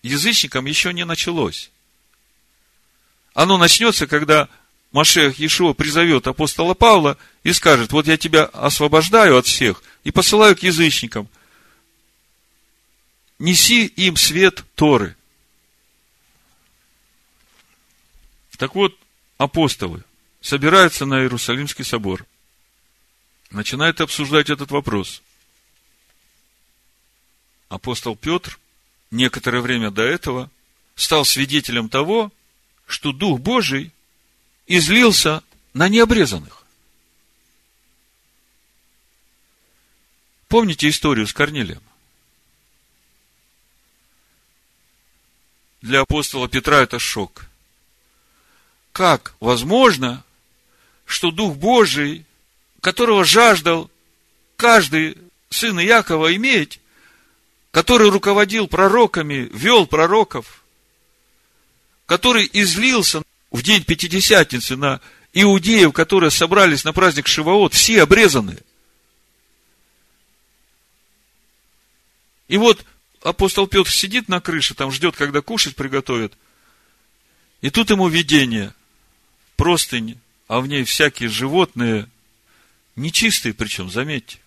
язычникам 0.02 0.64
еще 0.64 0.94
не 0.94 1.04
началось. 1.04 1.70
Оно 3.34 3.58
начнется, 3.58 4.06
когда 4.06 4.48
Машех 4.94 5.40
Иешуа 5.40 5.72
призовет 5.72 6.28
апостола 6.28 6.74
Павла 6.74 7.18
и 7.42 7.52
скажет, 7.52 7.90
вот 7.90 8.06
я 8.06 8.16
тебя 8.16 8.44
освобождаю 8.44 9.36
от 9.36 9.44
всех 9.44 9.82
и 10.04 10.12
посылаю 10.12 10.54
к 10.54 10.62
язычникам. 10.62 11.28
Неси 13.40 13.86
им 13.86 14.16
свет 14.16 14.62
Торы. 14.76 15.16
Так 18.56 18.76
вот, 18.76 18.96
апостолы 19.36 20.04
собираются 20.40 21.06
на 21.06 21.22
Иерусалимский 21.22 21.84
собор, 21.84 22.24
начинают 23.50 24.00
обсуждать 24.00 24.48
этот 24.48 24.70
вопрос. 24.70 25.22
Апостол 27.68 28.14
Петр 28.14 28.60
некоторое 29.10 29.60
время 29.60 29.90
до 29.90 30.02
этого 30.02 30.52
стал 30.94 31.24
свидетелем 31.24 31.88
того, 31.88 32.30
что 32.86 33.10
Дух 33.10 33.40
Божий 33.40 33.90
излился 34.66 35.42
на 35.72 35.88
необрезанных. 35.88 36.64
Помните 40.48 40.88
историю 40.88 41.26
с 41.26 41.32
Корнилием? 41.32 41.82
Для 45.82 46.00
апостола 46.00 46.48
Петра 46.48 46.80
это 46.80 46.98
шок. 46.98 47.46
Как 48.92 49.34
возможно, 49.40 50.24
что 51.04 51.30
Дух 51.30 51.56
Божий, 51.56 52.24
которого 52.80 53.24
жаждал 53.24 53.90
каждый 54.56 55.18
сын 55.50 55.78
Иакова 55.80 56.34
иметь, 56.36 56.80
который 57.70 58.08
руководил 58.08 58.68
пророками, 58.68 59.50
вел 59.52 59.86
пророков, 59.86 60.62
который 62.06 62.48
излился 62.52 63.22
в 63.54 63.62
день 63.62 63.84
Пятидесятницы 63.84 64.74
на 64.74 65.00
иудеев, 65.32 65.92
которые 65.92 66.32
собрались 66.32 66.82
на 66.82 66.92
праздник 66.92 67.28
Шивоот, 67.28 67.72
все 67.72 68.02
обрезаны. 68.02 68.58
И 72.48 72.56
вот 72.56 72.84
апостол 73.22 73.68
Петр 73.68 73.88
сидит 73.88 74.28
на 74.28 74.40
крыше, 74.40 74.74
там 74.74 74.90
ждет, 74.90 75.14
когда 75.14 75.40
кушать 75.40 75.76
приготовят. 75.76 76.36
И 77.60 77.70
тут 77.70 77.90
ему 77.90 78.08
видение, 78.08 78.74
простынь, 79.54 80.18
а 80.48 80.58
в 80.58 80.66
ней 80.66 80.82
всякие 80.82 81.28
животные, 81.28 82.08
нечистые 82.96 83.54
причем, 83.54 83.88
заметьте. 83.88 84.38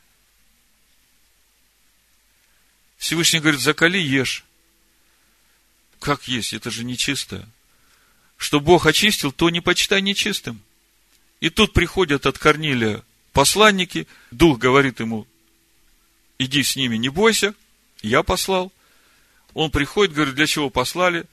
Всевышний 2.97 3.39
говорит, 3.39 3.61
закали, 3.61 3.99
ешь. 3.99 4.43
Как 5.99 6.27
есть? 6.27 6.51
Это 6.51 6.69
же 6.69 6.83
нечистое. 6.83 7.47
Что 8.37 8.59
Бог 8.59 8.85
очистил, 8.85 9.31
то 9.31 9.49
не 9.49 9.61
почитай 9.61 10.01
нечистым. 10.01 10.61
И 11.39 11.49
тут 11.49 11.73
приходят 11.73 12.25
от 12.25 12.37
Корнилия 12.37 13.03
посланники, 13.37 14.07
Дух 14.31 14.57
говорит 14.57 14.99
ему, 14.99 15.27
иди 16.39 16.63
с 16.63 16.75
ними, 16.75 16.97
не 16.97 17.09
бойся, 17.09 17.53
я 18.01 18.23
послал. 18.23 18.71
Он 19.53 19.69
приходит, 19.69 20.15
говорит, 20.15 20.33
для 20.33 20.47
чего 20.47 20.71
послали? 20.71 21.27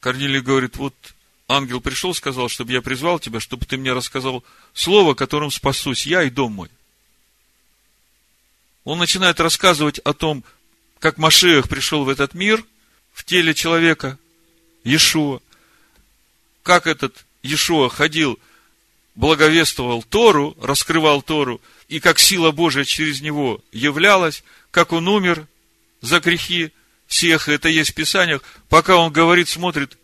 Корнилий 0.00 0.40
говорит, 0.40 0.76
вот 0.78 0.94
ангел 1.46 1.82
пришел, 1.82 2.14
сказал, 2.14 2.48
чтобы 2.48 2.72
я 2.72 2.80
призвал 2.80 3.18
тебя, 3.18 3.38
чтобы 3.38 3.66
ты 3.66 3.76
мне 3.76 3.92
рассказал 3.92 4.42
слово, 4.72 5.12
которым 5.12 5.50
спасусь 5.50 6.06
я 6.06 6.22
и 6.22 6.30
дом 6.30 6.52
мой. 6.52 6.70
Он 8.84 8.98
начинает 8.98 9.40
рассказывать 9.40 9.98
о 9.98 10.14
том, 10.14 10.42
как 11.00 11.18
Машех 11.18 11.68
пришел 11.68 12.04
в 12.04 12.08
этот 12.08 12.32
мир 12.32 12.64
в 13.12 13.24
теле 13.24 13.52
человека, 13.52 14.18
Иешуа, 14.84 15.40
как 16.62 16.86
этот 16.86 17.24
Иешуа 17.42 17.88
ходил, 17.88 18.38
благовествовал 19.14 20.02
Тору, 20.02 20.56
раскрывал 20.60 21.22
Тору, 21.22 21.60
и 21.88 22.00
как 22.00 22.18
сила 22.18 22.50
Божия 22.50 22.84
через 22.84 23.20
него 23.20 23.62
являлась, 23.72 24.42
как 24.70 24.92
он 24.92 25.08
умер 25.08 25.46
за 26.00 26.20
грехи 26.20 26.72
всех, 27.06 27.48
это 27.48 27.68
есть 27.68 27.90
в 27.90 27.94
Писаниях, 27.94 28.42
пока 28.68 28.96
он 28.96 29.12
говорит, 29.12 29.48
смотрит, 29.48 29.98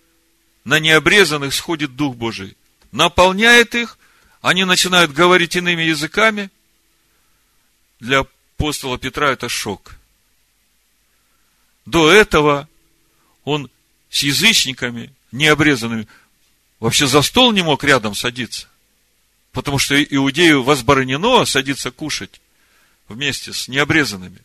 на 0.64 0.78
необрезанных 0.78 1.54
сходит 1.54 1.96
Дух 1.96 2.16
Божий, 2.16 2.56
наполняет 2.92 3.74
их, 3.74 3.98
они 4.40 4.64
начинают 4.64 5.12
говорить 5.12 5.56
иными 5.56 5.82
языками. 5.82 6.50
Для 8.00 8.20
апостола 8.20 8.98
Петра 8.98 9.30
это 9.30 9.48
шок. 9.48 9.94
До 11.86 12.10
этого 12.10 12.68
он 13.44 13.70
с 14.10 14.22
язычниками, 14.22 15.12
необрезанными, 15.32 16.06
вообще 16.80 17.06
за 17.06 17.22
стол 17.22 17.52
не 17.52 17.62
мог 17.62 17.84
рядом 17.84 18.14
садиться. 18.14 18.68
Потому 19.52 19.78
что 19.78 20.02
иудею 20.02 20.62
возбранено 20.62 21.44
садиться 21.44 21.90
кушать 21.90 22.40
вместе 23.08 23.52
с 23.52 23.68
необрезанными. 23.68 24.38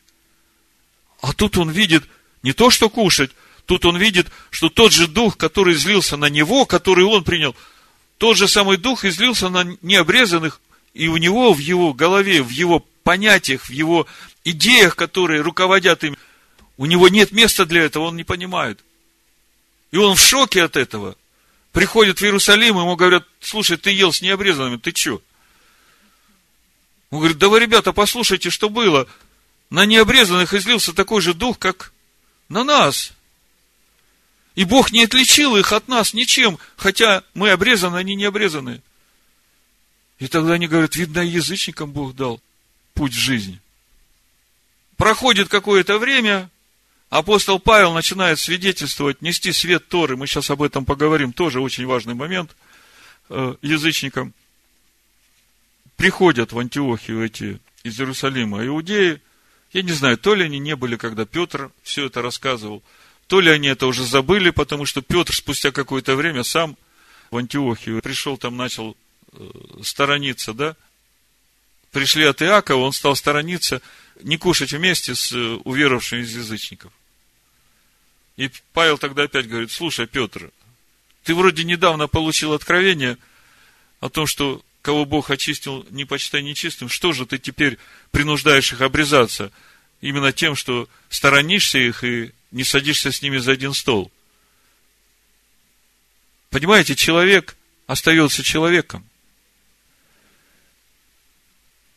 А 1.21 1.33
тут 1.33 1.57
он 1.57 1.69
видит 1.69 2.03
не 2.41 2.53
то, 2.53 2.69
что 2.69 2.89
кушать, 2.89 3.31
тут 3.65 3.85
он 3.85 3.97
видит, 3.97 4.27
что 4.49 4.69
тот 4.69 4.91
же 4.91 5.07
дух, 5.07 5.37
который 5.37 5.73
излился 5.75 6.17
на 6.17 6.29
него, 6.29 6.65
который 6.65 7.05
он 7.05 7.23
принял, 7.23 7.55
тот 8.17 8.37
же 8.37 8.47
самый 8.47 8.77
дух 8.77 9.05
излился 9.05 9.49
на 9.49 9.65
необрезанных, 9.81 10.61
и 10.93 11.07
у 11.07 11.17
него 11.17 11.53
в 11.53 11.59
его 11.59 11.93
голове, 11.93 12.41
в 12.41 12.49
его 12.49 12.85
понятиях, 13.03 13.65
в 13.65 13.69
его 13.69 14.07
идеях, 14.43 14.95
которые 14.95 15.41
руководят 15.41 16.03
им, 16.03 16.17
у 16.77 16.85
него 16.85 17.07
нет 17.09 17.31
места 17.31 17.65
для 17.65 17.83
этого, 17.83 18.05
он 18.05 18.15
не 18.15 18.23
понимает. 18.23 18.79
И 19.91 19.97
он 19.97 20.15
в 20.15 20.21
шоке 20.21 20.63
от 20.63 20.75
этого. 20.75 21.15
Приходит 21.73 22.21
в 22.21 22.23
Иерусалим, 22.23 22.77
ему 22.77 22.95
говорят, 22.95 23.27
слушай, 23.41 23.77
ты 23.77 23.89
ел 23.89 24.13
с 24.13 24.21
необрезанными, 24.21 24.77
ты 24.77 24.95
что? 24.95 25.21
Он 27.09 27.17
говорит, 27.17 27.39
да 27.39 27.49
вы, 27.49 27.59
ребята, 27.59 27.91
послушайте, 27.91 28.51
что 28.51 28.69
было. 28.69 29.07
На 29.71 29.87
необрезанных 29.87 30.53
излился 30.53 30.93
такой 30.93 31.19
же 31.21 31.33
дух, 31.33 31.57
как 31.57 31.91
на 32.47 32.63
нас. 32.63 33.13
И 34.53 34.65
Бог 34.65 34.91
не 34.91 35.05
отличил 35.05 35.57
их 35.57 35.73
от 35.73 35.87
нас 35.87 36.13
ничем, 36.13 36.59
хотя 36.77 37.23
мы 37.33 37.49
обрезаны, 37.49 37.97
они 37.97 38.13
не 38.13 38.25
обрезаны. 38.25 38.83
И 40.19 40.27
тогда 40.27 40.53
они 40.53 40.67
говорят, 40.67 40.95
видно, 40.95 41.21
язычникам 41.21 41.91
Бог 41.91 42.15
дал 42.15 42.39
путь 42.93 43.13
в 43.13 43.19
жизнь. 43.19 43.59
Проходит 44.95 45.49
какое-то 45.49 45.97
время, 45.97 46.51
апостол 47.13 47.59
Павел 47.59 47.93
начинает 47.93 48.39
свидетельствовать, 48.39 49.21
нести 49.21 49.51
свет 49.51 49.87
Торы. 49.87 50.17
Мы 50.17 50.25
сейчас 50.25 50.49
об 50.49 50.63
этом 50.63 50.83
поговорим, 50.83 51.31
тоже 51.31 51.61
очень 51.61 51.85
важный 51.85 52.15
момент 52.15 52.55
э, 53.29 53.55
язычникам. 53.61 54.33
Приходят 55.95 56.51
в 56.51 56.59
Антиохию 56.59 57.23
эти 57.23 57.59
из 57.83 57.99
Иерусалима 57.99 58.65
иудеи. 58.65 59.21
Я 59.73 59.83
не 59.83 59.91
знаю, 59.91 60.17
то 60.17 60.33
ли 60.33 60.45
они 60.45 60.57
не 60.57 60.75
были, 60.75 60.95
когда 60.95 61.25
Петр 61.25 61.71
все 61.83 62.07
это 62.07 62.23
рассказывал, 62.23 62.81
то 63.27 63.41
ли 63.41 63.51
они 63.51 63.67
это 63.67 63.85
уже 63.85 64.03
забыли, 64.03 64.49
потому 64.49 64.85
что 64.85 65.03
Петр 65.03 65.35
спустя 65.35 65.71
какое-то 65.71 66.15
время 66.15 66.43
сам 66.43 66.75
в 67.29 67.37
Антиохию 67.37 68.01
пришел, 68.01 68.37
там 68.37 68.57
начал 68.57 68.97
э, 69.33 69.49
сторониться, 69.83 70.53
да, 70.53 70.75
пришли 71.91 72.25
от 72.25 72.41
Иакова, 72.41 72.85
он 72.85 72.91
стал 72.91 73.15
сторониться, 73.15 73.83
не 74.23 74.37
кушать 74.37 74.73
вместе 74.73 75.13
с 75.13 75.31
э, 75.31 75.59
уверовавшими 75.63 76.21
из 76.21 76.35
язычников. 76.35 76.91
И 78.37 78.49
Павел 78.73 78.97
тогда 78.97 79.23
опять 79.23 79.47
говорит, 79.47 79.71
слушай, 79.71 80.07
Петр, 80.07 80.51
ты 81.23 81.35
вроде 81.35 81.63
недавно 81.63 82.07
получил 82.07 82.53
откровение 82.53 83.17
о 83.99 84.09
том, 84.09 84.27
что 84.27 84.63
кого 84.81 85.05
Бог 85.05 85.29
очистил, 85.29 85.85
не 85.91 86.05
почитай 86.05 86.43
нечистым, 86.43 86.89
что 86.89 87.13
же 87.13 87.25
ты 87.25 87.37
теперь 87.37 87.77
принуждаешь 88.11 88.73
их 88.73 88.81
обрезаться? 88.81 89.51
Именно 90.01 90.33
тем, 90.33 90.55
что 90.55 90.89
сторонишься 91.09 91.77
их 91.77 92.03
и 92.03 92.33
не 92.51 92.63
садишься 92.63 93.11
с 93.11 93.21
ними 93.21 93.37
за 93.37 93.53
один 93.53 93.73
стол. 93.73 94.11
Понимаете, 96.49 96.95
человек 96.95 97.55
остается 97.87 98.43
человеком. 98.43 99.07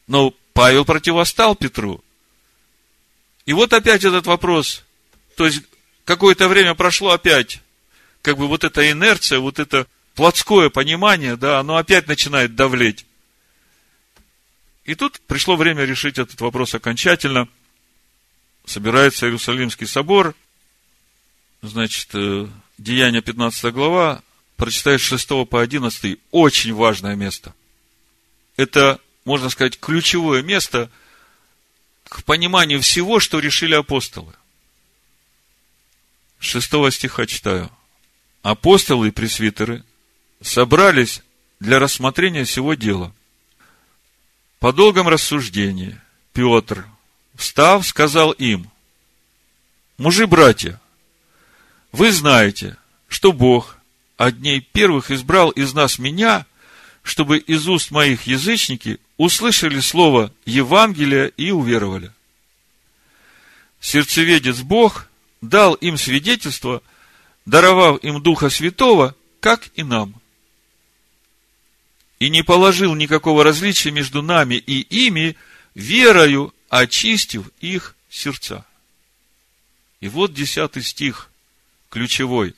Но 0.07 0.33
Павел 0.53 0.85
противостал 0.85 1.57
Петру. 1.57 2.03
И 3.45 3.53
вот 3.53 3.73
опять 3.73 4.05
этот 4.05 4.27
вопрос. 4.27 4.85
То 5.37 5.47
есть, 5.47 5.63
какое-то 6.07 6.49
время 6.49 6.75
прошло 6.75 7.11
опять. 7.11 7.61
Как 8.23 8.39
бы 8.39 8.49
вот 8.49 8.65
эта 8.65 8.91
инерция, 8.91 9.39
вот 9.39 9.59
это 9.59 9.87
плотское 10.15 10.71
понимание, 10.71 11.37
да, 11.37 11.61
оно 11.61 11.77
опять 11.77 12.09
начинает 12.09 12.55
давлеть. 12.55 13.05
И 14.85 14.95
тут 14.95 15.21
пришло 15.27 15.57
время 15.57 15.85
решить 15.85 16.17
этот 16.17 16.41
вопрос 16.41 16.75
окончательно. 16.75 17.49
Собирается 18.65 19.27
Иерусалимский 19.27 19.87
собор. 19.87 20.35
Значит, 21.61 22.09
э, 22.15 22.47
Деяние 22.79 23.21
15 23.21 23.73
глава, 23.73 24.23
прочитаешь 24.57 25.03
6 25.03 25.45
по 25.45 25.61
11, 25.61 26.19
очень 26.31 26.73
важное 26.73 27.15
место. 27.15 27.55
Это 28.57 29.01
можно 29.27 29.51
сказать, 29.51 29.79
ключевое 29.79 30.43
место 30.43 30.89
к 32.05 32.23
пониманию 32.23 32.81
всего, 32.81 33.19
что 33.19 33.41
решили 33.41 33.75
апостолы. 33.75 34.33
Шестого 36.47 36.93
стиха 36.93 37.27
читаю. 37.27 37.69
Апостолы 38.43 39.09
и 39.09 39.11
пресвитеры 39.11 39.83
собрались 40.41 41.23
для 41.59 41.81
рассмотрения 41.81 42.45
всего 42.45 42.75
дела. 42.75 43.13
По 44.61 44.73
долгом 44.73 45.09
рассуждении 45.09 46.01
Петр, 46.33 46.87
встав, 47.35 47.85
сказал 47.85 48.31
им, 48.31 48.71
мужи-братья, 49.99 50.81
вы 51.91 52.13
знаете, 52.13 52.77
что 53.09 53.33
Бог 53.33 53.79
от 54.17 54.37
первых 54.73 55.11
избрал 55.11 55.51
из 55.51 55.75
нас 55.75 55.99
меня, 55.99 56.47
чтобы 57.03 57.39
из 57.39 57.67
уст 57.67 57.91
моих 57.91 58.29
язычники 58.29 59.01
услышали 59.17 59.81
слово 59.81 60.33
Евангелия 60.45 61.27
и 61.27 61.51
уверовали. 61.51 62.13
Сердцеведец 63.81 64.61
Бог 64.61 65.09
дал 65.41 65.75
им 65.75 65.97
свидетельство, 65.97 66.83
даровав 67.45 68.03
им 68.03 68.23
Духа 68.23 68.51
Святого, 68.51 69.15
как 69.41 69.69
и 69.75 69.83
нам. 69.83 70.21
И 72.19 72.31
не 72.31 72.43
положил 72.43 72.95
никакого 72.95 73.45
различия 73.45 73.91
между 73.91 74.23
нами 74.23 74.55
и 74.55 74.81
ими, 74.81 75.37
верою 75.75 76.55
очистив 76.69 77.51
их 77.61 77.95
сердца. 78.09 78.65
И 80.01 80.09
вот 80.09 80.33
десятый 80.33 80.83
стих, 80.83 81.31
ключевой. 81.91 82.55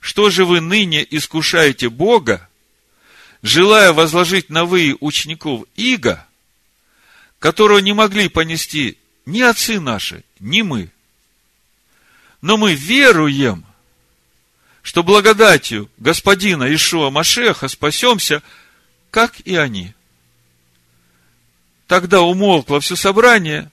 Что 0.00 0.30
же 0.30 0.44
вы 0.44 0.60
ныне 0.60 1.06
искушаете 1.08 1.88
Бога, 1.88 2.48
желая 3.42 3.92
возложить 3.92 4.50
на 4.50 4.64
вы 4.64 4.96
учеников 5.00 5.64
Иго, 5.76 6.26
которого 7.38 7.78
не 7.78 7.92
могли 7.92 8.28
понести 8.28 8.98
ни 9.26 9.40
отцы 9.40 9.80
наши, 9.80 10.24
ни 10.40 10.62
мы. 10.62 10.90
Но 12.42 12.56
мы 12.56 12.74
веруем, 12.74 13.64
что 14.82 15.04
благодатью 15.04 15.88
Господина 15.96 16.72
Ишуа 16.74 17.08
Машеха 17.10 17.68
спасемся, 17.68 18.42
как 19.10 19.40
и 19.40 19.54
они. 19.54 19.94
Тогда 21.86 22.20
умолкло 22.20 22.80
все 22.80 22.96
собрание 22.96 23.70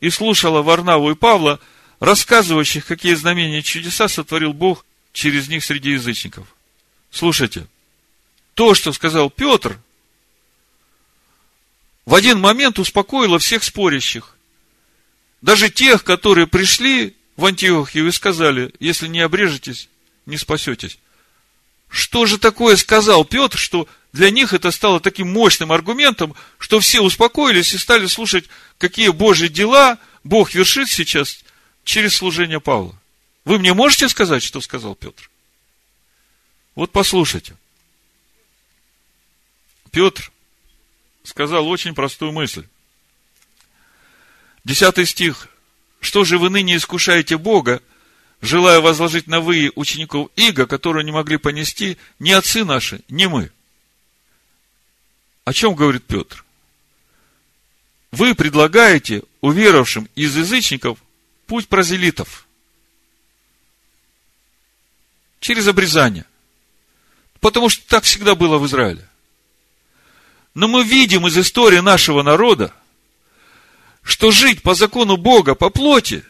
и 0.00 0.08
слушало 0.10 0.62
Варнаву 0.62 1.10
и 1.10 1.16
Павла, 1.16 1.58
рассказывающих, 1.98 2.86
какие 2.86 3.14
знамения 3.14 3.58
и 3.58 3.64
чудеса 3.64 4.06
сотворил 4.06 4.52
Бог 4.52 4.84
через 5.12 5.48
них 5.48 5.64
среди 5.64 5.90
язычников. 5.92 6.46
Слушайте, 7.10 7.66
то, 8.54 8.74
что 8.74 8.92
сказал 8.92 9.30
Петр, 9.30 9.78
в 12.04 12.14
один 12.14 12.38
момент 12.38 12.78
успокоило 12.78 13.40
всех 13.40 13.64
спорящих. 13.64 14.36
Даже 15.40 15.70
тех, 15.70 16.04
которые 16.04 16.46
пришли 16.46 17.15
в 17.36 17.44
Антиохию 17.44 18.08
и 18.08 18.12
сказали, 18.12 18.72
если 18.80 19.08
не 19.08 19.20
обрежетесь, 19.20 19.88
не 20.24 20.36
спасетесь. 20.36 20.98
Что 21.88 22.26
же 22.26 22.38
такое 22.38 22.76
сказал 22.76 23.24
Петр, 23.24 23.58
что 23.58 23.88
для 24.12 24.30
них 24.30 24.52
это 24.52 24.70
стало 24.70 25.00
таким 25.00 25.32
мощным 25.32 25.72
аргументом, 25.72 26.34
что 26.58 26.80
все 26.80 27.00
успокоились 27.00 27.74
и 27.74 27.78
стали 27.78 28.06
слушать, 28.06 28.46
какие 28.78 29.10
Божьи 29.10 29.48
дела 29.48 29.98
Бог 30.24 30.54
вершит 30.54 30.88
сейчас 30.88 31.44
через 31.84 32.16
служение 32.16 32.60
Павла. 32.60 32.98
Вы 33.44 33.58
мне 33.58 33.74
можете 33.74 34.08
сказать, 34.08 34.42
что 34.42 34.60
сказал 34.60 34.94
Петр? 34.94 35.30
Вот 36.74 36.90
послушайте. 36.90 37.56
Петр 39.92 40.32
сказал 41.22 41.68
очень 41.68 41.94
простую 41.94 42.32
мысль. 42.32 42.66
Десятый 44.64 45.06
стих. 45.06 45.48
Что 46.06 46.22
же 46.22 46.38
вы 46.38 46.50
ныне 46.50 46.76
искушаете 46.76 47.36
Бога, 47.36 47.82
желая 48.40 48.78
возложить 48.78 49.26
на 49.26 49.40
вы 49.40 49.72
учеников 49.74 50.30
Иго, 50.36 50.68
которые 50.68 51.02
не 51.02 51.10
могли 51.10 51.36
понести 51.36 51.98
ни 52.20 52.30
отцы 52.30 52.64
наши, 52.64 53.00
ни 53.08 53.26
мы? 53.26 53.50
О 55.44 55.52
чем 55.52 55.74
говорит 55.74 56.04
Петр? 56.04 56.44
Вы 58.12 58.36
предлагаете 58.36 59.24
уверовавшим 59.40 60.08
из 60.14 60.36
язычников 60.36 61.00
путь 61.48 61.66
прозелитов. 61.66 62.46
Через 65.40 65.66
обрезание. 65.66 66.26
Потому 67.40 67.68
что 67.68 67.84
так 67.88 68.04
всегда 68.04 68.36
было 68.36 68.58
в 68.58 68.66
Израиле. 68.66 69.08
Но 70.54 70.68
мы 70.68 70.84
видим 70.84 71.26
из 71.26 71.36
истории 71.36 71.80
нашего 71.80 72.22
народа, 72.22 72.72
что 74.16 74.30
жить 74.30 74.62
по 74.62 74.72
закону 74.72 75.18
Бога, 75.18 75.54
по 75.54 75.68
плоти, 75.68 76.24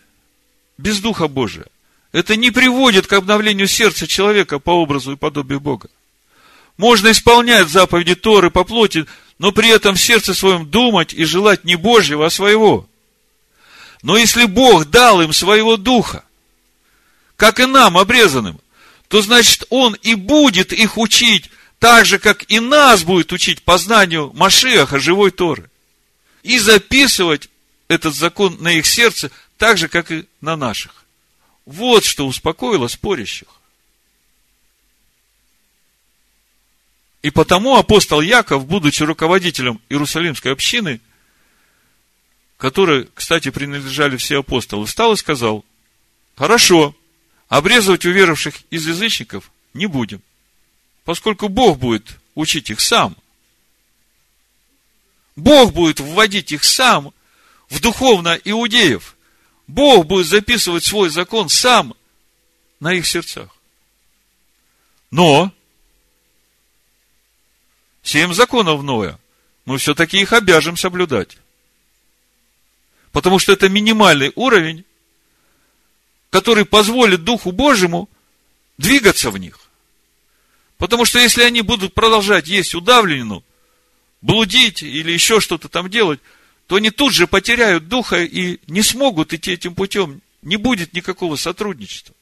без 0.77 0.99
Духа 0.99 1.29
Божия, 1.29 1.67
это 2.11 2.35
не 2.35 2.51
приводит 2.51 3.07
к 3.07 3.13
обновлению 3.13 3.69
сердца 3.69 4.09
человека 4.09 4.59
по 4.59 4.71
образу 4.71 5.13
и 5.13 5.17
подобию 5.17 5.61
Бога. 5.61 5.89
Можно 6.79 7.13
исполнять 7.13 7.69
заповеди 7.69 8.17
Торы 8.17 8.51
по 8.51 8.65
плоти, 8.65 9.07
но 9.39 9.53
при 9.53 9.69
этом 9.69 9.95
в 9.95 10.01
сердце 10.01 10.35
своем 10.35 10.69
думать 10.69 11.15
и 11.15 11.23
желать 11.23 11.63
не 11.63 11.77
Божьего, 11.77 12.27
а 12.27 12.31
своего. 12.31 12.89
Но 14.03 14.17
если 14.17 14.47
Бог 14.47 14.87
дал 14.87 15.23
им 15.23 15.33
своего 15.33 15.77
духа, 15.77 16.25
как 17.37 17.61
и 17.61 17.67
нам, 17.67 17.97
обрезанным, 17.97 18.59
то 19.07 19.23
значит 19.23 19.63
Он 19.71 19.95
и 20.03 20.17
будет 20.17 20.73
их 20.73 20.99
учить 20.99 21.51
так 21.79 22.05
же, 22.05 22.19
как 22.19 22.51
и 22.51 22.59
нас 22.59 23.05
будет 23.05 23.33
учить 23.33 23.63
познанию 23.63 24.33
Машиаха, 24.35 24.99
живой 24.99 25.31
Торы. 25.31 25.71
И 26.43 26.59
записывать 26.59 27.49
этот 27.89 28.15
закон 28.15 28.57
на 28.61 28.73
их 28.73 28.87
сердце 28.87 29.31
так 29.59 29.79
же, 29.79 29.89
как 29.89 30.11
и 30.11 30.27
на 30.41 30.57
наших. 30.57 31.05
Вот 31.65 32.05
что 32.05 32.27
успокоило 32.27 32.89
спорящих. 32.89 33.49
И 37.23 37.31
потому 37.31 37.77
апостол 37.77 38.21
Яков, 38.21 38.67
будучи 38.67 39.03
руководителем 39.03 39.81
Иерусалимской 39.89 40.53
общины, 40.53 41.01
которой, 42.57 43.09
кстати, 43.15 43.51
принадлежали 43.51 44.17
все 44.17 44.41
апостолы, 44.41 44.87
встал 44.87 45.13
и 45.13 45.17
сказал, 45.17 45.65
хорошо, 46.37 46.95
обрезывать 47.49 48.07
уверовавших 48.07 48.55
из 48.71 48.87
язычников 48.87 49.51
не 49.75 49.87
будем 49.87 50.23
поскольку 51.07 51.49
Бог 51.49 51.79
будет 51.79 52.19
учить 52.35 52.69
их 52.69 52.81
сам. 52.81 53.17
Бог 55.37 55.73
будет 55.73 56.01
вводить 56.01 56.53
их 56.53 56.65
сам 56.65 57.15
в 57.69 57.81
духовно 57.81 58.39
иудеев. 58.45 59.17
Бог 59.67 60.07
будет 60.07 60.27
записывать 60.27 60.85
свой 60.85 61.11
закон 61.11 61.49
сам 61.49 61.95
на 62.79 62.93
их 62.93 63.07
сердцах. 63.07 63.49
Но 65.11 65.53
семь 68.03 68.33
законов 68.33 68.83
Ноя 68.83 69.19
мы 69.65 69.79
все-таки 69.79 70.21
их 70.21 70.33
обяжем 70.33 70.77
соблюдать. 70.77 71.39
Потому 73.11 73.39
что 73.39 73.53
это 73.53 73.69
минимальный 73.69 74.31
уровень, 74.35 74.85
который 76.31 76.65
позволит 76.65 77.25
Духу 77.25 77.51
Божьему 77.51 78.09
двигаться 78.79 79.31
в 79.31 79.39
них. 79.39 79.59
Потому 80.79 81.05
что 81.05 81.19
если 81.19 81.43
они 81.43 81.63
будут 81.63 81.95
продолжать 81.95 82.47
есть 82.47 82.75
удавленную, 82.75 83.43
блудить 84.21 84.83
или 84.83 85.11
еще 85.13 85.41
что-то 85.41 85.69
там 85.69 85.89
делать, 85.89 86.21
то 86.67 86.77
они 86.77 86.91
тут 86.91 87.13
же 87.13 87.27
потеряют 87.27 87.89
духа 87.89 88.23
и 88.23 88.59
не 88.67 88.83
смогут 88.83 89.33
идти 89.33 89.53
этим 89.53 89.75
путем. 89.75 90.21
Не 90.43 90.57
будет 90.57 90.93
никакого 90.93 91.37
сотрудничества. 91.37 92.15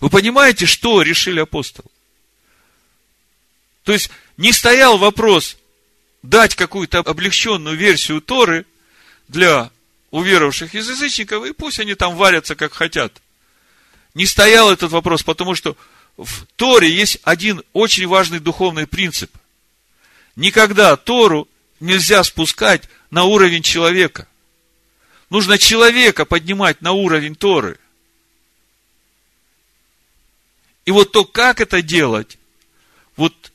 Вы 0.00 0.10
понимаете, 0.10 0.66
что 0.66 1.02
решили 1.02 1.40
апостолы? 1.40 1.88
То 3.84 3.92
есть, 3.92 4.10
не 4.36 4.52
стоял 4.52 4.98
вопрос 4.98 5.56
дать 6.22 6.54
какую-то 6.54 7.00
облегченную 7.00 7.76
версию 7.76 8.20
Торы 8.20 8.64
для 9.28 9.70
уверовавших 10.10 10.74
из 10.74 10.88
язычников, 10.88 11.44
и 11.44 11.52
пусть 11.52 11.80
они 11.80 11.94
там 11.94 12.16
варятся, 12.16 12.54
как 12.54 12.72
хотят. 12.72 13.20
Не 14.14 14.26
стоял 14.26 14.70
этот 14.70 14.92
вопрос, 14.92 15.22
потому 15.22 15.54
что 15.54 15.76
в 16.16 16.46
Торе 16.56 16.90
есть 16.90 17.18
один 17.24 17.62
очень 17.72 18.06
важный 18.06 18.38
духовный 18.38 18.86
принцип. 18.86 19.32
Никогда 20.36 20.96
Тору 20.96 21.48
нельзя 21.80 22.22
спускать 22.22 22.88
на 23.12 23.24
уровень 23.24 23.62
человека. 23.62 24.26
Нужно 25.28 25.58
человека 25.58 26.24
поднимать 26.24 26.80
на 26.80 26.92
уровень 26.92 27.36
Торы. 27.36 27.78
И 30.86 30.90
вот 30.90 31.12
то, 31.12 31.24
как 31.24 31.60
это 31.60 31.82
делать, 31.82 32.38
вот 33.16 33.52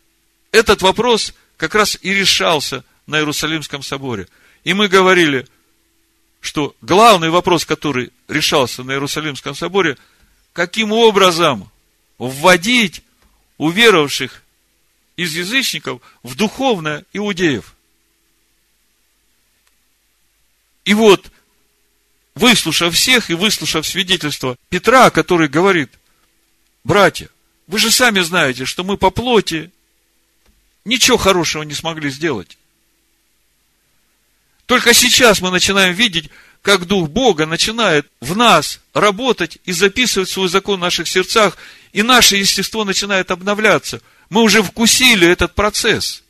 этот 0.51 0.83
вопрос 0.83 1.33
как 1.57 1.73
раз 1.73 1.97
и 2.01 2.13
решался 2.13 2.85
на 3.07 3.17
Иерусалимском 3.17 3.81
соборе. 3.81 4.27
И 4.63 4.75
мы 4.75 4.87
говорили, 4.87 5.47
что 6.39 6.75
главный 6.81 7.31
вопрос, 7.31 7.65
который 7.65 8.11
решался 8.27 8.83
на 8.83 8.91
Иерусалимском 8.91 9.55
соборе, 9.55 9.97
каким 10.53 10.91
образом 10.91 11.71
вводить 12.19 13.01
уверовавших 13.57 14.43
из 15.15 15.35
язычников 15.35 15.99
в 16.21 16.35
духовное 16.35 17.05
иудеев. 17.11 17.73
И 20.87 20.93
вот, 20.93 21.29
выслушав 22.33 22.95
всех 22.95 23.29
и 23.29 23.33
выслушав 23.33 23.85
свидетельство 23.85 24.55
Петра, 24.69 25.09
который 25.09 25.49
говорит, 25.49 25.91
братья, 26.85 27.27
вы 27.67 27.77
же 27.77 27.91
сами 27.91 28.21
знаете, 28.21 28.63
что 28.63 28.85
мы 28.85 28.95
по 28.95 29.09
плоти 29.09 29.69
ничего 30.85 31.17
хорошего 31.17 31.63
не 31.63 31.73
смогли 31.73 32.09
сделать. 32.09 32.57
Только 34.65 34.93
сейчас 34.93 35.41
мы 35.41 35.51
начинаем 35.51 35.93
видеть, 35.93 36.29
как 36.61 36.85
Дух 36.85 37.09
Бога 37.09 37.45
начинает 37.45 38.07
в 38.21 38.37
нас 38.37 38.79
работать 38.93 39.57
и 39.65 39.73
записывать 39.73 40.29
свой 40.29 40.47
закон 40.47 40.79
в 40.79 40.83
наших 40.83 41.09
сердцах, 41.09 41.57
и 41.91 42.01
наше 42.01 42.37
естество 42.37 42.85
начинает 42.85 43.29
обновляться. 43.29 44.01
Мы 44.29 44.41
уже 44.41 44.63
вкусили 44.63 45.27
этот 45.27 45.53
процесс. 45.53 46.23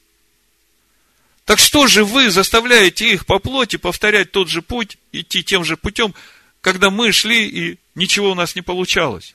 Так 1.48 1.60
что 1.60 1.88
же 1.88 2.04
вы 2.04 2.30
заставляете 2.30 3.10
их 3.10 3.26
по 3.26 3.40
плоти 3.40 3.78
повторять 3.78 4.34
тот 4.34 4.50
же 4.50 4.62
путь, 4.62 4.98
идти 5.14 5.46
тем 5.46 5.64
же 5.64 5.78
путем, 5.78 6.14
когда 6.60 6.90
мы 6.90 7.14
шли 7.14 7.48
и 7.48 7.80
ничего 7.96 8.32
у 8.32 8.36
нас 8.36 8.54
не 8.54 8.62
получалось? 8.62 9.34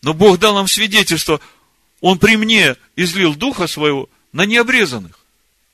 Но 0.00 0.14
Бог 0.14 0.38
дал 0.38 0.54
нам 0.54 0.68
свидетельство, 0.68 1.38
Он 2.00 2.18
при 2.18 2.38
мне 2.38 2.76
излил 2.96 3.34
Духа 3.34 3.66
Своего 3.66 4.08
на 4.32 4.46
необрезанных. 4.46 5.18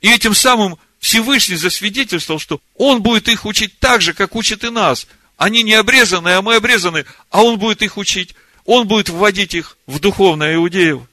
И 0.01 0.11
этим 0.11 0.35
самым 0.35 0.77
Всевышний 0.99 1.55
засвидетельствовал, 1.55 2.41
что 2.41 2.61
Он 2.75 3.01
будет 3.01 3.29
их 3.29 3.47
учить 3.47 3.79
так 3.79 4.03
же, 4.03 4.13
как 4.13 4.35
учит 4.35 4.65
и 4.65 4.71
нас. 4.71 5.07
Они 5.37 5.63
не 5.63 5.75
обрезаны, 5.75 6.31
а 6.31 6.43
мы 6.43 6.57
обрезаны, 6.57 7.07
а 7.31 7.45
Он 7.45 7.61
будет 7.61 7.83
их 7.83 7.97
учить. 7.97 8.35
Он 8.65 8.89
будет 8.89 9.09
вводить 9.09 9.55
их 9.55 9.79
в 9.87 10.01
духовное 10.01 10.57
иудеев. 10.57 11.08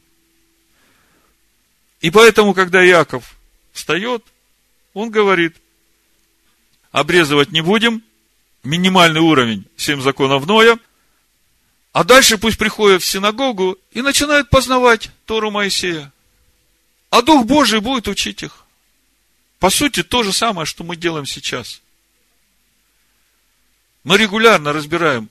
И 2.05 2.11
поэтому, 2.11 2.53
когда 2.53 2.83
Яков 2.83 3.35
встает, 3.73 4.23
он 4.93 5.09
говорит, 5.09 5.55
обрезывать 6.91 7.51
не 7.51 7.61
будем, 7.61 8.03
минимальный 8.63 9.21
уровень, 9.21 9.65
семь 9.75 9.99
законов 10.03 10.45
Ноя, 10.45 10.77
а 11.93 12.03
дальше 12.03 12.37
пусть 12.37 12.59
приходят 12.59 13.01
в 13.01 13.07
синагогу 13.07 13.79
и 13.89 14.03
начинают 14.03 14.51
познавать 14.51 15.09
Тору 15.25 15.49
Моисея. 15.49 16.13
А 17.09 17.23
Дух 17.23 17.47
Божий 17.47 17.79
будет 17.79 18.07
учить 18.07 18.43
их. 18.43 18.65
По 19.57 19.71
сути, 19.71 20.03
то 20.03 20.21
же 20.21 20.31
самое, 20.31 20.67
что 20.67 20.83
мы 20.83 20.95
делаем 20.95 21.25
сейчас. 21.25 21.81
Мы 24.03 24.19
регулярно 24.19 24.73
разбираем 24.73 25.27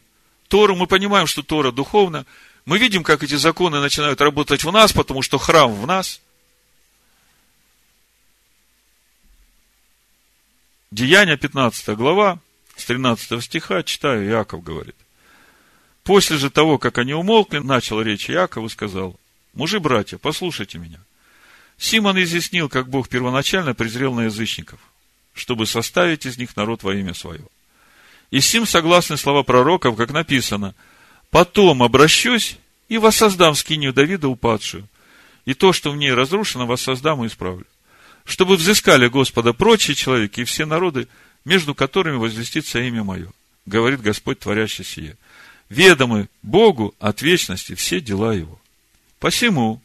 Тору, 0.48 0.74
мы 0.74 0.88
понимаем, 0.88 1.28
что 1.28 1.44
Тора 1.44 1.70
духовна. 1.70 2.26
Мы 2.64 2.78
видим, 2.78 3.04
как 3.04 3.22
эти 3.22 3.36
законы 3.36 3.78
начинают 3.78 4.20
работать 4.20 4.64
в 4.64 4.72
нас, 4.72 4.92
потому 4.92 5.22
что 5.22 5.38
храм 5.38 5.72
в 5.72 5.86
нас. 5.86 6.20
Деяние 10.94 11.36
15 11.36 11.96
глава, 11.96 12.38
с 12.76 12.84
13 12.84 13.42
стиха, 13.42 13.82
читаю, 13.82 14.26
Иаков 14.28 14.62
говорит. 14.62 14.96
После 16.04 16.36
же 16.36 16.50
того, 16.50 16.78
как 16.78 16.98
они 16.98 17.14
умолкли, 17.14 17.58
начал 17.58 18.00
речь 18.00 18.30
Иаков 18.30 18.66
и 18.66 18.68
сказал, 18.68 19.18
мужи, 19.54 19.80
братья, 19.80 20.18
послушайте 20.18 20.78
меня– 20.78 21.00
Симон 21.78 22.20
изъяснил, 22.22 22.68
как 22.68 22.88
Бог 22.88 23.08
первоначально 23.08 23.74
презрел 23.74 24.14
на 24.14 24.22
язычников, 24.22 24.78
чтобы 25.32 25.66
составить 25.66 26.26
из 26.26 26.38
них 26.38 26.56
народ 26.56 26.82
во 26.82 26.94
имя 26.94 27.14
свое. 27.14 27.44
И 28.30 28.40
с 28.40 28.52
ним 28.54 28.66
согласны 28.66 29.16
слова 29.16 29.42
пророков, 29.42 29.96
как 29.96 30.12
написано, 30.12 30.74
«Потом 31.30 31.82
обращусь 31.82 32.58
и 32.88 32.98
воссоздам 32.98 33.54
скинию 33.54 33.92
Давида 33.92 34.28
упадшую, 34.28 34.88
и 35.44 35.54
то, 35.54 35.72
что 35.72 35.90
в 35.90 35.96
ней 35.96 36.12
разрушено, 36.12 36.66
воссоздам 36.66 37.24
и 37.24 37.26
исправлю. 37.26 37.66
Чтобы 38.24 38.56
взыскали 38.56 39.08
Господа 39.08 39.52
прочие 39.52 39.94
человеки 39.94 40.40
и 40.40 40.44
все 40.44 40.64
народы, 40.64 41.08
между 41.44 41.74
которыми 41.74 42.16
возвестится 42.16 42.80
имя 42.80 43.04
мое, 43.04 43.30
говорит 43.66 44.00
Господь, 44.00 44.38
творящий 44.38 44.84
сие. 44.84 45.16
Ведомы 45.68 46.28
Богу 46.42 46.94
от 47.00 47.22
вечности 47.22 47.74
все 47.74 48.00
дела 48.00 48.34
его. 48.34 48.60
Посему, 49.18 49.80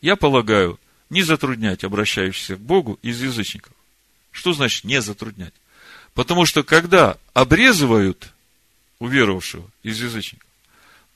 я 0.00 0.16
полагаю, 0.16 0.78
не 1.10 1.22
затруднять 1.22 1.84
обращающихся 1.84 2.56
к 2.56 2.60
Богу 2.60 2.98
из 3.02 3.20
язычников. 3.22 3.72
Что 4.30 4.52
значит 4.52 4.84
не 4.84 5.00
затруднять? 5.00 5.54
Потому 6.14 6.46
что 6.46 6.62
когда 6.62 7.18
обрезывают 7.34 8.32
уверовавшего 8.98 9.68
из 9.82 10.00
язычников, 10.00 10.48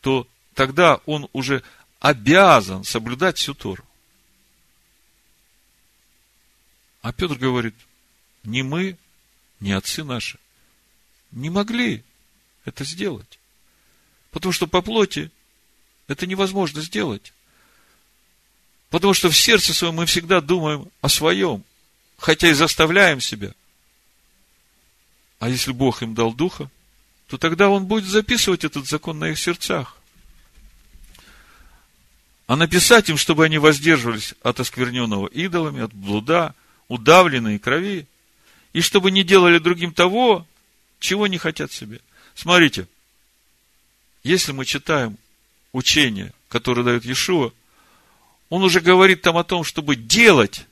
то 0.00 0.26
тогда 0.54 1.00
он 1.06 1.28
уже 1.32 1.62
обязан 2.00 2.84
соблюдать 2.84 3.38
всю 3.38 3.54
Тору. 3.54 3.84
А 7.04 7.12
Петр 7.12 7.36
говорит, 7.36 7.74
не 8.42 8.62
мы, 8.62 8.96
не 9.60 9.72
отцы 9.72 10.02
наши 10.02 10.38
не 11.34 11.50
могли 11.50 12.02
это 12.64 12.84
сделать. 12.84 13.38
Потому 14.30 14.52
что 14.52 14.66
по 14.66 14.80
плоти 14.80 15.30
это 16.06 16.26
невозможно 16.26 16.80
сделать. 16.80 17.32
Потому 18.90 19.14
что 19.14 19.28
в 19.28 19.36
сердце 19.36 19.74
своем 19.74 19.96
мы 19.96 20.06
всегда 20.06 20.40
думаем 20.40 20.88
о 21.00 21.08
своем, 21.08 21.64
хотя 22.18 22.48
и 22.48 22.54
заставляем 22.54 23.20
себя. 23.20 23.52
А 25.40 25.48
если 25.48 25.72
Бог 25.72 26.02
им 26.02 26.14
дал 26.14 26.32
духа, 26.32 26.70
то 27.26 27.36
тогда 27.36 27.68
Он 27.68 27.86
будет 27.86 28.04
записывать 28.04 28.64
этот 28.64 28.86
закон 28.86 29.18
на 29.18 29.30
их 29.30 29.38
сердцах. 29.38 29.96
А 32.46 32.56
написать 32.56 33.08
им, 33.08 33.16
чтобы 33.16 33.44
они 33.44 33.58
воздерживались 33.58 34.34
от 34.42 34.60
оскверненного 34.60 35.26
идолами, 35.26 35.82
от 35.82 35.92
блуда, 35.92 36.54
удавленной 36.94 37.58
крови, 37.58 38.06
и 38.72 38.80
чтобы 38.80 39.10
не 39.10 39.22
делали 39.22 39.58
другим 39.58 39.92
того, 39.92 40.46
чего 40.98 41.26
не 41.26 41.38
хотят 41.38 41.70
себе. 41.72 42.00
Смотрите, 42.34 42.88
если 44.22 44.52
мы 44.52 44.64
читаем 44.64 45.18
учение, 45.72 46.32
которое 46.48 46.82
дает 46.82 47.04
Иешуа, 47.04 47.52
он 48.48 48.62
уже 48.62 48.80
говорит 48.80 49.22
там 49.22 49.36
о 49.36 49.44
том, 49.44 49.64
чтобы 49.64 49.96
делать, 49.96 50.66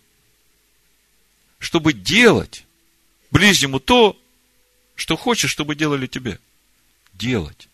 чтобы 1.58 1.92
делать 1.92 2.64
ближнему 3.30 3.80
то, 3.80 4.18
что 4.94 5.16
хочешь, 5.16 5.50
чтобы 5.50 5.74
делали 5.74 6.06
тебе. 6.06 6.38
Делать. 7.14 7.68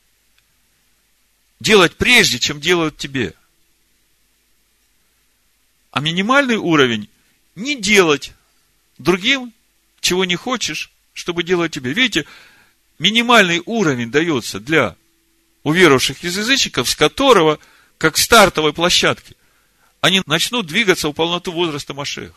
Делать 1.60 1.96
прежде, 1.96 2.38
чем 2.38 2.60
делают 2.60 2.96
тебе. 2.96 3.34
А 5.90 6.00
минимальный 6.00 6.56
уровень 6.56 7.08
не 7.54 7.80
делать 7.80 8.32
другим, 8.98 9.52
чего 10.00 10.24
не 10.24 10.36
хочешь, 10.36 10.90
чтобы 11.12 11.42
делать 11.42 11.72
тебе. 11.72 11.92
Видите, 11.92 12.26
минимальный 12.98 13.62
уровень 13.64 14.10
дается 14.10 14.60
для 14.60 14.96
уверовавших 15.62 16.22
из 16.24 16.36
язычников, 16.36 16.88
с 16.88 16.96
которого, 16.96 17.58
как 17.96 18.16
стартовой 18.16 18.72
площадки, 18.72 19.36
они 20.00 20.22
начнут 20.26 20.66
двигаться 20.66 21.08
в 21.08 21.12
полноту 21.12 21.52
возраста 21.52 21.94
Машеха. 21.94 22.34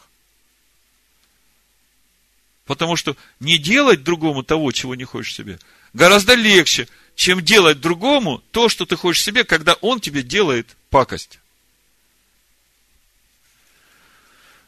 Потому 2.66 2.96
что 2.96 3.16
не 3.40 3.58
делать 3.58 4.04
другому 4.04 4.44
того, 4.44 4.72
чего 4.72 4.96
не 4.96 5.04
хочешь 5.04 5.36
себе, 5.36 5.60
гораздо 5.94 6.36
легче, 6.36 6.88
чем 7.16 7.42
делать 7.44 7.82
другому 7.82 8.42
то, 8.52 8.70
что 8.70 8.86
ты 8.86 8.96
хочешь 8.96 9.24
себе, 9.24 9.44
когда 9.44 9.74
он 9.82 10.00
тебе 10.00 10.24
делает 10.24 10.76
пакость. 10.90 11.41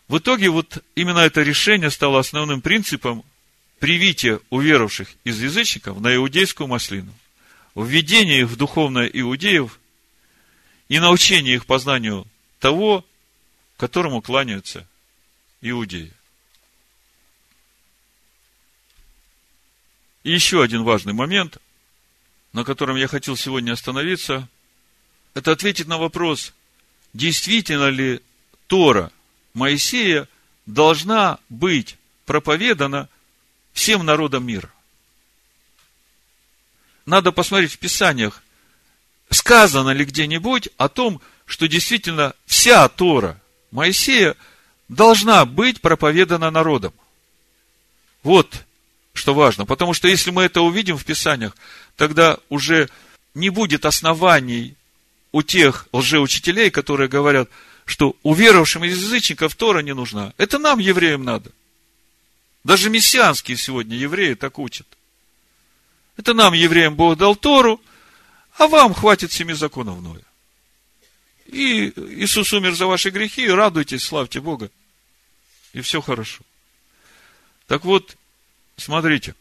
В 0.08 0.18
итоге 0.18 0.49
вот 0.49 0.84
именно 0.95 1.20
это 1.20 1.41
решение 1.41 1.89
стало 1.89 2.20
основным 2.20 2.62
принципом 2.62 3.24
привития 3.80 4.39
уверовавших 4.49 5.10
из 5.24 5.41
язычников 5.41 5.99
на 5.99 6.16
иудейскую 6.16 6.68
маслину, 6.68 7.14
введение 7.76 8.41
их 8.41 8.47
в 8.47 8.56
духовное 8.56 9.08
иудеев 9.08 9.80
и 10.89 10.99
научение 10.99 11.56
их 11.56 11.66
познанию 11.66 12.28
того, 12.60 13.06
которому 13.78 14.22
кланяются 14.22 14.88
иудеи. 15.62 16.12
И 20.24 20.32
еще 20.32 20.64
один 20.64 20.84
важный 20.84 21.14
момент, 21.14 21.58
на 22.54 22.64
котором 22.64 22.95
я 22.95 23.08
хотел 23.08 23.36
сегодня 23.36 23.74
остановиться, 23.74 24.47
это 25.34 25.51
ответить 25.51 25.88
на 25.88 25.97
вопрос, 25.97 26.54
действительно 27.14 27.89
ли 27.89 28.22
Тора 28.68 29.12
Моисея 29.54 30.28
должна 30.66 31.39
быть 31.49 31.97
проповедана 32.26 33.10
всем 33.74 34.06
народам 34.06 34.45
мира. 34.45 34.72
Надо 37.06 37.32
посмотреть 37.32 37.74
в 37.74 37.80
Писаниях, 37.80 38.41
сказано 39.30 39.89
ли 39.89 40.06
где-нибудь 40.06 40.70
о 40.78 40.88
том, 40.88 41.22
что 41.45 41.68
действительно 41.68 42.34
вся 42.45 42.88
Тора 42.88 43.41
Моисея 43.72 44.36
должна 44.88 45.45
быть 45.45 45.82
проповедана 45.82 46.49
народом. 46.51 46.93
Вот 48.22 48.64
что 49.14 49.34
важно. 49.34 49.66
Потому 49.66 49.93
что 49.93 50.08
если 50.08 50.32
мы 50.32 50.43
это 50.43 50.62
увидим 50.62 50.97
в 50.97 51.06
Писаниях, 51.06 51.56
тогда 51.95 52.38
уже 52.49 52.89
не 53.34 53.49
будет 53.49 53.86
оснований 53.86 54.76
у 55.32 55.41
тех 55.41 55.88
лжеучителей, 55.91 56.70
которые 56.70 57.10
говорят, 57.10 57.49
что 57.86 58.15
уверовавшим 58.23 58.84
из 58.84 59.01
язычников 59.01 59.55
Тора 59.55 59.79
не 59.79 59.93
нужна. 59.93 60.34
Это 60.38 60.59
нам, 60.59 60.79
евреям, 60.79 61.23
надо. 61.23 61.51
Даже 62.63 62.89
мессианские 62.89 63.57
сегодня 63.57 63.97
евреи 63.97 64.36
так 64.36 64.57
учат. 64.57 64.88
Это 66.15 66.34
нам, 66.34 66.53
евреям, 66.53 66.95
Бог 66.95 67.17
дал 67.17 67.36
Тору, 67.36 67.81
а 68.57 68.67
вам 68.67 68.93
хватит 68.93 69.31
семи 69.31 69.53
законов 69.53 70.01
Ноя. 70.01 70.23
И 71.47 71.91
Иисус 72.21 72.53
умер 72.53 72.75
за 72.75 72.88
ваши 72.88 73.09
грехи, 73.09 73.47
радуйтесь, 73.47 74.03
славьте 74.03 74.39
Бога. 74.39 74.71
И 75.73 75.81
все 75.81 76.01
хорошо. 76.01 76.43
Так 77.67 77.83
вот, 77.83 78.16
смотрите, 78.78 79.36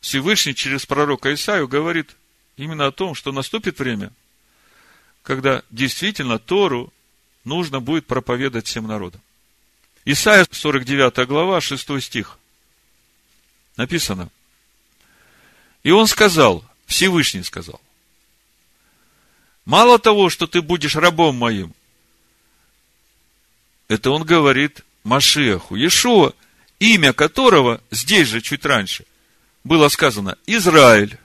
Всевышний 0.00 0.54
через 0.54 0.86
пророка 0.86 1.32
Исаию 1.34 1.66
говорит 1.66 2.14
именно 2.56 2.86
о 2.86 2.92
том, 2.92 3.14
что 3.14 3.32
наступит 3.32 3.78
время, 3.78 4.12
когда 5.22 5.62
действительно 5.70 6.38
Тору 6.38 6.92
нужно 7.46 7.80
будет 7.80 8.06
проповедовать 8.06 8.66
всем 8.66 8.86
народам. 8.86 9.20
Исайя 10.04 10.46
49 10.50 11.26
глава, 11.26 11.60
6 11.60 12.02
стих. 12.02 12.38
Написано. 13.76 14.28
И 15.82 15.90
он 15.90 16.06
сказал, 16.06 16.64
Всевышний 16.86 17.42
сказал, 17.42 17.80
Мало 19.64 19.98
того, 19.98 20.30
что 20.30 20.46
ты 20.46 20.62
будешь 20.62 20.94
рабом 20.94 21.36
моим, 21.36 21.74
это 23.88 24.10
он 24.10 24.22
говорит 24.24 24.84
Машеху, 25.02 25.74
Иешуа, 25.74 26.34
имя 26.78 27.12
которого 27.12 27.80
здесь 27.90 28.28
же, 28.28 28.40
чуть 28.40 28.64
раньше, 28.64 29.04
было 29.64 29.88
сказано 29.88 30.38
Израиль. 30.46 31.18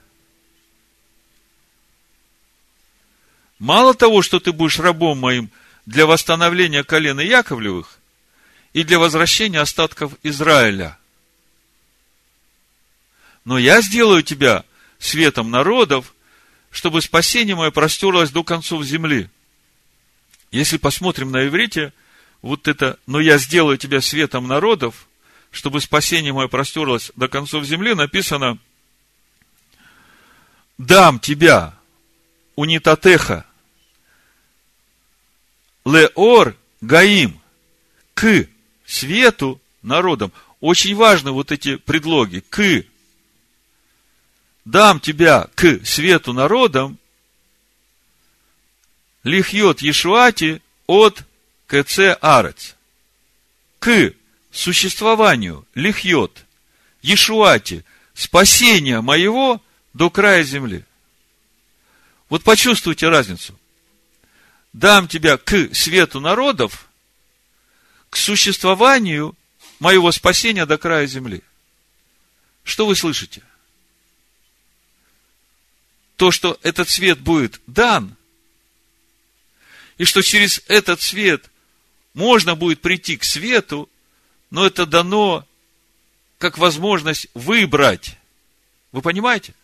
Мало 3.60 3.94
того, 3.94 4.22
что 4.22 4.40
ты 4.40 4.52
будешь 4.52 4.80
рабом 4.80 5.18
моим 5.18 5.50
для 5.86 6.06
восстановления 6.06 6.84
колена 6.84 7.20
Яковлевых 7.20 7.98
и 8.72 8.84
для 8.84 8.98
возвращения 8.98 9.60
остатков 9.60 10.14
Израиля, 10.22 10.98
но 13.44 13.58
я 13.58 13.80
сделаю 13.80 14.22
тебя 14.22 14.64
светом 14.98 15.50
народов 15.50 16.14
чтобы 16.72 17.02
спасение 17.02 17.54
мое 17.54 17.70
простерлось 17.70 18.30
до 18.30 18.42
концов 18.42 18.82
земли. 18.82 19.28
Если 20.50 20.78
посмотрим 20.78 21.30
на 21.30 21.46
иврите, 21.46 21.92
вот 22.40 22.66
это, 22.66 22.98
но 23.06 23.20
я 23.20 23.38
сделаю 23.38 23.76
тебя 23.76 24.00
светом 24.00 24.48
народов, 24.48 25.06
чтобы 25.50 25.82
спасение 25.82 26.32
мое 26.32 26.48
простерлось 26.48 27.12
до 27.14 27.28
концов 27.28 27.64
земли, 27.64 27.94
написано, 27.94 28.58
дам 30.78 31.20
тебя, 31.20 31.74
унитатеха, 32.56 33.44
леор 35.84 36.56
гаим, 36.80 37.40
к 38.14 38.46
свету 38.86 39.60
народам. 39.82 40.32
Очень 40.60 40.94
важны 40.94 41.32
вот 41.32 41.50
эти 41.50 41.76
предлоги. 41.76 42.44
К 42.50 42.84
дам 44.64 45.00
тебя 45.00 45.48
к 45.54 45.84
свету 45.84 46.32
народам, 46.32 46.98
лихьет 49.24 49.82
Ешуати 49.82 50.62
от 50.86 51.24
КЦ 51.66 52.16
Арец. 52.20 52.76
К 53.78 54.12
существованию 54.50 55.66
лихьет 55.74 56.44
Ешуати 57.02 57.84
спасения 58.14 59.00
моего 59.00 59.60
до 59.94 60.10
края 60.10 60.42
земли. 60.42 60.84
Вот 62.28 62.44
почувствуйте 62.44 63.08
разницу. 63.08 63.58
Дам 64.72 65.08
тебя 65.08 65.36
к 65.36 65.74
свету 65.74 66.20
народов, 66.20 66.88
к 68.10 68.16
существованию 68.16 69.36
моего 69.78 70.12
спасения 70.12 70.66
до 70.66 70.78
края 70.78 71.06
земли. 71.06 71.42
Что 72.64 72.86
вы 72.86 72.94
слышите? 72.94 73.42
То, 76.16 76.30
что 76.30 76.58
этот 76.62 76.88
свет 76.88 77.18
будет 77.18 77.60
дан, 77.66 78.16
и 79.98 80.04
что 80.04 80.22
через 80.22 80.62
этот 80.68 81.00
свет 81.00 81.50
можно 82.14 82.54
будет 82.54 82.80
прийти 82.80 83.16
к 83.16 83.24
свету, 83.24 83.88
но 84.50 84.66
это 84.66 84.86
дано 84.86 85.46
как 86.38 86.58
возможность 86.58 87.28
выбрать. 87.34 88.16
Вы 88.90 89.00
понимаете? 89.00 89.54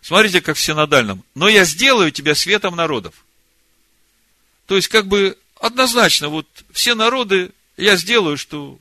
Смотрите, 0.00 0.40
как 0.40 0.56
в 0.56 0.60
синодальном. 0.60 1.24
Но 1.34 1.48
я 1.48 1.64
сделаю 1.64 2.10
тебя 2.10 2.34
светом 2.34 2.76
народов. 2.76 3.14
То 4.68 4.76
есть, 4.76 4.88
как 4.88 5.06
бы 5.06 5.36
однозначно, 5.60 6.28
вот 6.28 6.46
все 6.72 6.94
народы, 6.94 7.52
я 7.78 7.96
сделаю, 7.96 8.36
что 8.36 8.78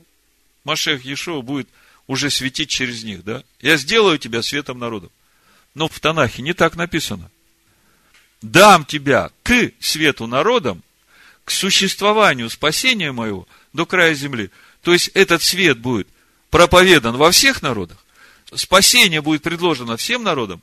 Машех 0.66 1.06
Ешова 1.06 1.42
будет 1.42 1.70
уже 2.08 2.30
светить 2.30 2.70
через 2.70 3.06
них, 3.06 3.24
да? 3.24 3.42
Я 3.62 3.78
сделаю 3.78 4.20
тебя 4.20 4.44
светом 4.44 4.80
народов. 4.80 5.12
Но 5.76 5.88
в 5.88 5.98
Танахе 6.02 6.42
не 6.42 6.54
так 6.54 6.76
написано. 6.76 7.32
Дам 8.42 8.84
тебя 8.84 9.32
к 9.44 9.72
свету 9.80 10.28
народам, 10.28 10.84
к 11.46 11.52
существованию 11.52 12.50
спасения 12.50 13.14
моего 13.14 13.48
до 13.72 13.86
края 13.86 14.14
земли. 14.14 14.52
То 14.82 14.92
есть, 14.92 15.08
этот 15.14 15.42
свет 15.42 15.78
будет 15.78 16.10
проповедан 16.50 17.16
во 17.16 17.32
всех 17.32 17.62
народах, 17.62 17.98
спасение 18.54 19.22
будет 19.22 19.42
предложено 19.42 19.96
всем 19.96 20.22
народам, 20.22 20.62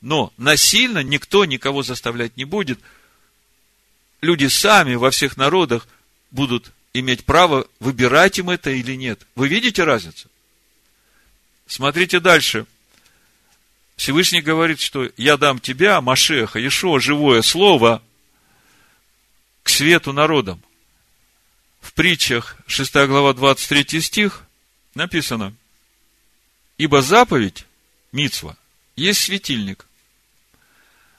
но 0.00 0.32
насильно 0.36 1.04
никто 1.04 1.44
никого 1.44 1.84
заставлять 1.84 2.36
не 2.36 2.44
будет– 2.44 2.80
люди 4.20 4.46
сами 4.46 4.94
во 4.94 5.10
всех 5.10 5.36
народах 5.36 5.86
будут 6.30 6.72
иметь 6.92 7.24
право 7.24 7.66
выбирать 7.80 8.38
им 8.38 8.50
это 8.50 8.70
или 8.70 8.94
нет. 8.94 9.26
Вы 9.34 9.48
видите 9.48 9.84
разницу? 9.84 10.28
Смотрите 11.66 12.20
дальше. 12.20 12.66
Всевышний 13.96 14.40
говорит, 14.40 14.80
что 14.80 15.10
я 15.16 15.36
дам 15.36 15.58
тебя, 15.58 16.00
Машеха, 16.00 16.58
Ешо, 16.58 16.98
живое 16.98 17.42
слово, 17.42 18.02
к 19.62 19.68
свету 19.68 20.12
народам. 20.12 20.62
В 21.80 21.92
притчах, 21.92 22.56
6 22.66 22.94
глава, 23.06 23.34
23 23.34 24.00
стих, 24.00 24.44
написано, 24.94 25.54
ибо 26.76 27.02
заповедь, 27.02 27.66
Мицва, 28.12 28.56
есть 28.96 29.20
светильник, 29.20 29.86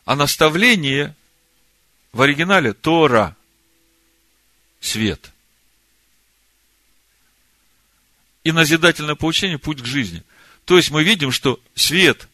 а 0.06 0.16
наставление 0.16 1.16
в 2.12 2.22
оригинале 2.22 2.74
Тора– 2.74 3.36
свет. 4.80 5.32
И 8.44 8.52
назидательное 8.52 9.16
поучение– 9.16 9.58
путь 9.60 9.82
к 9.82 9.86
жизни. 9.86 10.24
То 10.66 10.78
есть 10.78 10.92
мы 10.92 11.04
видим, 11.04 11.32
что 11.32 11.60
свет, 11.76 12.28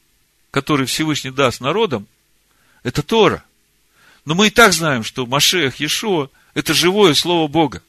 который 0.51 0.85
Всевышний 0.85 1.31
даст 1.31 1.61
народам, 1.61 2.07
это 2.83 3.01
Тора. 3.01 3.43
Но 4.25 4.35
мы 4.35 4.47
и 4.47 4.49
так 4.49 4.73
знаем, 4.73 5.03
что 5.03 5.25
Машех, 5.25 5.79
Иешуа– 5.79 6.29
это 6.53 6.73
живое 6.73 7.13
Слово 7.13 7.47
Бога. 7.47 7.83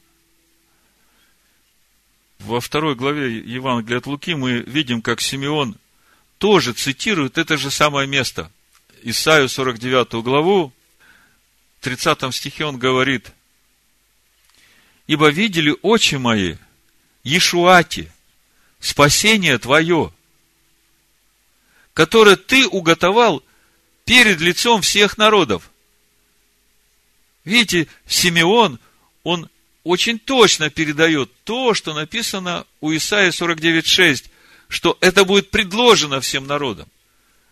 Во 2.40 2.60
второй 2.60 2.94
главе 2.94 3.38
Евангелия 3.38 3.98
от 3.98 4.06
Луки 4.06 4.34
мы 4.34 4.60
видим, 4.60 5.02
как 5.02 5.20
Симеон 5.20 5.76
тоже 6.38 6.74
цитирует 6.74 7.38
это 7.38 7.56
же 7.56 7.70
самое 7.70 8.06
место. 8.06 8.50
Исаию 9.02 9.48
49 9.48 10.22
главу, 10.22 10.72
30 11.86 12.34
стихе 12.34 12.64
он 12.64 12.78
говорит, 12.78 13.30
«Ибо 15.06 15.28
видели 15.28 15.72
очи 15.82 16.16
мои, 16.16 16.56
Ешуати, 17.22 18.10
спасение 18.80 19.56
твое, 19.58 20.12
которое 21.94 22.34
ты 22.34 22.66
уготовал 22.66 23.40
перед 24.04 24.40
лицом 24.40 24.82
всех 24.82 25.16
народов». 25.16 25.70
Видите, 27.44 27.86
Симеон, 28.08 28.80
он 29.22 29.48
очень 29.84 30.18
точно 30.18 30.70
передает 30.70 31.30
то, 31.44 31.72
что 31.72 31.94
написано 31.94 32.66
у 32.80 32.92
Исаия 32.92 33.30
49.6, 33.30 34.24
что 34.66 34.98
это 35.00 35.24
будет 35.24 35.52
предложено 35.52 36.20
всем 36.20 36.48
народам. 36.48 36.88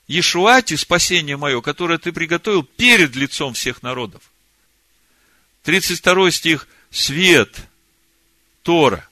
Ешуате 0.06 0.76
спасение 0.76 1.36
мое, 1.36 1.60
которое 1.60 1.98
ты 1.98 2.12
приготовил 2.12 2.62
перед 2.62 3.16
лицом 3.16 3.55
всех 3.55 3.82
народов. 3.82 4.22
32 5.62 6.31
стих. 6.31 6.68
Свет, 6.90 7.56
Тора, 8.62 9.09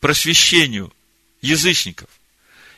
просвещению 0.00 0.92
язычников 1.40 2.10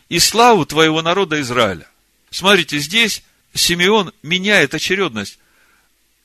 и 0.09 0.21
славу 0.21 0.67
твоего 0.67 1.03
народа 1.03 1.41
Израиля. 1.41 1.89
Смотрите, 2.31 2.79
здесь 2.79 3.25
Симеон 3.55 4.13
меняет 4.23 4.75
очередность. 4.75 5.39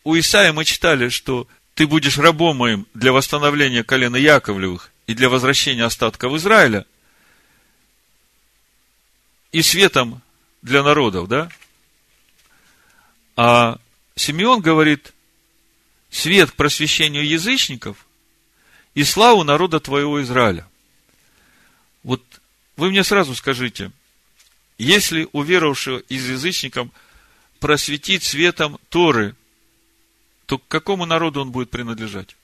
У 0.04 0.16
Исаия 0.18 0.54
мы 0.54 0.66
читали, 0.66 1.10
что 1.10 1.48
ты 1.74 1.88
будешь 1.88 2.18
рабом 2.18 2.58
моим 2.58 2.86
для 2.94 3.12
восстановления 3.12 3.84
колена 3.84 4.18
Яковлевых 4.18 4.92
и 5.08 5.16
для 5.16 5.30
возвращения 5.30 5.86
остатков 5.86 6.34
Израиля, 6.36 6.86
и 9.52 9.62
светом 9.62 10.22
для 10.64 10.82
народов, 10.82 11.28
да? 11.28 11.50
А 13.36 13.78
Симеон 14.16 14.62
говорит, 14.62 15.14
свет 16.10 16.52
к 16.52 16.56
просвещению 16.56 17.28
язычников 17.28 18.08
и 18.96 19.04
славу 19.04 19.44
народа 19.44 19.80
твоего 19.80 20.22
Израиля. 20.24 20.68
Вот 22.04 22.24
вы 22.78 22.90
мне 22.90 23.04
сразу 23.04 23.36
скажите, 23.36 23.92
если 24.78 25.28
уверовавшего 25.32 26.00
из 26.00 26.28
язычников 26.28 26.90
просветить 27.60 28.24
светом 28.24 28.80
Торы, 28.90 29.36
то 30.46 30.58
к 30.58 30.68
какому 30.68 31.06
народу 31.06 31.42
он 31.42 31.52
будет 31.52 31.70
принадлежать? 31.70 32.36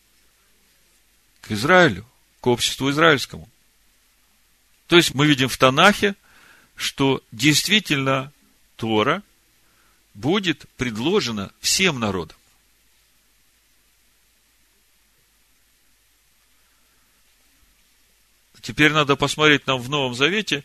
К 1.42 1.52
Израилю, 1.52 2.06
к 2.42 2.48
обществу 2.48 2.90
израильскому. 2.90 3.50
То 4.88 4.98
есть 4.98 5.14
мы 5.14 5.28
видим 5.28 5.48
в 5.50 5.58
Танахе, 5.58 6.16
что 6.80 7.22
действительно 7.34 8.32
Тора 8.78 9.22
будет 10.14 10.66
предложена 10.78 11.52
всем 11.60 12.00
народам. 12.00 12.38
Теперь 18.62 18.94
надо 18.94 19.18
посмотреть 19.18 19.68
нам 19.68 19.82
в 19.82 19.90
Новом 19.90 20.16
Завете 20.16 20.64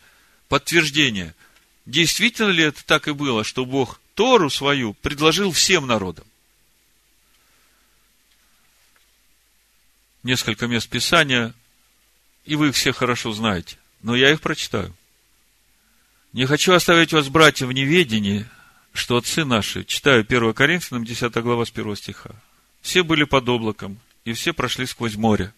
подтверждение. 0.48 1.34
Действительно 1.84 2.50
ли 2.50 2.62
это 2.62 2.84
так 2.84 3.08
и 3.08 3.12
было, 3.12 3.42
что 3.42 3.64
Бог 3.64 4.00
Тору 4.14 4.50
свою 4.50 4.94
предложил 4.94 5.50
всем 5.50 5.88
народам? 5.88 6.26
Несколько 10.22 10.68
мест 10.68 10.88
Писания, 10.88 11.52
и 12.44 12.54
вы 12.54 12.68
их 12.68 12.76
все 12.76 12.92
хорошо 12.92 13.32
знаете, 13.32 13.78
но 14.02 14.14
я 14.14 14.30
их 14.30 14.40
прочитаю. 14.40 14.94
Не 16.34 16.46
хочу 16.46 16.72
оставить 16.72 17.12
вас, 17.12 17.28
братья, 17.28 17.64
в 17.64 17.72
неведении, 17.72 18.44
что 18.92 19.16
отцы 19.16 19.44
наши, 19.44 19.84
читаю 19.84 20.22
1 20.28 20.52
Коринфянам, 20.52 21.04
10 21.04 21.32
глава 21.36 21.64
с 21.64 21.70
1 21.70 21.94
стиха, 21.94 22.30
все 22.82 23.04
были 23.04 23.22
под 23.22 23.48
облаком, 23.48 24.00
и 24.24 24.32
все 24.32 24.52
прошли 24.52 24.84
сквозь 24.86 25.14
море. 25.14 25.54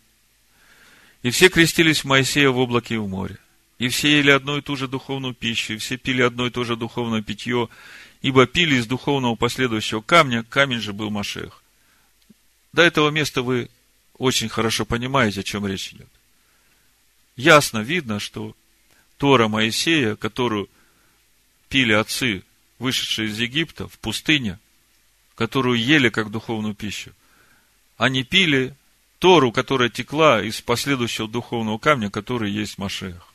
И 1.23 1.31
все 1.31 1.49
крестились 1.49 2.01
в 2.01 2.05
Моисея 2.05 2.51
в 2.51 2.59
облаке 2.59 2.97
и 2.97 2.99
в 2.99 3.09
море. 3.09 3.39
И 3.79 3.89
все 3.89 4.19
ели 4.19 4.31
одну 4.31 4.59
и 4.59 4.61
ту 4.61 4.77
же 4.77 4.87
духовную 4.87 5.33
пищу, 5.33 5.73
и 5.73 5.79
все 5.79 5.97
пили 5.97 6.21
одно 6.21 6.47
и 6.47 6.51
то 6.51 6.63
же 6.63 6.77
духовное 6.77 7.23
питье, 7.23 7.71
ибо 8.21 8.47
пили 8.47 8.75
из 8.75 8.87
духовного 8.87 9.35
последующего 9.35 10.03
камня, 10.03 10.43
камень 10.43 10.81
же 10.81 10.93
был 10.93 11.09
Машех. 11.09 11.63
До 12.75 12.83
этого 12.83 13.09
места 13.09 13.41
вы 13.41 13.71
очень 14.19 14.51
хорошо 14.51 14.85
понимаете, 14.85 15.41
о 15.41 15.43
чем 15.43 15.67
речь 15.67 15.95
идет. 15.95 16.09
Ясно 17.35 17.79
видно, 17.79 18.21
что 18.21 18.55
Тора 19.19 19.49
Моисея, 19.49 20.17
которую 20.17 20.69
пили 21.69 21.93
отцы, 21.93 22.43
вышедшие 22.79 23.29
из 23.29 23.39
Египта 23.39 23.89
в 23.89 23.99
пустыне, 23.99 24.59
которую 25.35 25.79
ели 25.79 26.09
как 26.09 26.31
духовную 26.31 26.75
пищу, 26.75 27.13
они 27.97 28.25
пили 28.25 28.75
Тору, 29.19 29.53
которая 29.53 29.89
текла 29.89 30.43
из 30.43 30.61
последующего 30.61 31.27
духовного 31.27 31.79
камня, 31.79 32.11
который 32.11 32.51
есть 32.51 32.79
Машех. 32.79 33.33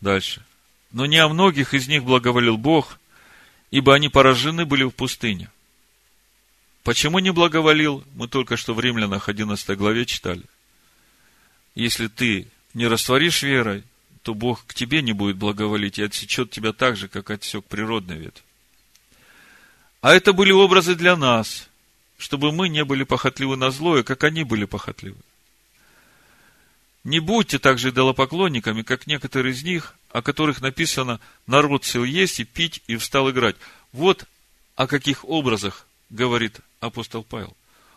Дальше. 0.00 0.44
Но 0.92 1.06
не 1.06 1.18
о 1.18 1.28
многих 1.28 1.74
из 1.74 1.88
них 1.88 2.04
благоволил 2.04 2.56
Бог, 2.56 3.00
ибо 3.70 3.94
они 3.94 4.08
поражены 4.08 4.64
были 4.64 4.84
в 4.84 4.90
пустыне. 4.90 5.50
Почему 6.84 7.18
не 7.18 7.32
благоволил, 7.32 8.04
мы 8.14 8.28
только 8.28 8.56
что 8.56 8.74
в 8.74 8.80
Римлянах 8.80 9.28
11 9.28 9.76
главе 9.76 10.06
читали. 10.06 10.44
Если 11.74 12.06
ты 12.06 12.48
не 12.72 12.86
растворишь 12.86 13.42
верой, 13.42 13.82
то 14.22 14.34
Бог 14.34 14.64
к 14.66 14.74
тебе 14.74 15.02
не 15.02 15.12
будет 15.12 15.36
благоволить 15.36 15.98
и 15.98 16.02
отсечет 16.02 16.50
тебя 16.50 16.72
так 16.72 16.96
же, 16.96 17.08
как 17.08 17.30
отсек 17.30 17.64
природный 17.64 18.18
ветвь. 18.18 18.42
А 20.00 20.14
это 20.14 20.32
были 20.32 20.52
образы 20.52 20.94
для 20.94 21.16
нас, 21.16 21.68
чтобы 22.18 22.52
мы 22.52 22.68
не 22.68 22.84
были 22.84 23.04
похотливы 23.04 23.56
на 23.56 23.70
злое, 23.70 24.02
как 24.02 24.24
они 24.24 24.44
были 24.44 24.64
похотливы. 24.64 25.16
Не 27.04 27.20
будьте 27.20 27.58
также 27.58 27.90
идолопоклонниками, 27.90 28.82
как 28.82 29.06
некоторые 29.06 29.54
из 29.54 29.62
них, 29.62 29.94
о 30.10 30.20
которых 30.20 30.60
написано 30.60 31.20
«народ 31.46 31.84
сел 31.84 32.04
есть 32.04 32.40
и 32.40 32.44
пить 32.44 32.82
и 32.86 32.96
встал 32.96 33.30
играть». 33.30 33.56
Вот 33.92 34.24
о 34.76 34.86
каких 34.86 35.24
образах 35.24 35.86
говорит 36.10 36.60
апостол 36.80 37.22
Павел. 37.22 37.56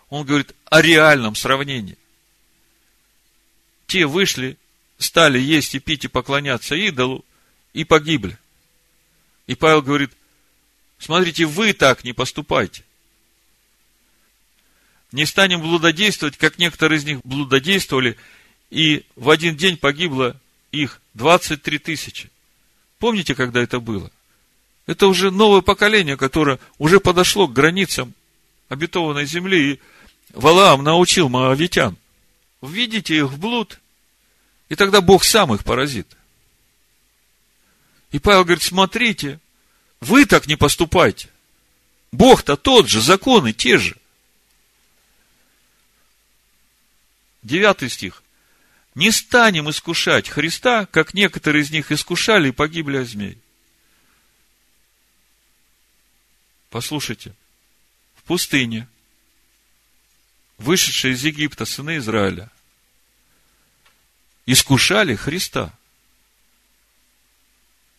Он 0.10 0.26
говорит 0.26 0.56
о 0.66 0.82
реальном 0.82 1.36
сравнении. 1.36 1.98
Те 3.88 4.06
вышли, 4.06 4.58
стали 5.02 5.40
есть 5.40 5.76
и 5.76 5.80
пить 5.80 6.06
и 6.06 6.08
поклоняться 6.08 6.76
идолу, 6.76 7.26
и 7.74 7.84
погибли. 7.84 8.38
И 9.48 9.56
Павел 9.56 9.82
говорит, 9.82 10.12
смотрите, 11.00 11.46
вы 11.46 11.74
так 11.74 12.04
не 12.04 12.14
поступайте. 12.14 12.84
Не 15.12 15.26
станем 15.26 15.62
блудодействовать, 15.62 16.38
как 16.38 16.58
некоторые 16.58 17.00
из 17.00 17.06
них 17.06 17.22
блудодействовали, 17.24 18.16
и 18.70 19.06
в 19.16 19.30
один 19.30 19.58
день 19.58 19.76
погибло 19.76 20.40
их 20.72 21.02
23 21.16 21.80
тысячи. 21.80 22.30
Помните, 22.98 23.36
когда 23.36 23.62
это 23.62 23.80
было? 23.80 24.10
Это 24.86 25.08
уже 25.08 25.32
новое 25.32 25.62
поколение, 25.62 26.16
которое 26.16 26.60
уже 26.78 27.00
подошло 27.00 27.48
к 27.48 27.54
границам 27.54 28.14
обетованной 28.70 29.26
земли, 29.26 29.74
и 29.74 29.80
Валаам 30.34 30.84
научил 30.84 31.28
моавитян. 31.28 31.98
Введите 32.62 33.18
их 33.18 33.26
в 33.26 33.40
блуд, 33.40 33.81
и 34.72 34.76
тогда 34.76 35.02
Бог 35.02 35.26
сам 35.26 35.54
их 35.54 35.66
поразит. 35.66 36.08
И 38.12 38.20
Павел 38.20 38.46
говорит, 38.46 38.64
смотрите, 38.64 39.42
вы 40.00 40.26
так 40.26 40.48
не 40.48 40.56
поступайте. 40.56 41.28
Бог-то 42.14 42.56
тот 42.56 42.88
же, 42.88 43.02
законы 43.02 43.52
те 43.52 43.78
же. 43.78 43.98
Девятый 47.44 47.90
стих. 47.90 48.24
Не 48.96 49.12
станем 49.12 49.70
искушать 49.70 50.30
Христа, 50.30 50.86
как 50.86 51.14
некоторые 51.14 51.64
из 51.64 51.72
них 51.72 51.92
искушали 51.92 52.48
и 52.48 52.54
погибли 52.54 52.96
от 52.96 53.10
змей. 53.10 53.38
Послушайте, 56.70 57.34
в 58.16 58.24
пустыне, 58.24 58.88
вышедшие 60.58 61.14
из 61.14 61.26
Египта 61.26 61.66
сыны 61.66 61.98
Израиля, 61.98 62.50
искушали 64.46 65.16
Христа. 65.16 65.74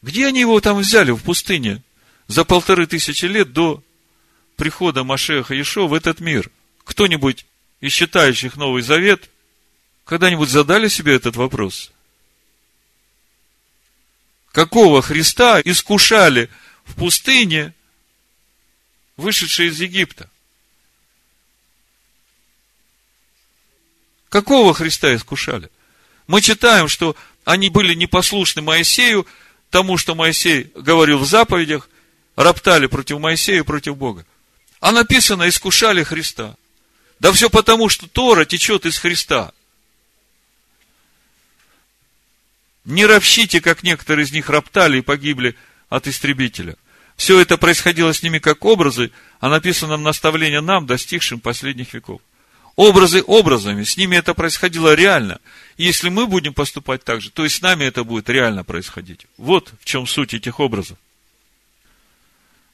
Где 0.03 0.27
они 0.27 0.41
его 0.41 0.61
там 0.61 0.79
взяли 0.79 1.13
в 1.13 1.23
пустыне 1.23 1.83
за 2.27 2.45
полторы 2.45 2.87
тысячи 2.87 3.27
лет 3.27 3.53
до 3.53 3.83
прихода 4.57 5.05
Машеха 5.05 5.55
Ешо 5.55 5.87
в 5.87 5.95
этот 5.95 6.21
мир? 6.21 6.51
Кто-нибудь 6.85 7.47
из 7.81 7.93
считающих 7.93 8.57
Новый 8.57 8.83
Завет 8.83 9.31
когда-нибудь 10.05 10.49
задали 10.49 10.89
себе 10.89 11.15
этот 11.15 11.37
вопрос? 11.37 11.93
Какого 14.51 15.01
Христа 15.03 15.61
искушали 15.61 16.51
в 16.85 16.97
пустыне 16.97 17.75
вышедшие 19.17 19.69
из 19.69 19.81
Египта. 19.81 20.29
Какого 24.29 24.75
Христа 24.75 25.15
искушали? 25.15 25.71
Мы 26.33 26.41
читаем, 26.41 26.89
что 26.89 27.15
они 27.45 27.69
были 27.69 27.93
непослушны 27.93 28.63
Моисею, 28.63 29.27
тому, 29.69 29.99
что 29.99 30.15
Моисей 30.15 30.73
говорил 30.75 31.19
в 31.19 31.27
заповедях, 31.27 31.91
роптали 32.37 32.87
против 32.87 33.19
Моисея 33.19 33.59
и 33.59 33.65
против 33.65 33.99
Бога. 33.99 34.25
А 34.81 34.93
написано, 34.93 35.47
искушали 35.47 36.03
Христа. 36.03 36.57
Да 37.21 37.33
все 37.33 37.51
потому, 37.51 37.91
что 37.91 38.09
Тора 38.09 38.47
течет 38.47 38.87
из 38.87 38.97
Христа. 38.97 39.53
Не 42.87 43.05
ропщите, 43.05 43.61
как 43.61 43.83
некоторые 43.83 44.25
из 44.25 44.33
них 44.33 44.49
роптали 44.49 45.01
и 45.01 45.03
погибли 45.03 45.55
от 45.91 46.07
истребителя. 46.07 46.77
Все 47.19 47.41
это 47.41 47.59
происходило 47.59 48.11
с 48.15 48.23
ними 48.23 48.39
как 48.39 48.65
образы, 48.65 49.13
а 49.39 49.51
написано 49.51 49.99
наставление 49.99 50.63
нам, 50.63 50.87
достигшим 50.87 51.41
последних 51.41 51.93
веков. 51.93 52.23
Образы 52.75 53.23
образами, 53.27 53.85
с 53.85 53.97
ними 53.97 54.17
это 54.17 54.35
происходило 54.35 54.95
реально. 54.95 55.41
И 55.77 55.85
если 55.85 56.09
мы 56.09 56.27
будем 56.27 56.55
поступать 56.55 57.05
так 57.05 57.21
же, 57.21 57.31
то 57.31 57.45
и 57.45 57.49
с 57.49 57.61
нами 57.61 57.85
это 57.85 58.05
будет 58.05 58.29
реально 58.29 58.65
происходить. 58.65 59.27
Вот 59.37 59.73
в 59.81 59.85
чем 59.85 60.07
суть 60.07 60.35
этих 60.35 60.59
образов. 60.59 60.99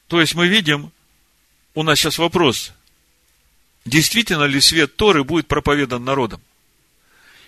То 0.07 0.21
есть 0.21 0.35
мы 0.35 0.47
видим, 0.47 0.91
у 1.75 1.83
нас 1.83 1.99
сейчас 1.99 2.17
вопрос, 2.17 2.71
действительно 3.85 4.43
ли 4.43 4.61
свет 4.61 4.95
Торы 4.95 5.23
будет 5.23 5.47
проповедан 5.47 6.03
народом? 6.03 6.41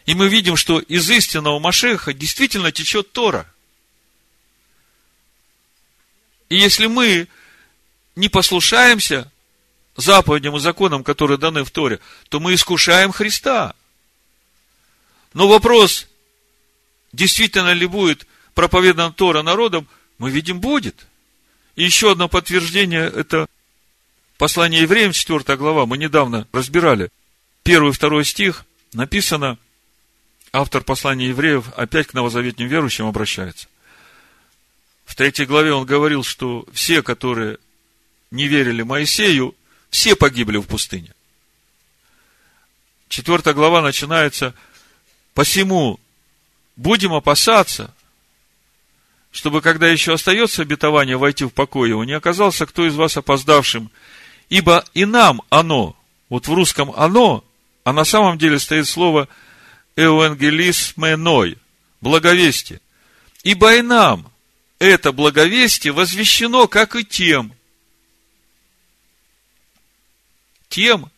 И 0.06 0.14
мы 0.14 0.28
видим, 0.28 0.58
что 0.58 0.80
из 0.80 1.10
истинного 1.10 1.60
Машеха 1.60 2.14
действительно 2.14 2.72
течет 2.72 3.12
Тора– 3.12 3.48
и 6.52 6.58
если 6.58 6.88
мы 6.88 7.30
не 8.18 8.28
послушаемся 8.28 9.32
заповедям 9.96 10.56
и 10.56 10.60
законам, 10.60 11.04
которые 11.04 11.38
даны 11.38 11.64
в 11.64 11.72
Торе, 11.72 12.00
то 12.30 12.40
мы 12.40 12.54
искушаем 12.54 13.12
Христа. 13.12 13.76
Но 15.34 15.48
вопрос, 15.48 16.08
действительно 17.14 17.74
ли 17.74 17.88
будет 17.88 18.28
проповедан 18.54 19.14
Тора 19.14 19.42
народом, 19.44 19.88
мы 20.18 20.30
видим, 20.30 20.60
будет. 20.60 21.08
И 21.76 21.84
еще 21.84 22.12
одно 22.12 22.28
подтверждение, 22.28 23.08
это 23.08 23.48
послание 24.38 24.82
евреям, 24.82 25.14
4 25.14 25.58
глава, 25.58 25.86
мы 25.86 25.98
недавно 25.98 26.48
разбирали. 26.52 27.10
Первый 27.64 27.94
второй 27.94 28.26
стих 28.26 28.66
написано, 28.94 29.58
автор 30.52 30.84
послания 30.84 31.30
евреев 31.30 31.70
опять 31.76 32.08
к 32.08 32.14
новозаветним 32.14 32.68
верующим 32.68 33.06
обращается. 33.06 33.68
В 35.06 35.16
третьей 35.16 35.46
главе 35.46 35.74
он 35.74 35.86
говорил, 35.86 36.24
что 36.24 36.66
все, 36.74 37.02
которые 37.02 37.58
не 38.32 38.48
верили 38.48 38.82
Моисею, 38.82 39.56
все 39.92 40.16
погибли 40.16 40.58
в 40.58 40.66
пустыне. 40.66 41.14
Четвертая 43.10 43.54
глава 43.54 43.82
начинается, 43.82 44.56
посему 45.36 46.00
будем 46.78 47.14
опасаться, 47.14 47.94
чтобы, 49.32 49.62
когда 49.62 49.88
еще 49.88 50.14
остается 50.14 50.62
обетование 50.62 51.18
войти 51.18 51.44
в 51.44 51.50
покой 51.50 51.90
его, 51.90 52.04
не 52.06 52.14
оказался 52.14 52.66
кто 52.66 52.88
из 52.88 52.96
вас 52.96 53.18
опоздавшим, 53.18 53.92
ибо 54.50 54.84
и 54.94 55.06
нам 55.06 55.42
оно, 55.50 55.96
вот 56.30 56.48
в 56.48 56.54
русском 56.54 56.92
оно, 56.96 57.44
а 57.84 57.94
на 57.94 58.06
самом 58.06 58.38
деле 58.38 58.60
стоит 58.60 58.88
слово 58.88 59.28
«эвангелисменой», 59.98 61.58
благовестие. 62.00 62.80
Ибо 63.44 63.76
и 63.76 63.82
нам, 63.82 64.32
это 64.80 65.12
благовестие 65.12 65.92
возвещено, 65.92 66.68
как 66.68 66.96
и 66.96 67.04
тем. 67.04 67.54
Тем, 70.72 71.12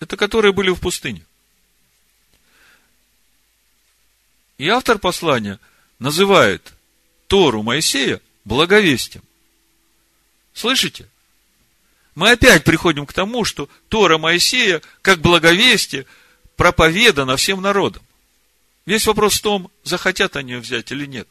это 0.00 0.16
которые 0.16 0.54
были 0.54 0.70
в 0.70 0.80
пустыне. 0.80 1.22
И 4.56 4.66
автор 4.66 4.98
послания 4.98 5.60
называет 5.98 6.72
Тору 7.26 7.62
Моисея 7.62 8.18
благовестием. 8.46 9.22
Слышите? 10.54 11.06
Мы 12.14 12.30
опять 12.30 12.64
приходим 12.64 13.04
к 13.04 13.12
тому, 13.12 13.44
что 13.44 13.68
Тора 13.90 14.16
Моисея, 14.16 14.80
как 15.02 15.20
благовестие, 15.20 16.06
проповедана 16.56 17.36
всем 17.36 17.60
народам. 17.60 18.02
Весь 18.86 19.06
вопрос 19.06 19.34
в 19.34 19.42
том, 19.42 19.70
захотят 19.84 20.36
они 20.36 20.52
ее 20.52 20.60
взять 20.60 20.90
или 20.92 21.04
нет. 21.04 21.28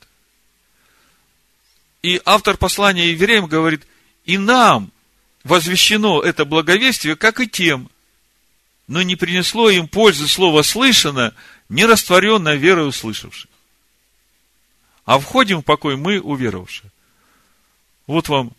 И 2.04 2.22
автор 2.24 2.56
послания 2.56 3.10
евреям 3.10 3.48
говорит, 3.48 3.88
и 4.26 4.38
нам 4.38 4.92
возвещено 5.44 6.22
это 6.22 6.46
благовестие, 6.46 7.16
как 7.16 7.40
и 7.40 7.48
тем, 7.48 7.90
но 8.88 9.02
не 9.02 9.16
принесло 9.16 9.70
им 9.70 9.88
пользы 9.88 10.28
слово 10.28 10.64
слышано, 10.64 11.34
не 11.70 11.86
растворенное 11.86 12.56
верой 12.56 12.88
услышавших. 12.88 13.50
А 15.06 15.20
входим 15.20 15.62
в 15.62 15.64
покой 15.64 15.96
мы, 15.96 16.20
уверовавшие. 16.20 16.92
Вот 18.08 18.30
вам 18.30 18.52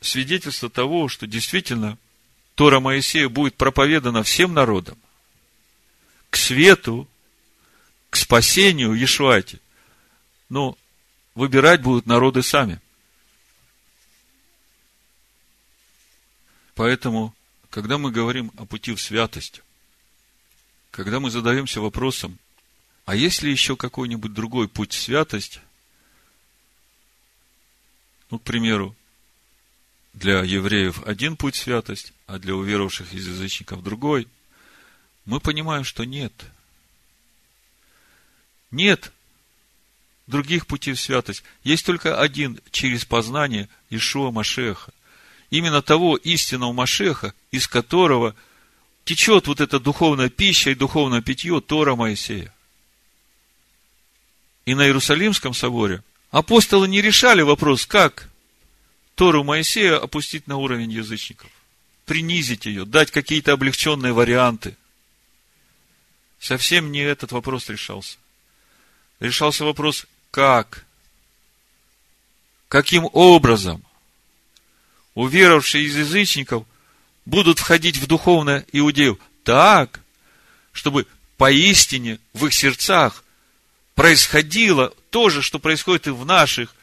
свидетельство 0.00 0.70
того, 0.70 1.08
что 1.08 1.26
действительно 1.26 1.98
Тора 2.54 2.80
Моисея 2.80 3.28
будет 3.28 3.56
проповедана 3.56 4.22
всем 4.22 4.54
народам. 4.54 4.96
К 6.30 6.36
свету, 6.36 7.08
к 8.10 8.16
спасению 8.16 8.94
Ешуате. 8.94 9.60
Но 10.48 10.76
выбирать 11.34 11.82
будут 11.82 12.06
народы 12.06 12.42
сами. 12.42 12.80
Поэтому, 16.76 17.34
когда 17.70 17.96
мы 17.96 18.12
говорим 18.12 18.52
о 18.58 18.66
пути 18.66 18.94
в 18.94 19.00
святость, 19.00 19.62
когда 20.90 21.20
мы 21.20 21.30
задаемся 21.30 21.80
вопросом, 21.80 22.38
а 23.06 23.16
есть 23.16 23.42
ли 23.42 23.50
еще 23.50 23.76
какой-нибудь 23.76 24.34
другой 24.34 24.68
путь 24.68 24.92
в 24.92 25.00
святость, 25.00 25.60
ну, 28.30 28.38
к 28.38 28.42
примеру, 28.42 28.94
для 30.12 30.42
евреев 30.42 31.02
один 31.06 31.36
путь 31.36 31.56
святость, 31.56 32.12
а 32.26 32.38
для 32.38 32.54
уверовавших 32.54 33.14
из 33.14 33.26
язычников 33.26 33.82
другой, 33.82 34.28
мы 35.24 35.40
понимаем, 35.40 35.84
что 35.84 36.04
нет. 36.04 36.32
Нет 38.70 39.12
других 40.26 40.66
путей 40.66 40.92
в 40.92 41.00
святость. 41.00 41.42
Есть 41.64 41.86
только 41.86 42.20
один 42.20 42.60
через 42.70 43.06
познание 43.06 43.70
Ишуа 43.88 44.30
Машеха. 44.30 44.92
Именно 45.50 45.82
того 45.82 46.16
истинного 46.16 46.72
Машеха, 46.72 47.32
из 47.50 47.68
которого 47.68 48.34
течет 49.04 49.46
вот 49.46 49.60
эта 49.60 49.78
духовная 49.78 50.28
пища 50.28 50.70
и 50.70 50.74
духовное 50.74 51.22
питье 51.22 51.60
Тора 51.60 51.94
Моисея. 51.94 52.52
И 54.64 54.74
на 54.74 54.86
Иерусалимском 54.86 55.54
соборе 55.54 56.02
апостолы 56.32 56.88
не 56.88 57.00
решали 57.00 57.42
вопрос, 57.42 57.86
как 57.86 58.28
Тору 59.14 59.44
Моисея 59.44 59.96
опустить 59.96 60.48
на 60.48 60.56
уровень 60.56 60.90
язычников, 60.90 61.50
принизить 62.04 62.66
ее, 62.66 62.84
дать 62.84 63.12
какие-то 63.12 63.52
облегченные 63.52 64.12
варианты. 64.12 64.76
Совсем 66.40 66.90
не 66.90 67.00
этот 67.00 67.30
вопрос 67.30 67.68
решался. 67.68 68.18
Решался 69.20 69.64
вопрос, 69.64 70.06
как? 70.30 70.84
Каким 72.68 73.08
образом 73.12 73.85
уверовавшие 75.16 75.84
из 75.84 75.96
язычников 75.96 76.64
будут 77.24 77.58
входить 77.58 77.96
в 77.96 78.06
духовное 78.06 78.64
иудеев 78.70 79.16
так, 79.42 80.00
чтобы 80.72 81.06
поистине 81.38 82.20
в 82.34 82.46
их 82.46 82.54
сердцах 82.54 83.24
происходило 83.94 84.94
то 85.10 85.30
же, 85.30 85.42
что 85.42 85.58
происходит 85.58 86.06
и 86.06 86.10
в 86.10 86.24
наших, 86.26 86.74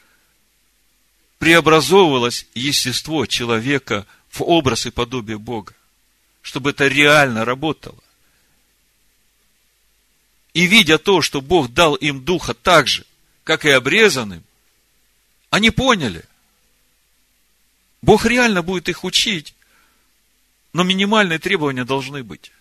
преобразовывалось 1.38 2.46
естество 2.54 3.24
человека 3.26 4.04
в 4.30 4.42
образ 4.42 4.86
и 4.86 4.90
подобие 4.90 5.38
Бога, 5.38 5.72
чтобы 6.42 6.70
это 6.70 6.88
реально 6.88 7.44
работало. 7.44 7.98
И 10.54 10.66
видя 10.66 10.98
то, 10.98 11.22
что 11.22 11.40
Бог 11.40 11.72
дал 11.72 11.94
им 11.94 12.24
духа 12.24 12.52
так 12.52 12.88
же, 12.88 13.06
как 13.44 13.64
и 13.64 13.70
обрезанным, 13.70 14.42
они 15.50 15.70
поняли. 15.70 16.24
Бог 18.04 18.26
реально 18.26 18.62
будет 18.62 18.90
их 18.90 19.02
учить, 19.02 19.54
но 20.74 20.82
минимальные 20.82 21.38
требования 21.38 21.86
должны 21.86 22.22
быть. 22.22 22.52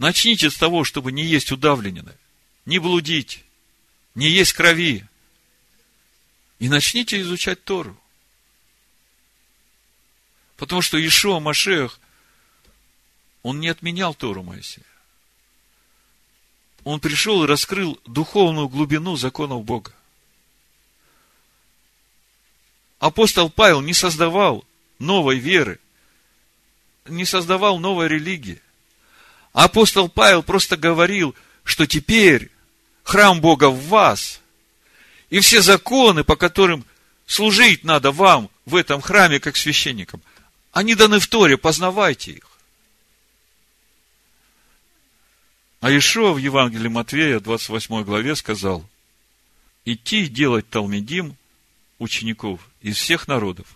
Начните 0.00 0.50
с 0.50 0.56
того, 0.56 0.82
чтобы 0.82 1.12
не 1.12 1.24
есть 1.24 1.52
удавленное, 1.52 2.18
не 2.66 2.80
блудить, 2.80 3.44
не 4.16 4.28
есть 4.28 4.52
крови. 4.52 5.06
И 6.58 6.68
начните 6.68 7.20
изучать 7.20 7.62
Тору. 7.62 7.96
Потому 10.56 10.82
что 10.82 10.98
Ишуа 10.98 11.38
Машех, 11.38 12.00
он 13.44 13.60
не 13.60 13.68
отменял 13.68 14.12
Тору 14.12 14.42
Моисея. 14.42 14.84
Он 16.82 16.98
пришел 16.98 17.44
и 17.44 17.46
раскрыл 17.46 18.00
духовную 18.06 18.68
глубину 18.68 19.14
законов 19.14 19.62
Бога. 19.64 19.92
Апостол 22.98 23.48
Павел 23.48 23.80
не 23.80 23.94
создавал 23.94 24.64
новой 24.98 25.38
веры, 25.38 25.78
не 27.06 27.24
создавал 27.24 27.78
новой 27.78 28.08
религии. 28.08 28.60
Апостол 29.52 30.08
Павел 30.08 30.42
просто 30.42 30.76
говорил, 30.76 31.34
что 31.62 31.86
теперь 31.86 32.50
храм 33.02 33.40
Бога 33.40 33.70
в 33.70 33.86
вас, 33.86 34.40
и 35.30 35.40
все 35.40 35.62
законы, 35.62 36.24
по 36.24 36.36
которым 36.36 36.84
служить 37.26 37.84
надо 37.84 38.10
вам 38.10 38.50
в 38.66 38.74
этом 38.74 39.00
храме, 39.00 39.40
как 39.40 39.56
священникам, 39.56 40.22
они 40.72 40.94
даны 40.94 41.18
в 41.18 41.26
Торе, 41.26 41.56
познавайте 41.56 42.32
их. 42.32 42.48
А 45.80 45.96
Ишуа 45.96 46.32
в 46.32 46.38
Евангелии 46.38 46.88
Матвея, 46.88 47.38
28 47.38 48.02
главе, 48.02 48.34
сказал, 48.34 48.84
идти 49.84 50.24
и 50.24 50.28
делать 50.28 50.68
Талмедим, 50.68 51.36
учеников 51.98 52.60
из 52.80 52.96
всех 52.96 53.28
народов, 53.28 53.66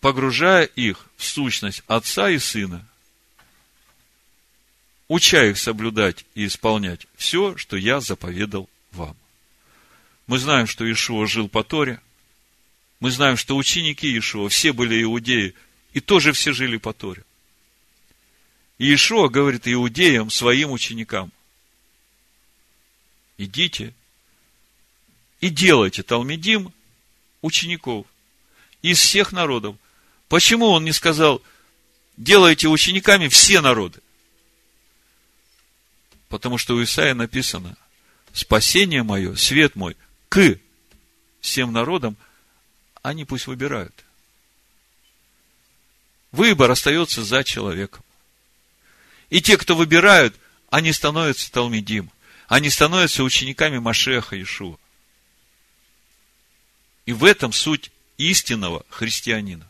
погружая 0.00 0.64
их 0.64 1.06
в 1.16 1.24
сущность 1.24 1.82
Отца 1.86 2.30
и 2.30 2.38
Сына, 2.38 2.86
уча 5.08 5.44
их 5.44 5.58
соблюдать 5.58 6.24
и 6.34 6.46
исполнять 6.46 7.06
все, 7.16 7.56
что 7.56 7.76
я 7.76 8.00
заповедал 8.00 8.68
вам. 8.92 9.16
Мы 10.26 10.38
знаем, 10.38 10.66
что 10.66 10.90
Ишуа 10.90 11.26
жил 11.26 11.48
по 11.48 11.62
Торе. 11.62 12.00
Мы 12.98 13.10
знаем, 13.10 13.36
что 13.36 13.56
ученики 13.56 14.18
Ишуа 14.18 14.48
все 14.48 14.72
были 14.72 15.02
иудеи, 15.02 15.54
и 15.92 16.00
тоже 16.00 16.32
все 16.32 16.52
жили 16.52 16.78
по 16.78 16.92
Торе. 16.92 17.24
И 18.78 18.92
Ишуа 18.92 19.28
говорит 19.28 19.68
иудеям, 19.68 20.30
своим 20.30 20.72
ученикам, 20.72 21.32
идите 23.38 23.94
и 25.46 25.48
делайте 25.48 26.02
Талмедим 26.02 26.72
учеников 27.40 28.06
из 28.82 28.98
всех 28.98 29.30
народов. 29.30 29.76
Почему 30.28 30.66
он 30.66 30.84
не 30.84 30.92
сказал, 30.92 31.40
делайте 32.16 32.66
учениками 32.66 33.28
все 33.28 33.60
народы? 33.60 34.00
Потому 36.28 36.58
что 36.58 36.74
у 36.74 36.82
Исаия 36.82 37.14
написано, 37.14 37.76
спасение 38.32 39.04
мое, 39.04 39.36
свет 39.36 39.76
мой, 39.76 39.96
к 40.28 40.58
всем 41.40 41.72
народам, 41.72 42.16
они 43.02 43.24
пусть 43.24 43.46
выбирают. 43.46 43.94
Выбор 46.32 46.72
остается 46.72 47.22
за 47.22 47.44
человеком. 47.44 48.02
И 49.30 49.40
те, 49.40 49.56
кто 49.56 49.76
выбирают, 49.76 50.34
они 50.70 50.92
становятся 50.92 51.52
Талмедим. 51.52 52.10
Они 52.48 52.68
становятся 52.68 53.22
учениками 53.22 53.78
Машеха 53.78 54.40
Ишуа. 54.40 54.76
И 57.06 57.12
в 57.12 57.24
этом 57.24 57.52
суть 57.52 57.92
истинного 58.18 58.84
христианина. 58.90 59.66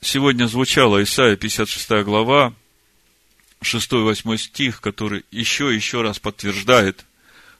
Сегодня 0.00 0.46
звучала 0.46 1.02
Исаия 1.02 1.36
56 1.36 2.04
глава, 2.04 2.54
6-8 3.62 4.36
стих, 4.38 4.80
который 4.80 5.24
еще 5.30 5.72
и 5.72 5.76
еще 5.76 6.02
раз 6.02 6.18
подтверждает, 6.18 7.04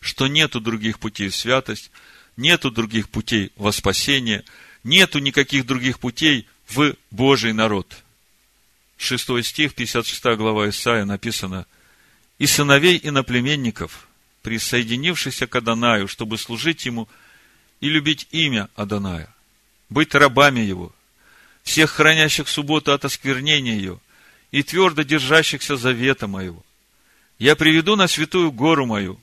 что 0.00 0.26
нету 0.26 0.60
других 0.60 0.98
путей 0.98 1.28
в 1.28 1.36
святость, 1.36 1.90
нету 2.36 2.70
других 2.70 3.08
путей 3.08 3.52
во 3.56 3.70
спасение, 3.70 4.44
нету 4.82 5.18
никаких 5.18 5.66
других 5.66 6.00
путей 6.00 6.48
в 6.66 6.94
Божий 7.10 7.52
народ. 7.52 8.02
6 8.96 9.44
стих, 9.44 9.74
56 9.74 10.24
глава 10.36 10.68
Исаия 10.70 11.04
написано, 11.04 11.66
«И 12.38 12.46
сыновей 12.46 12.98
иноплеменников, 13.02 14.08
присоединившихся 14.42 15.46
к 15.46 15.56
Адонаю, 15.56 16.08
чтобы 16.08 16.38
служить 16.38 16.86
ему 16.86 17.08
и 17.80 17.88
любить 17.88 18.26
имя 18.30 18.68
Адоная, 18.74 19.34
быть 19.88 20.14
рабами 20.14 20.60
его, 20.60 20.92
всех 21.62 21.90
хранящих 21.90 22.48
субботу 22.48 22.92
от 22.92 23.04
осквернения 23.04 23.74
ее 23.74 24.00
и 24.50 24.62
твердо 24.62 25.02
держащихся 25.02 25.76
завета 25.76 26.26
моего. 26.26 26.64
Я 27.38 27.56
приведу 27.56 27.96
на 27.96 28.08
святую 28.08 28.52
гору 28.52 28.86
мою 28.86 29.20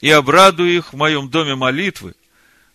и 0.00 0.10
обрадую 0.10 0.74
их 0.74 0.92
в 0.92 0.96
моем 0.96 1.28
доме 1.28 1.54
молитвы, 1.54 2.14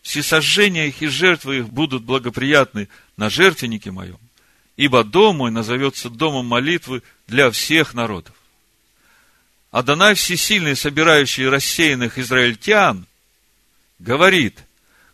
всесожжения 0.02 0.88
их 0.88 1.02
и 1.02 1.08
жертвы 1.08 1.60
их 1.60 1.70
будут 1.70 2.04
благоприятны 2.04 2.90
на 3.18 3.30
жертвеннике 3.30 3.92
моем, 3.92 4.20
ибо 4.78 5.04
дом 5.04 5.38
мой 5.38 5.52
назовется 5.52 6.10
домом 6.10 6.46
молитвы 6.46 7.02
для 7.28 7.50
всех 7.50 7.94
народов. 7.94 8.36
Адонай 9.76 10.16
Всесильный, 10.16 10.74
собирающий 10.74 11.50
рассеянных 11.50 12.18
израильтян, 12.18 13.06
говорит, 14.00 14.64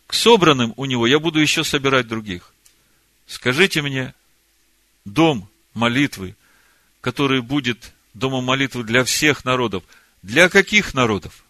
к 0.06 0.14
собранным 0.14 0.72
у 0.76 0.84
него 0.84 1.08
я 1.08 1.18
буду 1.18 1.40
еще 1.40 1.64
собирать 1.64 2.06
других. 2.06 2.54
Скажите 3.26 3.82
мне, 3.82 4.14
дом 5.04 5.50
молитвы, 5.74 6.36
который 7.00 7.42
будет 7.42 7.92
домом 8.14 8.44
молитвы 8.44 8.84
для 8.84 9.02
всех 9.02 9.44
народов, 9.44 9.82
для 10.22 10.48
каких 10.48 10.94
народов? 10.94 11.42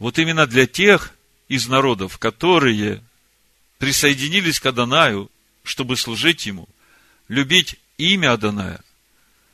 Вот 0.00 0.18
именно 0.18 0.44
для 0.44 0.66
тех 0.66 1.14
из 1.46 1.68
народов, 1.68 2.18
которые 2.18 3.00
присоединились 3.78 4.58
к 4.58 4.66
Адонаю, 4.66 5.30
чтобы 5.62 5.96
служить 5.96 6.46
Ему, 6.46 6.68
любить 7.28 7.76
имя 7.96 8.32
Адоная, 8.32 8.80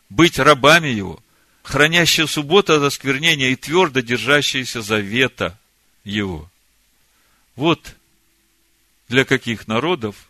быть 0.08 0.38
рабами 0.38 0.88
Его, 0.88 1.22
хранящие 1.62 2.26
субботу 2.26 2.74
от 2.74 2.82
осквернения 2.82 3.50
и 3.50 3.56
твердо 3.56 4.00
держащиеся 4.00 4.82
завета 4.82 5.58
Его. 6.04 6.50
Вот 7.56 7.94
для 9.08 9.24
каких 9.24 9.68
народов 9.68 10.28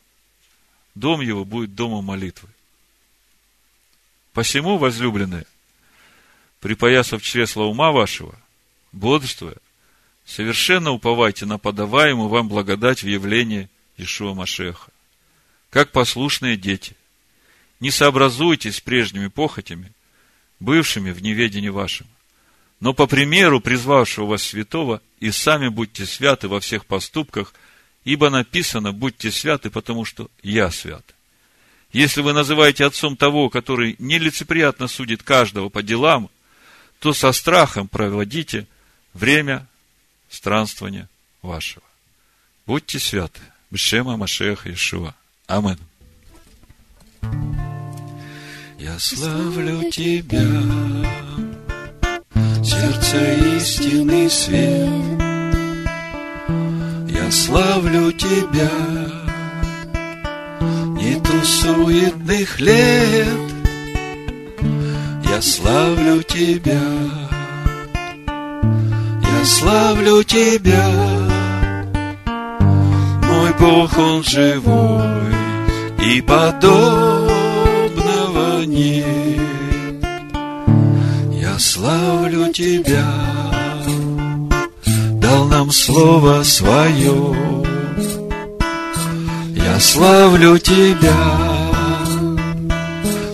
дом 0.95 1.21
его 1.21 1.45
будет 1.45 1.75
домом 1.75 2.05
молитвы. 2.05 2.49
Посему, 4.33 4.79
возлюбленные, 4.79 5.47
припоясав 6.61 7.23
чресла 7.23 7.65
ума 7.65 7.93
вашего, 7.93 8.39
бодрствуя, 8.93 9.57
совершенно 10.25 10.91
уповайте 10.91 11.47
на 11.47 11.59
подаваемую 11.59 12.29
вам 12.29 12.49
благодать 12.49 13.03
в 13.03 13.07
явлении 13.07 13.69
Ишуа 13.97 14.35
Машеха. 14.35 14.91
Как 15.71 15.93
послушные 15.93 16.57
дети, 16.57 16.97
не 17.81 17.91
сообразуйтесь 17.91 18.77
с 18.77 18.81
прежними 18.81 19.29
похотями, 19.29 19.93
бывшими 20.61 21.11
в 21.11 21.23
неведении 21.23 21.69
вашем, 21.69 22.07
но 22.81 22.93
по 22.93 23.07
примеру 23.07 23.61
призвавшего 23.61 24.27
вас 24.27 24.43
святого, 24.43 25.01
и 25.21 25.31
сами 25.31 25.69
будьте 25.69 26.07
святы 26.07 26.49
во 26.49 26.61
всех 26.61 26.87
поступках, 26.87 27.55
ибо 28.05 28.31
написано, 28.31 28.93
будьте 28.93 29.31
святы, 29.31 29.71
потому 29.71 30.05
что 30.05 30.31
я 30.43 30.71
свят. 30.71 31.05
Если 31.93 32.23
вы 32.23 32.33
называете 32.33 32.85
отцом 32.85 33.17
того, 33.17 33.49
который 33.49 33.97
нелицеприятно 33.99 34.89
судит 34.89 35.23
каждого 35.23 35.69
по 35.69 35.83
делам, 35.83 36.29
то 36.99 37.13
со 37.13 37.33
страхом 37.33 37.87
проводите 37.87 38.67
время 39.13 39.67
странствования 40.29 41.09
вашего. 41.41 41.85
Будьте 42.67 42.99
святы. 42.99 43.41
Бешема 43.71 44.17
Машеха 44.17 44.73
Ишуа. 44.73 45.15
Амин. 45.47 45.79
Я 48.85 48.99
славлю 48.99 49.91
Тебя, 49.91 50.47
сердце 52.63 53.35
истинный 53.57 54.29
свет. 54.29 54.91
Я 57.09 57.31
славлю 57.31 58.13
Тебя, 58.13 58.71
нету 61.01 61.33
суетных 61.43 62.61
лет. 62.61 63.39
Я 65.31 65.41
славлю 65.41 66.23
Тебя, 66.23 66.83
я 68.27 69.45
славлю 69.47 70.23
Тебя, 70.25 70.91
мой 73.23 73.51
Бог, 73.59 73.97
Он 73.97 74.23
живой, 74.23 75.33
и 76.03 76.21
подобного 76.21 77.14
нет. 78.67 80.05
Я 81.33 81.59
славлю 81.59 82.53
Тебя, 82.53 83.07
дал 85.21 85.47
нам 85.47 85.71
Слово 85.71 86.43
Свое. 86.43 87.37
Я 89.55 89.81
славлю 89.81 90.59
Тебя, 90.59 91.71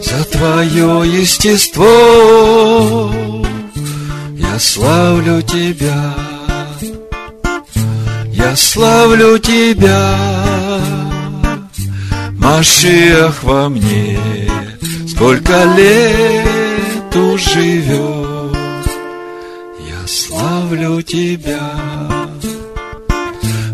за 0.02 0.24
Твое 0.24 1.20
естество. 1.20 3.10
Я 4.36 4.58
славлю 4.58 5.42
Тебя, 5.42 6.14
я 8.26 8.56
славлю 8.56 9.38
Тебя, 9.38 10.16
Машиах 12.32 13.42
во 13.42 13.68
мне, 13.68 14.18
сколько 15.20 15.64
лет 15.76 17.14
уживет. 17.14 18.56
Я 19.86 20.06
славлю 20.06 21.02
Тебя, 21.02 21.60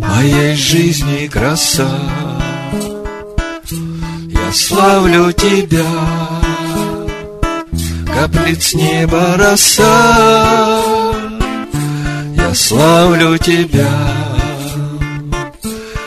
моей 0.00 0.56
жизни 0.56 1.28
краса. 1.28 1.88
Я 4.28 4.52
славлю 4.52 5.30
Тебя, 5.30 5.86
каплиц 8.12 8.74
неба 8.74 9.36
роса. 9.38 10.82
Я 12.36 12.54
славлю 12.54 13.38
Тебя, 13.38 13.92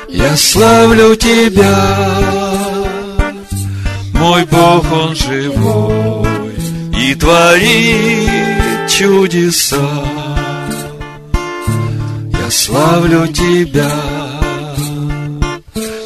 я 0.09 0.35
славлю 0.35 1.15
Тебя, 1.15 2.48
мой 4.19 4.45
Бог, 4.45 4.85
Он 4.91 5.15
живой 5.15 6.53
и 6.93 7.15
творит 7.15 8.89
чудеса. 8.89 9.77
Я 12.43 12.51
славлю 12.51 13.27
Тебя, 13.27 13.91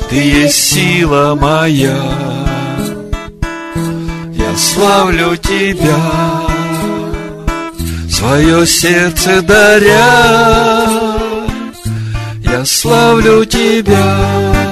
Ты 0.10 0.16
есть 0.16 0.74
сила 0.74 1.36
моя. 1.40 1.98
Я 4.34 4.56
славлю 4.56 5.36
Тебя, 5.38 6.04
свое 8.10 8.68
сердце 8.68 9.42
даря. 9.42 10.94
Я 12.44 12.64
славлю 12.66 13.46
Тебя, 13.46 14.63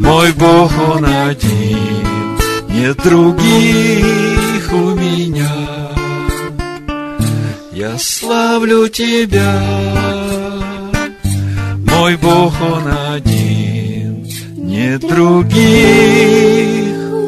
мой 0.00 0.32
Бог 0.32 0.72
Он 0.88 1.04
один, 1.04 2.38
нет 2.70 2.96
других 3.04 4.72
у 4.72 4.94
меня. 4.94 5.50
Я 7.70 7.98
славлю 7.98 8.88
Тебя, 8.88 9.62
мой 11.86 12.16
Бог 12.16 12.54
Он 12.62 12.88
один, 13.14 14.26
нет 14.56 15.02
других 15.02 15.68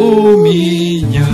у 0.00 0.38
меня. 0.42 1.31